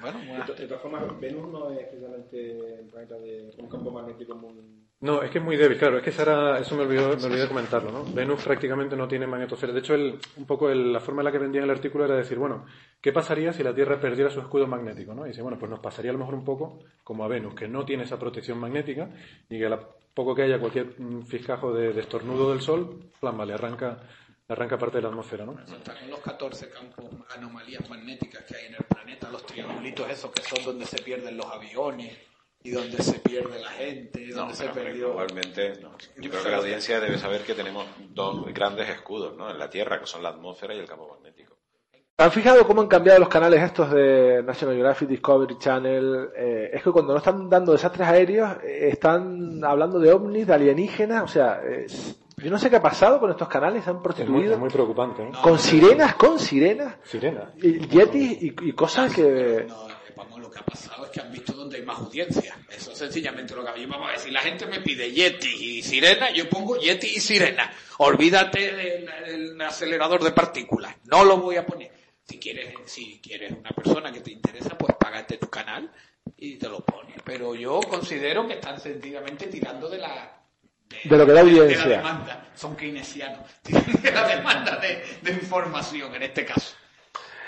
Bueno, 0.00 0.18
De 0.20 0.26
bueno. 0.26 0.44
to- 0.46 0.54
de 0.54 0.66
todas 0.66 0.82
formas, 0.82 1.20
Venus 1.20 1.48
no 1.50 1.70
es 1.70 1.86
precisamente 1.86 2.78
un 2.82 2.90
planeta 2.90 3.14
de 3.18 3.50
un 3.58 3.68
campo 3.68 3.90
magnético 3.90 4.34
muy... 4.34 4.54
No, 5.00 5.20
es 5.20 5.30
que 5.32 5.38
es 5.38 5.44
muy 5.44 5.56
débil, 5.56 5.78
claro, 5.78 5.96
es 5.98 6.02
que 6.04 6.10
esa 6.10 6.22
era- 6.22 6.58
eso 6.60 6.76
me 6.76 6.82
olvidó, 6.82 7.16
me 7.16 7.24
olvidé 7.26 7.48
comentarlo, 7.48 7.90
¿no? 7.90 8.04
Venus 8.14 8.44
prácticamente 8.44 8.96
no 8.96 9.08
tiene 9.08 9.26
magnetosfera. 9.26 9.72
De 9.72 9.80
hecho, 9.80 9.94
el- 9.94 10.18
un 10.36 10.44
poco 10.46 10.70
el- 10.70 10.92
la 10.92 11.00
forma 11.00 11.22
en 11.22 11.24
la 11.26 11.32
que 11.32 11.38
vendía 11.38 11.62
el 11.62 11.70
artículo 11.70 12.04
era 12.04 12.14
decir, 12.16 12.38
bueno, 12.38 12.64
¿qué 13.00 13.12
pasaría 13.12 13.52
si 13.52 13.62
la 13.64 13.74
Tierra 13.74 14.00
perdiera 14.00 14.30
su 14.30 14.38
escudo 14.40 14.66
magnético, 14.68 15.12
¿no? 15.14 15.24
Y 15.26 15.30
dice, 15.30 15.42
bueno, 15.42 15.58
pues 15.58 15.70
nos 15.70 15.80
pasaría 15.80 16.10
a 16.10 16.14
lo 16.14 16.20
mejor 16.20 16.34
un 16.34 16.44
poco 16.44 16.78
como 17.02 17.24
a 17.24 17.28
Venus, 17.28 17.54
que 17.54 17.66
no 17.66 17.84
tiene 17.84 18.04
esa 18.04 18.18
protección 18.18 18.58
magnética 18.58 19.08
y 19.50 19.58
que 19.58 19.66
a 19.66 19.70
la 19.70 19.80
poco 20.14 20.34
que 20.34 20.42
haya 20.42 20.58
cualquier 20.60 21.00
mm, 21.00 21.22
fiscajo 21.22 21.72
de, 21.72 21.92
de 21.94 22.00
estornudo 22.02 22.50
del 22.50 22.60
Sol, 22.60 22.96
plamba, 23.18 23.44
le 23.46 23.54
arranca, 23.54 23.98
arranca 24.52 24.78
parte 24.78 24.96
de 24.98 25.02
la 25.02 25.08
atmósfera, 25.08 25.44
¿no? 25.44 25.56
Están 25.60 25.96
en 25.98 26.10
los 26.10 26.20
14 26.20 26.70
campos, 26.70 27.06
anomalías 27.36 27.88
magnéticas 27.88 28.44
que 28.44 28.56
hay 28.56 28.66
en 28.66 28.74
el 28.74 28.84
planeta, 28.84 29.30
los 29.30 29.44
triangulitos 29.46 30.08
esos 30.10 30.30
que 30.30 30.42
son 30.42 30.64
donde 30.64 30.86
se 30.86 31.02
pierden 31.02 31.36
los 31.36 31.46
aviones 31.46 32.16
y 32.64 32.70
donde 32.70 33.02
se 33.02 33.18
pierde 33.18 33.60
la 33.60 33.70
gente, 33.70 34.26
No, 34.28 34.36
donde 34.42 34.54
se 34.54 34.60
pero, 34.64 34.70
hombre, 34.72 34.84
perdió. 34.84 35.06
globalmente, 35.08 35.72
yo 36.18 36.30
creo 36.30 36.42
que 36.44 36.50
la 36.50 36.58
audiencia 36.58 37.00
debe 37.00 37.18
saber 37.18 37.42
que 37.42 37.54
tenemos 37.54 37.86
dos 38.10 38.46
grandes 38.54 38.88
escudos 38.88 39.36
¿no? 39.36 39.50
en 39.50 39.58
la 39.58 39.68
Tierra, 39.68 39.98
que 39.98 40.06
son 40.06 40.22
la 40.22 40.28
atmósfera 40.28 40.74
y 40.74 40.78
el 40.78 40.86
campo 40.88 41.08
magnético. 41.08 41.56
¿Han 42.18 42.30
fijado 42.30 42.64
cómo 42.66 42.82
han 42.82 42.86
cambiado 42.88 43.18
los 43.18 43.28
canales 43.28 43.60
estos 43.62 43.90
de 43.90 44.42
National 44.44 44.76
Geographic, 44.76 45.08
Discovery 45.08 45.58
Channel? 45.58 46.28
Eh, 46.36 46.70
es 46.74 46.82
que 46.82 46.92
cuando 46.92 47.14
no 47.14 47.18
están 47.18 47.48
dando 47.48 47.72
desastres 47.72 48.06
aéreos, 48.06 48.58
eh, 48.62 48.90
están 48.92 49.64
hablando 49.64 49.98
de 49.98 50.12
ovnis, 50.12 50.46
de 50.46 50.54
alienígenas, 50.54 51.24
o 51.24 51.26
sea, 51.26 51.60
es- 51.66 52.21
yo 52.42 52.50
no 52.50 52.58
sé 52.58 52.68
qué 52.70 52.76
ha 52.76 52.82
pasado 52.82 53.20
con 53.20 53.30
estos 53.30 53.48
canales, 53.48 53.84
se 53.84 53.90
han 53.90 53.96
Es 53.96 54.00
muy, 54.00 54.02
prostituido 54.04 54.52
es 54.54 54.58
muy 54.58 54.70
preocupante, 54.70 55.24
¿no? 55.24 55.40
con 55.42 55.58
sirenas, 55.58 56.14
con 56.16 56.38
sirenas, 56.38 56.96
Sirena. 57.04 57.52
y 57.56 57.86
yetis 57.88 58.42
y, 58.42 58.54
y 58.68 58.72
cosas 58.72 59.14
que... 59.14 59.64
No, 59.68 59.88
eh, 59.88 59.92
vamos, 60.16 60.40
lo 60.40 60.50
que 60.50 60.58
ha 60.58 60.64
pasado 60.64 61.04
es 61.04 61.10
que 61.10 61.20
han 61.20 61.32
visto 61.32 61.52
donde 61.52 61.76
hay 61.78 61.82
más 61.84 61.98
audiencia. 61.98 62.56
Eso 62.70 62.92
es 62.92 62.98
sencillamente 62.98 63.54
lo 63.54 63.64
que 63.64 63.70
hay. 63.70 63.86
Vamos 63.86 64.08
a 64.08 64.10
ver, 64.12 64.18
si 64.20 64.30
la 64.30 64.40
gente 64.40 64.66
me 64.66 64.80
pide 64.80 65.10
Yeti 65.12 65.48
y 65.78 65.82
Sirena, 65.82 66.30
yo 66.32 66.48
pongo 66.48 66.76
Yeti 66.76 67.06
y 67.06 67.20
Sirena. 67.20 67.70
Olvídate 67.98 68.72
del, 68.74 69.10
del 69.26 69.60
acelerador 69.62 70.22
de 70.22 70.32
partículas. 70.32 70.96
No 71.04 71.24
lo 71.24 71.38
voy 71.38 71.56
a 71.56 71.64
poner. 71.66 71.90
Si 72.24 72.38
quieres, 72.38 72.74
si 72.86 73.20
quieres 73.20 73.52
una 73.52 73.70
persona 73.70 74.12
que 74.12 74.20
te 74.20 74.32
interesa, 74.32 74.76
pues 74.78 74.94
págate 74.98 75.38
tu 75.38 75.48
canal 75.48 75.90
y 76.36 76.56
te 76.56 76.68
lo 76.68 76.80
pones. 76.84 77.16
Pero 77.24 77.54
yo 77.54 77.80
considero 77.80 78.46
que 78.46 78.54
están 78.54 78.80
sencillamente 78.80 79.46
tirando 79.46 79.88
de 79.88 79.98
la... 79.98 80.41
De 81.04 81.16
lo 81.16 81.26
que 81.26 81.32
da 81.32 81.42
de- 81.44 81.50
audiencia. 81.50 81.82
De 81.84 81.90
la 81.90 81.96
demanda. 81.98 82.46
Son 82.54 82.76
keynesianos. 82.76 83.40
Tiran 83.62 84.02
de 84.02 84.10
la 84.12 84.28
demanda 84.28 84.76
de, 84.76 85.02
de 85.22 85.30
información 85.32 86.14
en 86.14 86.22
este 86.22 86.44
caso. 86.44 86.74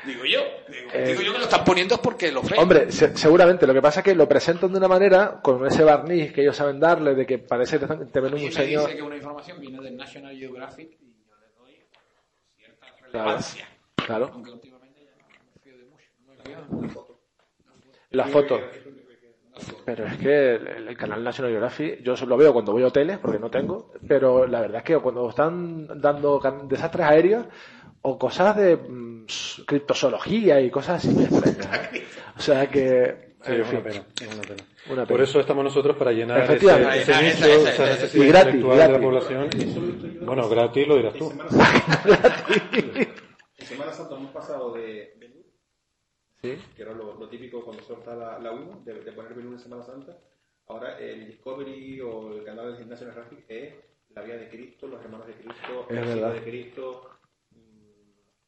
Digo 0.06 0.24
yo. 0.26 0.40
Digo, 0.68 0.90
Eh, 0.92 1.04
digo 1.08 1.22
yo 1.22 1.32
que 1.32 1.38
lo 1.38 1.44
están 1.44 1.64
poniendo 1.64 1.94
es 1.94 2.00
porque 2.00 2.30
lo 2.30 2.42
ven. 2.42 2.58
Hombre, 2.58 2.92
se- 2.92 3.16
seguramente, 3.16 3.66
lo 3.66 3.72
que 3.72 3.80
pasa 3.80 4.00
es 4.00 4.04
que 4.04 4.14
lo 4.14 4.28
presentan 4.28 4.70
de 4.70 4.78
una 4.78 4.88
manera, 4.88 5.40
con 5.42 5.66
ese 5.66 5.82
barniz 5.82 6.30
que 6.32 6.42
ellos 6.42 6.56
saben 6.56 6.78
darle, 6.78 7.14
de 7.14 7.24
que 7.24 7.38
parece 7.38 7.78
que 7.78 7.86
te, 7.86 8.20
ven 8.20 8.34
un 8.34 8.44
me 8.44 8.52
señor... 8.52 8.82
dice 8.86 8.96
que 8.96 9.02
una 9.02 9.16
información 9.16 9.58
viene 9.60 9.80
del 9.80 9.96
National 9.96 10.36
Geographic 10.36 10.90
y 11.00 11.14
yo 11.26 11.34
le 11.36 11.46
doy 11.56 11.86
cierta 12.58 12.86
relevancia. 13.00 13.66
Claro, 13.96 14.30
Aunque 14.34 14.50
últimamente 14.50 15.00
ya 15.04 15.10
no 15.10 15.26
me 15.54 15.60
fío 15.62 15.78
de 15.78 15.84
mucho. 15.84 16.04
No 16.26 16.34
me 16.34 16.42
fío 16.42 16.56
de 16.56 16.86
mucho. 16.86 17.18
la 18.10 18.26
foto. 18.26 18.60
Pero 19.84 20.06
es 20.06 20.16
que 20.16 20.54
el, 20.54 20.88
el 20.88 20.96
canal 20.96 21.22
National 21.22 21.52
Geographic, 21.52 22.02
yo 22.02 22.16
solo 22.16 22.30
lo 22.30 22.36
veo 22.36 22.52
cuando 22.52 22.72
voy 22.72 22.82
a 22.82 22.88
hoteles, 22.88 23.18
porque 23.18 23.38
no 23.38 23.50
tengo, 23.50 23.92
pero 24.06 24.46
la 24.46 24.60
verdad 24.60 24.78
es 24.78 24.84
que 24.84 24.98
cuando 24.98 25.28
están 25.28 26.00
dando 26.00 26.40
desastres 26.68 27.06
aéreos 27.06 27.46
o 28.02 28.18
cosas 28.18 28.56
de 28.56 28.76
mm, 28.76 29.26
criptozoología 29.66 30.60
y 30.60 30.70
cosas 30.70 30.96
así 30.96 31.14
muy 31.14 31.24
extrañas. 31.24 31.94
¿eh? 31.94 32.04
O 32.36 32.40
sea 32.40 32.66
que, 32.68 33.34
Sí, 33.44 33.52
es 33.52 33.68
una 33.70 33.82
pena, 33.82 34.06
es 34.22 34.34
una 34.34 34.42
pena. 34.42 34.62
una 34.90 35.06
Por 35.06 35.20
eso 35.20 35.38
estamos 35.38 35.64
nosotros 35.64 35.96
para 35.96 36.12
llenar 36.12 36.50
ese, 36.50 36.56
ese 36.56 36.70
Ah, 36.70 36.78
nicho, 36.78 36.94
esa, 36.94 37.20
esa, 37.20 37.56
esa 37.56 37.70
esa, 37.70 37.86
necesidad 37.86 38.24
y 38.24 38.28
gratis, 38.28 38.54
intelectual 38.54 38.78
de 38.78 38.92
la 38.92 39.00
población. 39.00 39.50
Bueno, 40.22 40.48
gratis 40.48 40.88
lo 40.88 40.96
dirás 40.96 41.14
tú. 41.14 41.30
En 41.30 41.38
Semana 41.38 41.52
Santa, 42.32 42.44
en 43.58 43.66
Semana 43.66 43.92
Santa 43.92 44.14
hemos 44.16 44.30
pasado 44.32 44.72
de 44.72 44.82
Venus, 44.82 45.13
Sí. 46.44 46.62
que 46.76 46.82
era 46.82 46.92
lo, 46.92 47.14
lo 47.14 47.28
típico 47.28 47.64
cuando 47.64 47.82
se 47.82 47.92
opta 47.92 48.14
la, 48.14 48.38
la 48.38 48.52
1, 48.52 48.82
de, 48.84 49.00
de 49.02 49.12
poner 49.12 49.34
Venus 49.34 49.54
en 49.54 49.58
Semana 49.60 49.82
Santa. 49.84 50.16
Ahora 50.68 50.98
el 50.98 51.26
Discovery 51.26 52.00
o 52.00 52.32
el 52.32 52.44
canal 52.44 52.66
del 52.68 52.76
Gimnasio 52.78 53.06
Geographic 53.06 53.44
es 53.48 53.74
la 54.10 54.22
vida 54.22 54.36
de 54.36 54.48
Cristo, 54.48 54.86
los 54.86 55.02
hermanos 55.02 55.26
de 55.26 55.34
Cristo, 55.34 55.86
Es 55.90 55.96
el 55.98 56.04
verdad. 56.06 56.32
de 56.34 56.42
Cristo. 56.42 57.10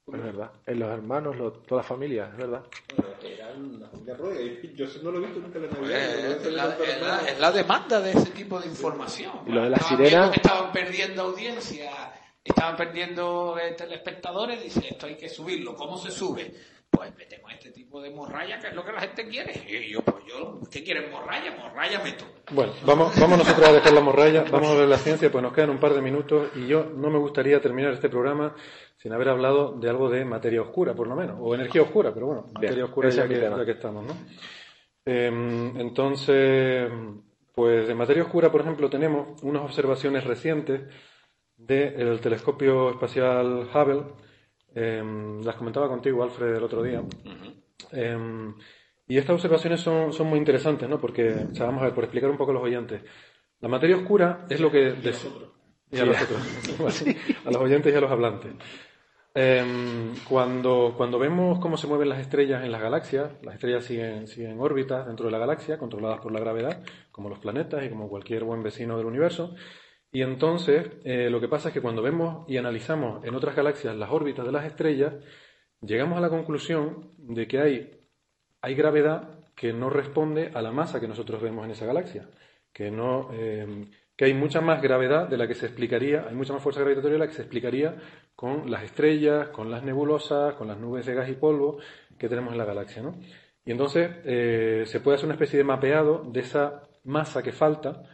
Es 0.06 0.22
verdad. 0.22 0.52
En 0.66 0.78
los 0.78 0.88
hermanos, 0.88 1.36
lo- 1.36 1.52
toda 1.52 1.82
la 1.82 1.88
familia, 1.88 2.28
es 2.30 2.36
verdad. 2.36 2.64
Bueno, 2.96 3.12
era 3.22 3.52
una 3.54 3.88
familia 3.88 4.14
rueda. 4.14 4.40
Yo 4.74 4.86
no 5.02 5.10
lo 5.10 5.18
he 5.18 5.20
visto 5.26 5.40
nunca 5.40 5.58
en 5.58 5.66
la 5.66 5.70
Navidad. 5.72 5.98
Eh, 5.98 6.22
no 6.22 6.30
Es 6.36 6.52
la, 6.52 6.62
cuántos 6.64 6.88
es 6.88 7.00
la- 7.00 7.06
hermanos. 7.08 7.28
es 7.32 7.40
la 7.40 7.52
demanda 7.52 8.00
de 8.00 8.10
ese 8.12 8.30
tipo 8.30 8.60
de 8.60 8.66
información. 8.68 9.32
Y 9.46 9.50
lo 9.52 9.62
de 9.64 9.70
la 9.70 9.76
Estaban 9.78 9.96
sirena- 9.98 10.18
viendo 10.20 10.30
que 10.30 10.36
estaban 10.36 10.72
perdiendo 10.72 11.22
audiencia, 11.22 11.90
estaban 12.44 12.76
perdiendo 12.76 13.58
eh, 13.58 13.72
telespectadores, 13.72 14.62
dice, 14.62 14.86
esto 14.90 15.06
hay 15.06 15.16
que 15.16 15.28
subirlo. 15.28 15.74
¿Cómo 15.74 15.98
se 15.98 16.12
sube? 16.12 16.54
Pues 16.96 17.14
metemos 17.16 17.52
este 17.52 17.70
tipo 17.70 18.00
de 18.00 18.10
morralla, 18.10 18.58
que 18.58 18.68
es 18.68 18.74
lo 18.74 18.84
que 18.84 18.92
la 18.92 19.00
gente 19.00 19.28
quiere. 19.28 19.52
Y 19.68 19.92
yo, 19.92 20.00
pues 20.00 20.24
yo, 20.26 20.60
¿qué 20.70 20.82
quieren? 20.82 21.10
¿Morralla? 21.10 21.54
Morralla 21.56 22.02
meto. 22.02 22.24
Bueno, 22.50 22.72
vamos, 22.84 23.18
vamos 23.20 23.38
nosotros 23.38 23.68
a 23.68 23.72
dejar 23.72 23.92
la 23.92 24.00
morralla, 24.00 24.44
vamos 24.50 24.70
a 24.70 24.74
ver 24.74 24.88
la 24.88 24.96
ciencia, 24.96 25.30
pues 25.30 25.42
nos 25.42 25.52
quedan 25.52 25.70
un 25.70 25.78
par 25.78 25.92
de 25.92 26.00
minutos 26.00 26.50
y 26.56 26.66
yo 26.66 26.84
no 26.84 27.10
me 27.10 27.18
gustaría 27.18 27.60
terminar 27.60 27.92
este 27.92 28.08
programa 28.08 28.54
sin 28.96 29.12
haber 29.12 29.28
hablado 29.28 29.72
de 29.72 29.90
algo 29.90 30.08
de 30.08 30.24
materia 30.24 30.62
oscura, 30.62 30.94
por 30.94 31.06
lo 31.06 31.14
menos, 31.14 31.36
o 31.40 31.54
energía 31.54 31.82
oscura, 31.82 32.14
pero 32.14 32.26
bueno, 32.26 32.46
materia 32.54 32.84
oscura 32.84 33.10
ya 33.10 33.24
es 33.24 33.28
que, 33.28 33.36
tema. 33.36 33.58
ya 33.58 33.64
que 33.64 33.72
estamos, 33.72 34.04
¿no? 34.04 34.14
Eh, 35.04 35.72
entonces, 35.76 36.90
pues 37.54 37.86
de 37.86 37.94
materia 37.94 38.22
oscura, 38.22 38.50
por 38.50 38.62
ejemplo, 38.62 38.88
tenemos 38.88 39.42
unas 39.42 39.62
observaciones 39.62 40.24
recientes 40.24 40.82
del 41.56 42.20
telescopio 42.20 42.90
espacial 42.90 43.68
Hubble, 43.72 44.02
eh, 44.78 45.02
las 45.42 45.56
comentaba 45.56 45.88
contigo, 45.88 46.22
Alfred, 46.22 46.56
el 46.56 46.62
otro 46.62 46.82
día. 46.82 47.02
Eh, 47.92 48.52
y 49.08 49.16
estas 49.16 49.34
observaciones 49.34 49.80
son, 49.80 50.12
son 50.12 50.26
muy 50.26 50.38
interesantes, 50.38 50.86
¿no? 50.86 51.00
Porque, 51.00 51.30
o 51.50 51.54
sea, 51.54 51.64
vamos 51.64 51.80
a 51.80 51.86
ver, 51.86 51.94
por 51.94 52.04
explicar 52.04 52.28
un 52.28 52.36
poco 52.36 52.50
a 52.50 52.54
los 52.54 52.62
oyentes. 52.62 53.00
La 53.60 53.68
materia 53.68 53.96
oscura 53.96 54.46
es 54.50 54.60
lo 54.60 54.70
que... 54.70 54.94
Nosotros. 55.02 55.50
Y 55.90 55.98
a 57.48 57.50
los 57.50 57.56
oyentes 57.56 57.94
y 57.94 57.96
a 57.96 58.00
los 58.02 58.10
hablantes. 58.10 58.52
Eh, 59.34 60.12
cuando, 60.28 60.92
cuando 60.94 61.18
vemos 61.18 61.58
cómo 61.58 61.78
se 61.78 61.86
mueven 61.86 62.10
las 62.10 62.20
estrellas 62.20 62.62
en 62.62 62.70
las 62.70 62.82
galaxias, 62.82 63.32
las 63.42 63.54
estrellas 63.54 63.84
siguen, 63.84 64.26
siguen 64.28 64.60
órbitas 64.60 65.06
dentro 65.06 65.26
de 65.26 65.32
la 65.32 65.38
galaxia, 65.38 65.78
controladas 65.78 66.20
por 66.20 66.32
la 66.32 66.40
gravedad, 66.40 66.82
como 67.10 67.30
los 67.30 67.38
planetas 67.38 67.82
y 67.82 67.88
como 67.88 68.10
cualquier 68.10 68.44
buen 68.44 68.62
vecino 68.62 68.98
del 68.98 69.06
universo. 69.06 69.54
Y 70.12 70.22
entonces, 70.22 70.88
eh, 71.04 71.28
lo 71.30 71.40
que 71.40 71.48
pasa 71.48 71.68
es 71.68 71.74
que 71.74 71.82
cuando 71.82 72.02
vemos 72.02 72.48
y 72.48 72.56
analizamos 72.56 73.24
en 73.24 73.34
otras 73.34 73.54
galaxias 73.54 73.96
las 73.96 74.10
órbitas 74.10 74.46
de 74.46 74.52
las 74.52 74.64
estrellas, 74.64 75.14
llegamos 75.80 76.18
a 76.18 76.20
la 76.20 76.30
conclusión 76.30 77.12
de 77.18 77.46
que 77.46 77.60
hay, 77.60 78.00
hay 78.62 78.74
gravedad 78.74 79.44
que 79.54 79.72
no 79.72 79.90
responde 79.90 80.50
a 80.54 80.62
la 80.62 80.72
masa 80.72 81.00
que 81.00 81.08
nosotros 81.08 81.42
vemos 81.42 81.64
en 81.64 81.72
esa 81.72 81.86
galaxia, 81.86 82.28
que 82.72 82.90
no 82.90 83.30
eh, 83.32 83.86
que 84.16 84.24
hay 84.24 84.34
mucha 84.34 84.60
más 84.60 84.80
gravedad 84.80 85.28
de 85.28 85.36
la 85.36 85.46
que 85.46 85.54
se 85.54 85.66
explicaría, 85.66 86.26
hay 86.28 86.34
mucha 86.34 86.54
más 86.54 86.62
fuerza 86.62 86.80
gravitatoria 86.80 87.14
de 87.14 87.18
la 87.18 87.26
que 87.26 87.34
se 87.34 87.42
explicaría 87.42 87.96
con 88.34 88.70
las 88.70 88.82
estrellas, 88.82 89.48
con 89.48 89.70
las 89.70 89.82
nebulosas, 89.82 90.54
con 90.54 90.68
las 90.68 90.78
nubes 90.78 91.04
de 91.04 91.14
gas 91.14 91.28
y 91.28 91.34
polvo 91.34 91.78
que 92.18 92.28
tenemos 92.28 92.52
en 92.52 92.58
la 92.58 92.64
galaxia, 92.64 93.02
¿no? 93.02 93.18
Y 93.64 93.72
entonces 93.72 94.10
eh, 94.24 94.84
se 94.86 95.00
puede 95.00 95.16
hacer 95.16 95.26
una 95.26 95.34
especie 95.34 95.58
de 95.58 95.64
mapeado 95.64 96.24
de 96.24 96.40
esa 96.40 96.88
masa 97.04 97.42
que 97.42 97.52
falta 97.52 98.04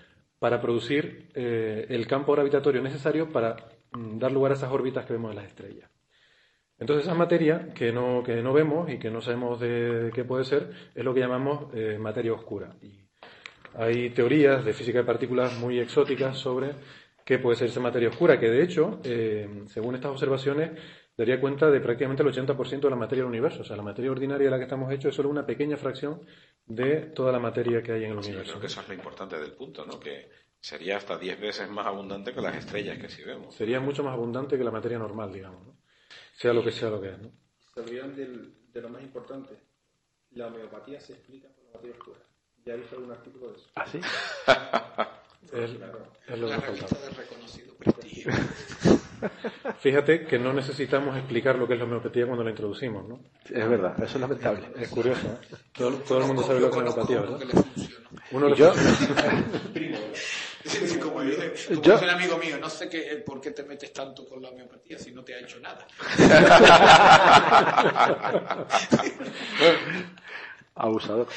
para 0.43 0.61
producir 0.61 1.29
eh, 1.35 1.87
el 1.89 2.05
campo 2.09 2.33
gravitatorio 2.33 2.83
necesario 2.83 3.31
para 3.31 3.55
mm, 3.93 4.19
dar 4.19 4.33
lugar 4.33 4.51
a 4.51 4.55
esas 4.57 4.73
órbitas 4.73 5.07
que 5.07 5.13
vemos 5.13 5.31
en 5.31 5.37
las 5.37 5.47
estrellas. 5.47 5.89
Entonces 6.81 7.07
esa 7.07 7.15
materia 7.15 7.73
que 7.73 7.93
no, 7.93 8.25
que 8.25 8.43
no 8.43 8.53
vemos 8.53 8.91
y 8.91 8.99
que 8.99 9.09
no 9.09 9.21
sabemos 9.21 9.61
de, 9.61 10.11
qué 10.13 10.25
puede 10.25 10.43
ser 10.43 10.73
es 10.97 11.05
lo 11.05 11.15
que 11.15 11.21
llamamos 11.21 11.73
eh, 11.75 11.97
materia 11.97 12.33
oscura. 12.33 12.75
Y 12.83 13.05
hay 13.75 14.11
teorías 14.11 14.65
de 14.65 14.73
física 14.73 14.99
de 14.99 15.05
partículas 15.05 15.57
muy 15.61 15.79
exóticas 15.79 16.37
sobre 16.39 16.73
qué 17.25 17.39
puede 17.39 17.57
ser 17.57 17.69
esa 17.69 17.79
materia 17.79 18.09
oscura, 18.09 18.41
que 18.41 18.51
de 18.51 18.65
hecho, 18.65 19.01
eh, 19.05 19.63
según 19.69 19.95
estas 19.95 20.11
observaciones, 20.11 20.73
daría 21.17 21.41
cuenta 21.41 21.71
de 21.71 21.81
prácticamente 21.81 22.23
el 22.23 22.29
80% 22.31 22.81
de 22.81 22.91
la 22.91 22.97
materia 22.97 23.23
del 23.23 23.31
universo. 23.31 23.63
O 23.63 23.65
sea, 23.65 23.77
la 23.77 23.83
materia 23.83 24.11
ordinaria 24.11 24.47
de 24.47 24.51
la 24.51 24.59
que 24.59 24.65
estamos 24.65 24.93
hechos 24.93 25.11
es 25.11 25.15
solo 25.17 25.29
una 25.29 25.47
pequeña 25.47 25.77
fracción 25.77 26.27
de 26.67 27.07
toda 27.15 27.33
la 27.33 27.39
materia 27.39 27.83
que 27.83 27.93
hay 27.93 28.05
en 28.05 28.13
el 28.13 28.19
universo. 28.19 28.53
Creo 28.53 28.61
que 28.61 28.67
eso 28.67 28.81
es 28.81 28.89
lo 28.89 28.95
importante 28.95 29.39
del 29.39 29.53
punto, 29.53 29.85
¿no? 29.85 29.99
Que 29.99 30.31
sería 30.61 30.97
hasta 30.97 31.19
10 31.19 31.41
veces 31.41 31.69
más 31.69 31.87
abundante 31.87 32.33
que 32.33 32.41
las 32.41 32.57
estrellas 32.57 32.99
que 32.99 33.09
sí 33.09 33.23
vemos. 33.25 33.55
Sería 33.55 33.81
mucho 33.81 34.03
más 34.05 34.15
abundante 34.15 34.57
que 34.57 34.65
la 34.65 34.71
materia 34.71 34.99
normal, 34.99 35.33
digamos, 35.33 35.67
¿no? 35.67 35.77
Sea 36.35 36.53
lo 36.53 36.65
que 36.65 36.73
sea 36.73 36.91
lo 36.91 37.01
que 37.01 37.11
es, 37.11 37.19
¿no? 37.19 37.31
Se 37.75 37.81
olvidan 37.81 38.15
de 38.15 38.81
lo 38.81 38.89
más 38.89 39.03
importante. 39.03 39.57
La 40.31 40.47
homeopatía 40.47 40.99
se 41.01 41.13
explica 41.15 41.49
por 41.49 41.65
la 41.65 41.73
materia 41.75 41.97
oscura. 41.97 42.19
Ya 42.65 42.77
hice 42.77 42.97
un 42.97 43.11
artículo 43.11 43.51
de 43.51 43.59
eso. 43.59 43.71
¿Ah, 43.75 43.87
sí? 43.87 44.01
Es, 45.53 45.73
es 46.29 46.39
lo 46.39 46.49
que 46.49 46.57
revista 46.57 46.87
faltaba. 46.87 47.03
de 47.03 47.11
reconocido 47.11 47.75
prestigio. 47.75 48.33
Fíjate 49.81 50.25
que 50.25 50.39
no 50.39 50.53
necesitamos 50.53 51.17
explicar 51.17 51.57
lo 51.57 51.67
que 51.67 51.75
es 51.75 51.79
la 51.79 51.85
homeopatía 51.85 52.27
cuando 52.27 52.45
la 52.45 52.51
introducimos, 52.51 53.09
¿no? 53.09 53.21
Es 53.45 53.69
verdad, 53.69 53.95
eso 54.03 54.15
es 54.15 54.21
lamentable. 54.21 54.69
Es 54.77 54.89
curioso, 54.89 55.27
¿eh? 55.27 55.39
Todo, 55.73 55.93
todo 55.99 56.19
el 56.19 56.25
mundo 56.27 56.43
sabe 56.43 56.61
lo 56.61 56.71
que 56.71 56.79
es 56.79 56.85
la 56.85 56.91
homeopatía, 56.91 57.21
¿verdad? 57.21 57.41
uno 58.33 58.49
lo 58.49 58.57
Yo, 58.57 58.73
como 61.03 61.23
dice, 61.23 61.53
como 61.75 61.83
Yo- 61.83 61.93
dice 61.95 62.05
el 62.05 62.11
amigo 62.11 62.39
mío, 62.39 62.57
no 62.61 62.69
sé 62.71 62.89
qué, 62.89 63.23
por 63.27 63.41
qué 63.41 63.51
te 63.51 63.65
metes 63.65 63.93
tanto 63.93 64.25
con 64.27 64.41
la 64.43 64.51
homeopatía 64.51 64.99
si 64.99 65.11
no 65.13 65.23
te 65.25 65.35
ha 65.35 65.39
hecho 65.41 65.59
nada. 65.61 65.87
abusador. 70.75 71.27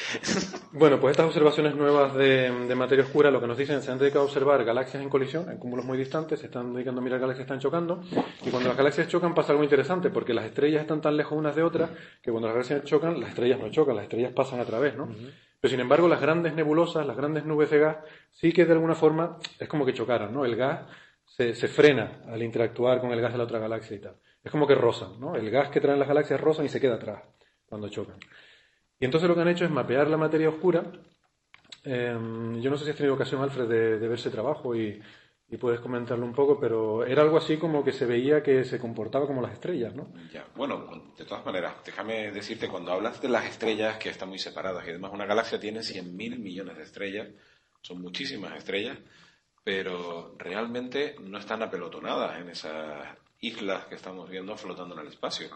Bueno, 0.72 1.00
pues 1.00 1.12
estas 1.12 1.26
observaciones 1.26 1.74
nuevas 1.74 2.14
de, 2.14 2.50
de 2.50 2.74
materia 2.74 3.02
oscura 3.02 3.30
lo 3.30 3.40
que 3.40 3.46
nos 3.46 3.56
dicen 3.56 3.80
se 3.80 3.90
han 3.90 3.98
dedicado 3.98 4.22
a 4.22 4.24
observar 4.24 4.62
galaxias 4.62 5.02
en 5.02 5.08
colisión, 5.08 5.50
en 5.50 5.56
cúmulos 5.56 5.86
muy 5.86 5.96
distantes, 5.96 6.40
se 6.40 6.46
están 6.46 6.74
dedicando 6.74 7.00
a 7.00 7.04
mirar 7.04 7.18
galaxias 7.18 7.46
que 7.46 7.54
están 7.54 7.60
chocando, 7.60 8.02
y 8.44 8.50
cuando 8.50 8.68
las 8.68 8.76
galaxias 8.76 9.08
chocan 9.08 9.34
pasa 9.34 9.52
algo 9.52 9.64
interesante, 9.64 10.10
porque 10.10 10.34
las 10.34 10.44
estrellas 10.44 10.82
están 10.82 11.00
tan 11.00 11.16
lejos 11.16 11.38
unas 11.38 11.56
de 11.56 11.62
otras 11.62 11.90
que 12.22 12.30
cuando 12.30 12.48
las 12.48 12.56
galaxias 12.56 12.84
chocan, 12.84 13.18
las 13.18 13.30
estrellas 13.30 13.58
no 13.58 13.70
chocan, 13.70 13.96
las 13.96 14.02
estrellas 14.02 14.32
pasan 14.34 14.60
a 14.60 14.66
través, 14.66 14.94
¿no? 14.96 15.08
Pero 15.60 15.70
sin 15.70 15.80
embargo, 15.80 16.08
las 16.08 16.20
grandes 16.20 16.54
nebulosas, 16.54 17.06
las 17.06 17.16
grandes 17.16 17.46
nubes 17.46 17.70
de 17.70 17.78
gas, 17.78 17.96
sí 18.32 18.52
que 18.52 18.66
de 18.66 18.72
alguna 18.72 18.94
forma 18.94 19.38
es 19.58 19.66
como 19.66 19.86
que 19.86 19.94
chocaran, 19.94 20.32
¿no? 20.34 20.44
El 20.44 20.56
gas 20.56 20.82
se, 21.24 21.54
se 21.54 21.68
frena 21.68 22.20
al 22.28 22.42
interactuar 22.42 23.00
con 23.00 23.12
el 23.12 23.20
gas 23.22 23.32
de 23.32 23.38
la 23.38 23.44
otra 23.44 23.58
galaxia 23.58 23.96
y 23.96 24.00
tal. 24.00 24.16
Es 24.44 24.50
como 24.50 24.66
que 24.66 24.74
rozan, 24.74 25.18
¿no? 25.18 25.34
El 25.34 25.50
gas 25.50 25.70
que 25.70 25.80
traen 25.80 25.98
las 25.98 26.08
galaxias 26.08 26.40
rozan 26.40 26.66
y 26.66 26.68
se 26.68 26.80
queda 26.80 26.96
atrás 26.96 27.22
cuando 27.66 27.88
chocan. 27.88 28.18
Y 28.98 29.04
entonces 29.04 29.28
lo 29.28 29.34
que 29.34 29.42
han 29.42 29.48
hecho 29.48 29.64
es 29.64 29.70
mapear 29.70 30.08
la 30.08 30.16
materia 30.16 30.48
oscura. 30.48 30.82
Eh, 31.84 32.18
yo 32.60 32.70
no 32.70 32.76
sé 32.76 32.84
si 32.84 32.90
has 32.90 32.96
tenido 32.96 33.14
ocasión, 33.14 33.42
Alfred, 33.42 33.68
de, 33.68 33.98
de 33.98 34.08
ver 34.08 34.18
ese 34.18 34.30
trabajo 34.30 34.74
y, 34.74 35.00
y 35.48 35.56
puedes 35.58 35.80
comentarlo 35.80 36.24
un 36.24 36.34
poco, 36.34 36.58
pero 36.58 37.04
era 37.04 37.22
algo 37.22 37.36
así 37.36 37.56
como 37.56 37.84
que 37.84 37.92
se 37.92 38.04
veía 38.04 38.42
que 38.42 38.64
se 38.64 38.80
comportaba 38.80 39.26
como 39.26 39.40
las 39.40 39.52
estrellas, 39.52 39.94
¿no? 39.94 40.12
Ya, 40.32 40.44
bueno, 40.56 41.12
de 41.16 41.24
todas 41.24 41.44
maneras, 41.44 41.74
déjame 41.84 42.32
decirte, 42.32 42.68
cuando 42.68 42.92
hablas 42.92 43.20
de 43.20 43.28
las 43.28 43.44
estrellas 43.46 43.96
que 43.98 44.08
están 44.08 44.28
muy 44.28 44.38
separadas 44.38 44.84
y 44.86 44.90
además 44.90 45.12
una 45.12 45.26
galaxia 45.26 45.60
tiene 45.60 45.80
100.000 45.80 46.38
millones 46.38 46.76
de 46.76 46.82
estrellas, 46.82 47.28
son 47.80 48.02
muchísimas 48.02 48.56
estrellas, 48.56 48.98
pero 49.62 50.34
realmente 50.36 51.14
no 51.20 51.38
están 51.38 51.62
apelotonadas 51.62 52.40
en 52.40 52.48
esas 52.50 53.16
islas 53.40 53.84
que 53.86 53.94
estamos 53.94 54.28
viendo 54.28 54.56
flotando 54.56 54.96
en 54.96 55.02
el 55.02 55.12
espacio. 55.12 55.48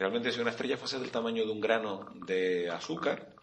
Realmente 0.00 0.32
si 0.32 0.40
una 0.40 0.50
estrella 0.50 0.78
fuese 0.78 0.98
del 0.98 1.10
tamaño 1.10 1.44
de 1.44 1.52
un 1.52 1.60
grano 1.60 2.06
de 2.26 2.70
azúcar, 2.70 3.34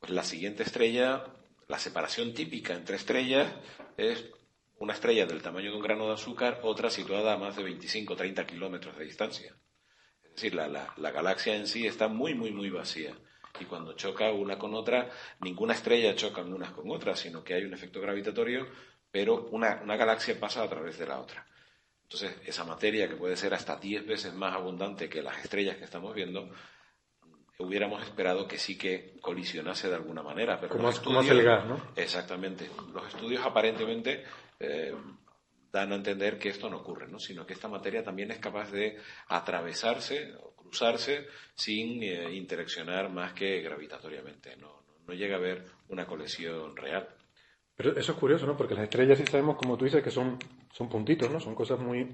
pues 0.00 0.12
la 0.12 0.22
siguiente 0.22 0.62
estrella, 0.62 1.24
la 1.66 1.78
separación 1.78 2.34
típica 2.34 2.74
entre 2.74 2.96
estrellas 2.96 3.50
es 3.96 4.26
una 4.78 4.92
estrella 4.92 5.24
del 5.24 5.40
tamaño 5.40 5.70
de 5.70 5.76
un 5.78 5.82
grano 5.82 6.06
de 6.08 6.12
azúcar, 6.14 6.60
otra 6.62 6.90
situada 6.90 7.32
a 7.32 7.38
más 7.38 7.56
de 7.56 7.62
25 7.62 8.12
o 8.12 8.16
30 8.16 8.46
kilómetros 8.46 8.98
de 8.98 9.04
distancia. 9.04 9.56
Es 10.24 10.34
decir, 10.34 10.54
la, 10.54 10.68
la- 10.68 10.92
la 10.98 11.10
galaxia 11.10 11.56
en 11.56 11.66
sí 11.66 11.86
está 11.86 12.08
muy, 12.08 12.34
muy, 12.34 12.50
muy 12.52 12.68
vacía. 12.68 13.16
Y 13.58 13.64
cuando 13.64 13.94
choca 13.94 14.30
una 14.32 14.58
con 14.58 14.74
otra, 14.74 15.10
ninguna 15.40 15.72
estrella 15.74 16.14
choca 16.16 16.42
unas 16.42 16.72
con 16.72 16.90
otras, 16.90 17.20
sino 17.20 17.42
que 17.44 17.54
hay 17.54 17.64
un 17.64 17.72
efecto 17.72 18.00
gravitatorio, 18.02 18.66
pero 19.10 19.46
una, 19.52 19.80
una 19.82 19.96
galaxia 19.96 20.38
pasa 20.38 20.62
a 20.64 20.68
través 20.68 20.98
de 20.98 21.06
la 21.06 21.20
otra. 21.20 21.46
Entonces, 22.04 22.36
esa 22.46 22.64
materia 22.64 23.08
que 23.08 23.16
puede 23.16 23.36
ser 23.36 23.52
hasta 23.54 23.76
10 23.76 24.06
veces 24.06 24.32
más 24.34 24.54
abundante 24.54 25.08
que 25.08 25.22
las 25.22 25.42
estrellas 25.42 25.76
que 25.76 25.84
estamos 25.84 26.14
viendo, 26.14 26.48
hubiéramos 27.58 28.02
esperado 28.02 28.46
que 28.48 28.58
sí 28.58 28.76
que 28.76 29.14
colisionase 29.20 29.88
de 29.88 29.94
alguna 29.96 30.22
manera. 30.22 30.60
Pero 30.60 30.74
Como 30.74 30.88
hace 30.88 31.00
el 31.00 31.16
estudios- 31.18 31.44
gas, 31.44 31.66
¿no? 31.66 31.80
Exactamente. 31.96 32.70
Los 32.92 33.06
estudios 33.08 33.44
aparentemente 33.44 34.24
eh, 34.60 34.94
dan 35.72 35.92
a 35.92 35.96
entender 35.96 36.38
que 36.38 36.50
esto 36.50 36.68
no 36.70 36.78
ocurre, 36.78 37.08
¿no? 37.08 37.18
sino 37.18 37.44
que 37.46 37.52
esta 37.54 37.68
materia 37.68 38.04
también 38.04 38.30
es 38.30 38.38
capaz 38.38 38.70
de 38.70 38.96
atravesarse 39.28 40.34
o 40.40 40.54
cruzarse 40.54 41.26
sin 41.54 42.02
eh, 42.02 42.32
interaccionar 42.34 43.08
más 43.10 43.32
que 43.32 43.60
gravitatoriamente. 43.60 44.56
No, 44.56 44.82
no, 44.86 44.94
no 45.08 45.14
llega 45.14 45.34
a 45.36 45.38
haber 45.38 45.64
una 45.88 46.06
colisión 46.06 46.76
real. 46.76 47.08
Pero 47.76 47.96
eso 47.96 48.12
es 48.12 48.18
curioso, 48.18 48.46
¿no? 48.46 48.56
Porque 48.56 48.74
las 48.74 48.84
estrellas 48.84 49.18
sí 49.18 49.24
sabemos, 49.26 49.56
como 49.56 49.76
tú 49.76 49.84
dices, 49.84 50.02
que 50.02 50.10
son, 50.12 50.38
son 50.74 50.88
puntitos, 50.88 51.30
¿no? 51.30 51.38
Son 51.40 51.54
cosas 51.54 51.78
muy... 51.78 52.04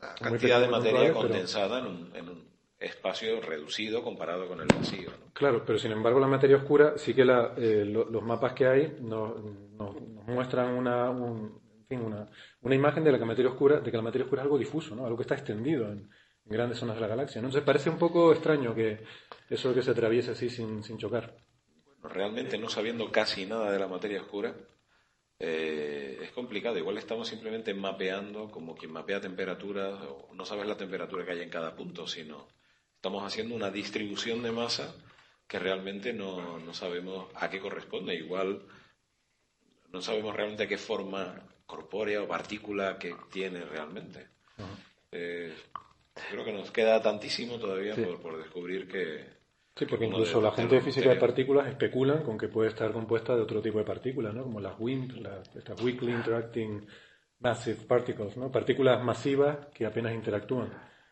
La 0.00 0.16
son 0.16 0.28
muy 0.30 0.38
cantidad 0.38 0.60
de 0.60 0.68
materia 0.68 0.90
puntuales, 0.92 1.12
pero- 1.12 1.28
condensada 1.28 1.78
en 1.78 1.86
un, 1.86 2.16
en 2.16 2.28
un 2.28 2.50
espacio 2.78 3.40
reducido 3.40 4.02
comparado 4.02 4.48
con 4.48 4.60
el 4.60 4.66
vacío. 4.66 5.10
¿no? 5.10 5.32
Claro, 5.32 5.62
pero 5.64 5.78
sin 5.78 5.92
embargo 5.92 6.18
la 6.18 6.26
materia 6.26 6.56
oscura 6.56 6.94
sí 6.96 7.14
que 7.14 7.24
la- 7.24 7.54
eh, 7.56 7.84
lo- 7.86 8.06
los 8.10 8.22
mapas 8.22 8.54
que 8.54 8.66
hay 8.66 8.96
nos, 9.00 9.36
nos- 9.44 10.00
nos 10.00 10.26
muestran 10.26 10.74
una, 10.74 11.08
un- 11.10 11.60
en 11.82 11.86
fin, 11.86 12.00
una, 12.06 12.26
una 12.62 12.74
imagen 12.74 13.04
de 13.04 13.12
la 13.12 13.18
que 13.18 13.24
materia 13.26 13.50
oscura, 13.50 13.80
de 13.80 13.90
que 13.90 13.96
la 13.96 14.02
materia 14.02 14.24
oscura 14.24 14.42
es 14.42 14.44
algo 14.44 14.58
difuso, 14.58 14.94
¿no? 14.96 15.04
Algo 15.04 15.16
que 15.16 15.22
está 15.22 15.34
extendido 15.34 15.86
en, 15.92 15.98
en 16.46 16.52
grandes 16.52 16.78
zonas 16.78 16.96
de 16.96 17.02
la 17.02 17.06
galaxia. 17.08 17.40
¿no? 17.42 17.48
Entonces 17.48 17.64
parece 17.66 17.90
un 17.90 17.98
poco 17.98 18.32
extraño 18.32 18.74
que 18.74 19.04
eso 19.50 19.72
que 19.74 19.82
se 19.82 19.90
atraviese 19.92 20.30
así 20.32 20.48
sin, 20.50 20.82
sin 20.82 20.96
chocar. 20.98 21.36
Bueno, 22.00 22.14
realmente 22.14 22.56
no 22.58 22.68
sabiendo 22.70 23.12
casi 23.12 23.44
nada 23.46 23.70
de 23.70 23.78
la 23.78 23.86
materia 23.88 24.20
oscura, 24.22 24.54
eh, 25.40 26.18
es 26.22 26.30
complicado. 26.32 26.78
Igual 26.78 26.98
estamos 26.98 27.26
simplemente 27.28 27.72
mapeando 27.74 28.50
como 28.50 28.76
quien 28.76 28.92
mapea 28.92 29.20
temperaturas, 29.20 29.98
no 30.32 30.44
sabes 30.44 30.66
la 30.66 30.76
temperatura 30.76 31.24
que 31.24 31.32
hay 31.32 31.40
en 31.40 31.48
cada 31.50 31.74
punto, 31.74 32.06
sino 32.06 32.46
estamos 32.94 33.24
haciendo 33.24 33.54
una 33.54 33.70
distribución 33.70 34.42
de 34.42 34.52
masa 34.52 34.94
que 35.48 35.58
realmente 35.58 36.12
no, 36.12 36.58
no 36.60 36.74
sabemos 36.74 37.26
a 37.34 37.48
qué 37.50 37.58
corresponde. 37.58 38.14
Igual 38.14 38.62
no 39.90 40.02
sabemos 40.02 40.36
realmente 40.36 40.68
qué 40.68 40.78
forma 40.78 41.42
corpórea 41.66 42.22
o 42.22 42.28
partícula 42.28 42.98
que 42.98 43.14
tiene 43.32 43.64
realmente. 43.64 44.28
Eh, 45.10 45.54
creo 46.30 46.44
que 46.44 46.52
nos 46.52 46.70
queda 46.70 47.00
tantísimo 47.00 47.58
todavía 47.58 47.94
Sí. 47.94 48.02
por, 48.02 48.20
por 48.20 48.38
descubrir 48.38 48.86
que... 48.86 49.39
Sí, 49.76 49.86
porque 49.86 50.06
incluso 50.06 50.38
de- 50.38 50.44
la 50.44 50.52
gente 50.52 50.74
de 50.76 50.80
física 50.80 51.08
de 51.10 51.16
partículas 51.16 51.66
especulan 51.68 52.22
con 52.22 52.36
que 52.36 52.48
puede 52.48 52.68
estar 52.68 52.92
compuesta 52.92 53.34
de 53.34 53.42
otro 53.42 53.62
tipo 53.62 53.78
de 53.78 53.84
partículas, 53.84 54.34
¿no? 54.34 54.42
Como 54.42 54.60
las 54.60 54.78
WIMP, 54.78 55.12
las, 55.22 55.54
estas 55.56 55.80
Weakly 55.82 56.12
Interacting 56.12 56.86
Massive 57.40 57.78
Particles, 57.88 58.36
¿no? 58.36 58.50
Partículas 58.52 59.02
masivas 59.02 59.56
que 59.72 59.86
apenas 59.86 60.12
interactúan. 60.14 60.68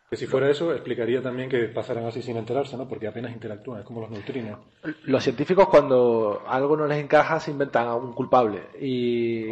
Que 0.09 0.15
si 0.17 0.25
fuera 0.25 0.49
eso, 0.49 0.73
explicaría 0.73 1.21
también 1.21 1.49
que 1.49 1.59
pasaran 1.67 2.05
así 2.05 2.21
sin 2.21 2.35
enterarse, 2.37 2.75
¿no? 2.75 2.87
Porque 2.87 3.07
apenas 3.07 3.31
interactúan, 3.31 3.79
es 3.79 3.85
como 3.85 4.01
los 4.01 4.09
neutrinos. 4.09 4.59
Los 5.03 5.23
científicos 5.23 5.67
cuando 5.69 6.41
algo 6.47 6.75
no 6.75 6.85
les 6.87 6.97
encaja 7.03 7.39
se 7.39 7.51
inventan 7.51 7.87
a 7.87 7.95
un 7.95 8.13
culpable 8.13 8.59
y 8.79 9.51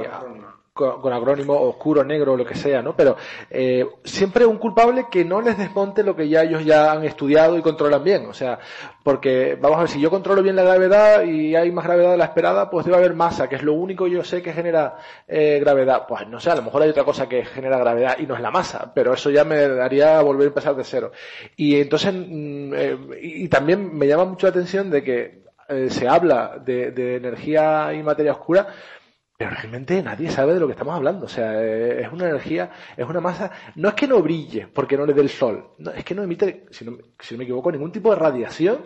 con, 0.77 1.01
con 1.01 1.11
acrónimo 1.11 1.53
oscuro, 1.53 2.05
negro, 2.05 2.37
lo 2.37 2.45
que 2.45 2.55
sea, 2.55 2.81
¿no? 2.81 2.95
Pero 2.95 3.17
eh, 3.49 3.85
siempre 4.05 4.45
un 4.45 4.57
culpable 4.57 5.07
que 5.11 5.25
no 5.25 5.41
les 5.41 5.57
desmonte 5.57 6.03
lo 6.03 6.15
que 6.15 6.29
ya 6.29 6.43
ellos 6.43 6.63
ya 6.63 6.91
han 6.93 7.03
estudiado 7.03 7.57
y 7.57 7.61
controlan 7.61 8.03
bien. 8.03 8.27
O 8.27 8.33
sea, 8.33 8.59
porque 9.03 9.57
vamos 9.59 9.77
a 9.77 9.81
ver, 9.81 9.89
si 9.89 9.99
yo 9.99 10.09
controlo 10.09 10.41
bien 10.41 10.55
la 10.55 10.63
gravedad 10.63 11.23
y 11.23 11.55
hay 11.55 11.71
más 11.71 11.85
gravedad 11.85 12.11
de 12.11 12.17
la 12.17 12.25
esperada, 12.25 12.69
pues 12.69 12.85
debe 12.85 12.97
haber 12.97 13.15
masa, 13.15 13.49
que 13.49 13.55
es 13.55 13.63
lo 13.63 13.73
único 13.73 14.05
que 14.05 14.11
yo 14.11 14.23
sé 14.23 14.41
que 14.41 14.53
genera 14.53 14.95
eh, 15.27 15.57
gravedad. 15.59 16.05
Pues 16.07 16.27
no 16.27 16.39
sé, 16.39 16.51
a 16.51 16.55
lo 16.55 16.61
mejor 16.61 16.83
hay 16.83 16.89
otra 16.89 17.03
cosa 17.03 17.27
que 17.27 17.43
genera 17.43 17.77
gravedad 17.77 18.17
y 18.19 18.27
no 18.27 18.35
es 18.35 18.41
la 18.41 18.51
masa, 18.51 18.91
pero 18.93 19.13
eso 19.13 19.29
ya 19.29 19.43
me 19.43 19.67
daría 19.67 20.21
volver 20.21 20.45
a 20.45 20.49
empezar 20.49 20.75
de 20.75 20.83
cero. 20.83 21.11
Y 21.55 21.81
entonces, 21.81 22.13
mm, 22.13 22.73
eh, 22.73 22.97
y, 23.21 23.43
y 23.45 23.47
también 23.49 23.97
me 23.97 24.07
llama 24.07 24.25
mucho 24.25 24.47
la 24.47 24.51
atención 24.51 24.89
de 24.89 25.03
que 25.03 25.47
eh, 25.69 25.89
se 25.89 26.07
habla 26.07 26.61
de, 26.63 26.91
de 26.91 27.17
energía 27.17 27.93
y 27.93 28.01
materia 28.01 28.31
oscura, 28.31 28.67
pero 29.37 29.51
realmente 29.51 30.01
nadie 30.01 30.31
sabe 30.31 30.53
de 30.55 30.59
lo 30.59 30.65
que 30.67 30.71
estamos 30.73 30.95
hablando. 30.95 31.25
O 31.25 31.29
sea, 31.29 31.61
eh, 31.63 32.01
es 32.01 32.11
una 32.11 32.25
energía, 32.27 32.71
es 32.97 33.05
una 33.07 33.21
masa. 33.21 33.51
No 33.75 33.89
es 33.89 33.95
que 33.95 34.07
no 34.07 34.21
brille 34.21 34.67
porque 34.67 34.97
no 34.97 35.05
le 35.05 35.13
dé 35.13 35.21
el 35.21 35.29
sol. 35.29 35.69
No, 35.77 35.91
es 35.91 36.03
que 36.03 36.15
no 36.15 36.23
emite, 36.23 36.65
si 36.71 36.83
no, 36.85 36.97
si 37.19 37.35
no 37.35 37.37
me 37.39 37.43
equivoco, 37.43 37.71
ningún 37.71 37.91
tipo 37.91 38.09
de 38.09 38.15
radiación. 38.15 38.77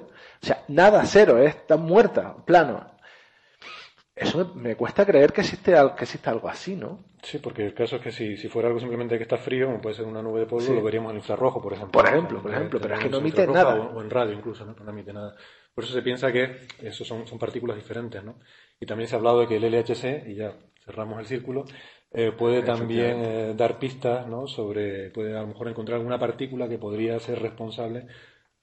O 0.44 0.46
sea, 0.46 0.64
nada, 0.68 1.06
cero, 1.06 1.38
es 1.38 1.56
está 1.56 1.78
muerta, 1.78 2.36
plano. 2.46 2.86
Eso 4.14 4.54
me, 4.56 4.62
me 4.70 4.76
cuesta 4.76 5.06
creer 5.06 5.32
que 5.32 5.42
existe, 5.42 5.72
que 5.98 6.04
existe 6.04 6.30
algo 6.30 6.50
así, 6.50 6.76
¿no? 6.76 7.00
Sí, 7.24 7.38
porque 7.38 7.66
el 7.66 7.74
caso 7.74 7.96
es 7.96 8.02
que 8.02 8.12
si, 8.12 8.36
si 8.36 8.50
fuera 8.50 8.68
algo 8.68 8.80
simplemente 8.80 9.16
que 9.18 9.24
está 9.24 9.38
frío, 9.38 9.68
como 9.68 9.80
puede 9.80 9.96
ser 9.96 10.06
una 10.06 10.22
nube 10.22 10.42
de 10.42 10.46
polvo, 10.48 10.66
Sí. 10.66 10.74
lo 10.74 10.84
veríamos 10.84 11.12
en 11.12 11.18
infrarrojo, 11.18 11.62
por 11.62 11.74
ejemplo. 11.74 11.92
Por 12.02 12.08
ejemplo, 12.10 12.42
por 12.42 12.52
Eh, 12.52 12.56
ejemplo, 12.56 12.80
pero 12.82 12.96
es 12.96 13.00
que 13.00 13.10
no 13.10 13.18
emite 13.20 13.48
nada. 13.48 13.76
O, 13.76 13.98
o 13.98 14.02
en 14.02 14.10
radio 14.10 14.34
incluso, 14.34 14.66
¿no? 14.66 14.76
No 14.84 14.92
emite 14.92 15.14
nada. 15.14 15.34
Por 15.74 15.86
eso 15.86 15.94
se 15.94 16.02
piensa 16.02 16.32
que 16.32 16.68
eso 16.82 17.06
son, 17.06 17.26
son 17.26 17.40
partículas 17.40 17.78
diferentes, 17.78 18.22
¿no? 18.24 18.36
Y 18.82 18.86
también 18.86 19.08
se 19.08 19.16
ha 19.16 19.20
hablado 19.20 19.40
de 19.40 19.48
que 19.48 19.56
el 19.56 19.64
LHC, 19.64 20.28
y 20.28 20.36
ya 20.36 20.54
cerramos 20.84 21.20
el 21.20 21.26
círculo, 21.28 21.64
eh, 22.12 22.34
puede 22.38 22.62
también 22.64 23.18
eh, 23.24 23.54
dar 23.56 23.80
pistas, 23.80 24.28
¿no? 24.28 24.48
Sobre, 24.48 25.12
puede 25.12 25.38
a 25.38 25.42
lo 25.42 25.48
mejor 25.48 25.70
encontrar 25.70 25.98
alguna 26.00 26.20
partícula 26.20 26.68
que 26.68 26.78
podría 26.78 27.18
ser 27.20 27.40
responsable 27.42 28.08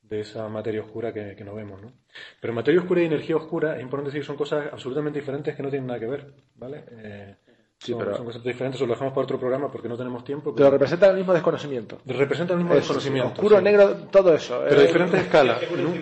de 0.03 0.21
esa 0.21 0.49
materia 0.49 0.81
oscura 0.83 1.13
que, 1.15 1.35
que 1.37 1.45
no 1.45 1.55
vemos, 1.55 1.81
¿no? 1.81 1.93
Pero 2.41 2.53
materia 2.53 2.81
oscura 2.81 3.01
y 3.03 3.07
energía 3.07 3.37
oscura, 3.37 3.77
es 3.77 3.83
importante 3.83 4.11
decir, 4.11 4.25
son 4.25 4.37
cosas 4.37 4.67
absolutamente 4.73 5.21
diferentes 5.21 5.55
que 5.55 5.63
no 5.63 5.71
tienen 5.71 5.87
nada 5.87 6.01
que 6.01 6.07
ver, 6.07 6.33
¿vale? 6.57 6.85
Eh, 6.91 7.37
Sí, 7.81 7.93
son, 7.93 8.01
pero- 8.01 8.17
son 8.17 8.25
conceptos 8.25 8.53
diferentes, 8.53 8.81
eso 8.81 8.87
lo 8.89 8.95
dejamos 8.95 9.15
para 9.15 9.23
otro 9.23 9.39
programa 9.39 9.71
porque 9.71 9.89
no 9.89 9.97
tenemos 9.97 10.25
tiempo. 10.25 10.53
Pero 10.53 10.69
representa 10.69 11.09
el 11.11 11.17
mismo 11.17 11.33
desconocimiento. 11.33 12.01
representa 12.07 12.53
el 12.55 12.59
mismo 12.59 12.73
Es 12.75 12.81
desconocimiento. 12.81 13.35
oscuro, 13.35 13.59
sí. 13.59 13.63
negro, 13.63 13.95
todo 14.11 14.35
eso. 14.35 14.65
Pero 14.69 14.81
a 14.81 14.83
Eh, 14.83 14.87
diferentes 14.89 15.21
escalas. 15.21 15.63
Es 15.63 15.71
¿no? 15.71 15.95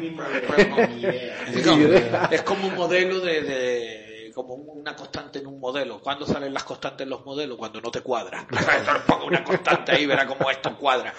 es 2.30 2.42
como 2.42 2.68
un 2.68 2.74
modelo 2.76 3.20
de, 3.20 3.42
de- 3.42 4.05
como 4.36 4.52
una 4.54 4.94
constante 4.94 5.38
en 5.38 5.46
un 5.46 5.58
modelo. 5.58 5.98
¿Cuándo 5.98 6.26
salen 6.26 6.52
las 6.52 6.62
constantes 6.64 7.04
en 7.04 7.08
los 7.08 7.24
modelos? 7.24 7.56
Cuando 7.56 7.80
no 7.80 7.90
te 7.90 8.02
cuadra. 8.02 8.40
Entonces 8.50 9.02
pongo 9.06 9.24
una 9.28 9.42
constante 9.42 9.92
ahí, 9.92 10.04
verá 10.04 10.26
cómo 10.26 10.50
esto 10.50 10.76
cuadra. 10.76 11.14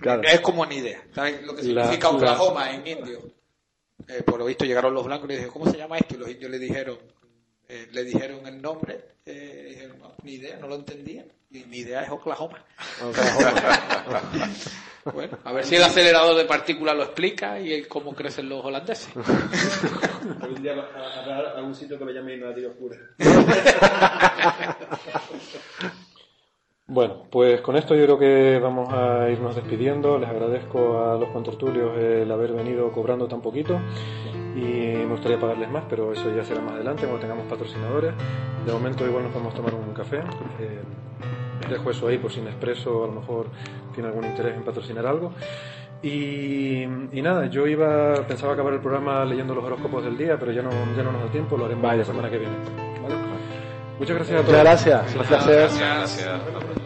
Claro. 0.00 0.22
Es 0.24 0.40
como 0.40 0.62
una 0.62 0.74
idea. 0.74 1.00
¿Sabes 1.14 1.44
lo 1.44 1.54
que 1.54 1.62
significa 1.62 2.08
la- 2.10 2.16
Oklahoma 2.16 2.72
en 2.72 2.84
indio? 2.84 3.20
Eh, 4.08 4.24
por 4.24 4.40
lo 4.40 4.46
visto 4.46 4.64
llegaron 4.64 4.92
los 4.92 5.04
blancos 5.04 5.26
y 5.26 5.28
le 5.28 5.34
dijeron, 5.34 5.52
¿cómo 5.52 5.70
se 5.70 5.78
llama 5.78 5.96
esto? 5.96 6.16
Y 6.16 6.18
los 6.18 6.28
indios 6.28 6.50
le 6.50 6.58
dijeron, 6.58 6.98
eh, 7.68 7.88
le 7.92 8.04
dijeron 8.04 8.46
el 8.46 8.62
nombre, 8.62 9.00
eh, 9.24 9.64
y 9.66 9.70
dijeron, 9.70 9.98
no, 9.98 10.14
ni 10.22 10.34
idea, 10.34 10.56
no 10.58 10.68
lo 10.68 10.76
entendían. 10.76 11.26
Y 11.50 11.64
mi 11.64 11.78
idea 11.78 12.02
es 12.02 12.10
Oklahoma. 12.10 12.64
Bueno, 15.12 15.38
a 15.44 15.52
ver 15.52 15.64
si 15.64 15.76
el 15.76 15.84
acelerador 15.84 16.36
de 16.36 16.46
partículas 16.46 16.96
lo 16.96 17.04
explica 17.04 17.60
y 17.60 17.72
el 17.72 17.86
cómo 17.86 18.12
crecen 18.12 18.48
los 18.48 18.64
holandeses. 18.64 19.08
Algún 20.40 20.60
día 20.60 20.72
habrá 20.72 21.52
algún 21.56 21.76
sitio 21.76 21.96
que 21.96 22.06
lo 22.06 22.10
llame 22.10 22.36
materia 22.38 22.70
oscura. 22.70 22.96
Bueno, 26.88 27.24
pues 27.32 27.60
con 27.62 27.74
esto 27.74 27.96
yo 27.96 28.04
creo 28.04 28.18
que 28.18 28.60
vamos 28.62 28.92
a 28.92 29.28
irnos 29.28 29.56
despidiendo. 29.56 30.18
Les 30.18 30.28
agradezco 30.28 31.00
a 31.02 31.16
los 31.16 31.30
contertulios 31.30 31.98
el 31.98 32.30
haber 32.30 32.52
venido 32.52 32.92
cobrando 32.92 33.26
tan 33.26 33.42
poquito 33.42 33.80
y 34.54 34.60
me 34.60 35.06
gustaría 35.06 35.38
pagarles 35.38 35.68
más, 35.68 35.82
pero 35.90 36.12
eso 36.12 36.32
ya 36.34 36.44
será 36.44 36.60
más 36.60 36.74
adelante 36.74 37.02
cuando 37.02 37.18
tengamos 37.18 37.46
patrocinadores. 37.46 38.14
De 38.64 38.72
momento 38.72 39.04
igual 39.04 39.24
nos 39.24 39.32
podemos 39.32 39.54
tomar 39.54 39.74
un 39.74 39.92
café. 39.94 40.18
Eh, 40.60 40.80
dejo 41.68 41.90
eso 41.90 42.06
ahí 42.06 42.18
por 42.18 42.30
si 42.30 42.40
Nespresso 42.40 43.02
a 43.02 43.06
lo 43.08 43.14
mejor 43.14 43.48
tiene 43.92 44.08
algún 44.08 44.24
interés 44.24 44.54
en 44.56 44.62
patrocinar 44.62 45.06
algo. 45.06 45.32
Y, 46.02 46.82
y 46.84 47.20
nada, 47.20 47.46
yo 47.46 47.66
iba 47.66 48.14
pensaba 48.28 48.52
acabar 48.52 48.74
el 48.74 48.80
programa 48.80 49.24
leyendo 49.24 49.56
los 49.56 49.64
horóscopos 49.64 50.04
del 50.04 50.16
día, 50.16 50.38
pero 50.38 50.52
ya 50.52 50.62
no, 50.62 50.70
ya 50.96 51.02
no 51.02 51.10
nos 51.10 51.22
da 51.22 51.28
tiempo, 51.32 51.56
lo 51.56 51.64
haremos 51.64 51.82
Vaya, 51.82 51.98
la 51.98 52.04
semana 52.04 52.30
que 52.30 52.38
viene. 52.38 52.54
¿vale? 53.02 53.35
Muchas 53.98 54.16
gracias 54.16 54.40
a 54.40 54.44
todos. 54.44 54.58
Muchas 54.58 54.64
gracias. 54.64 55.14
Un 55.16 55.26
placer. 55.26 55.70
Gracias, 55.78 56.85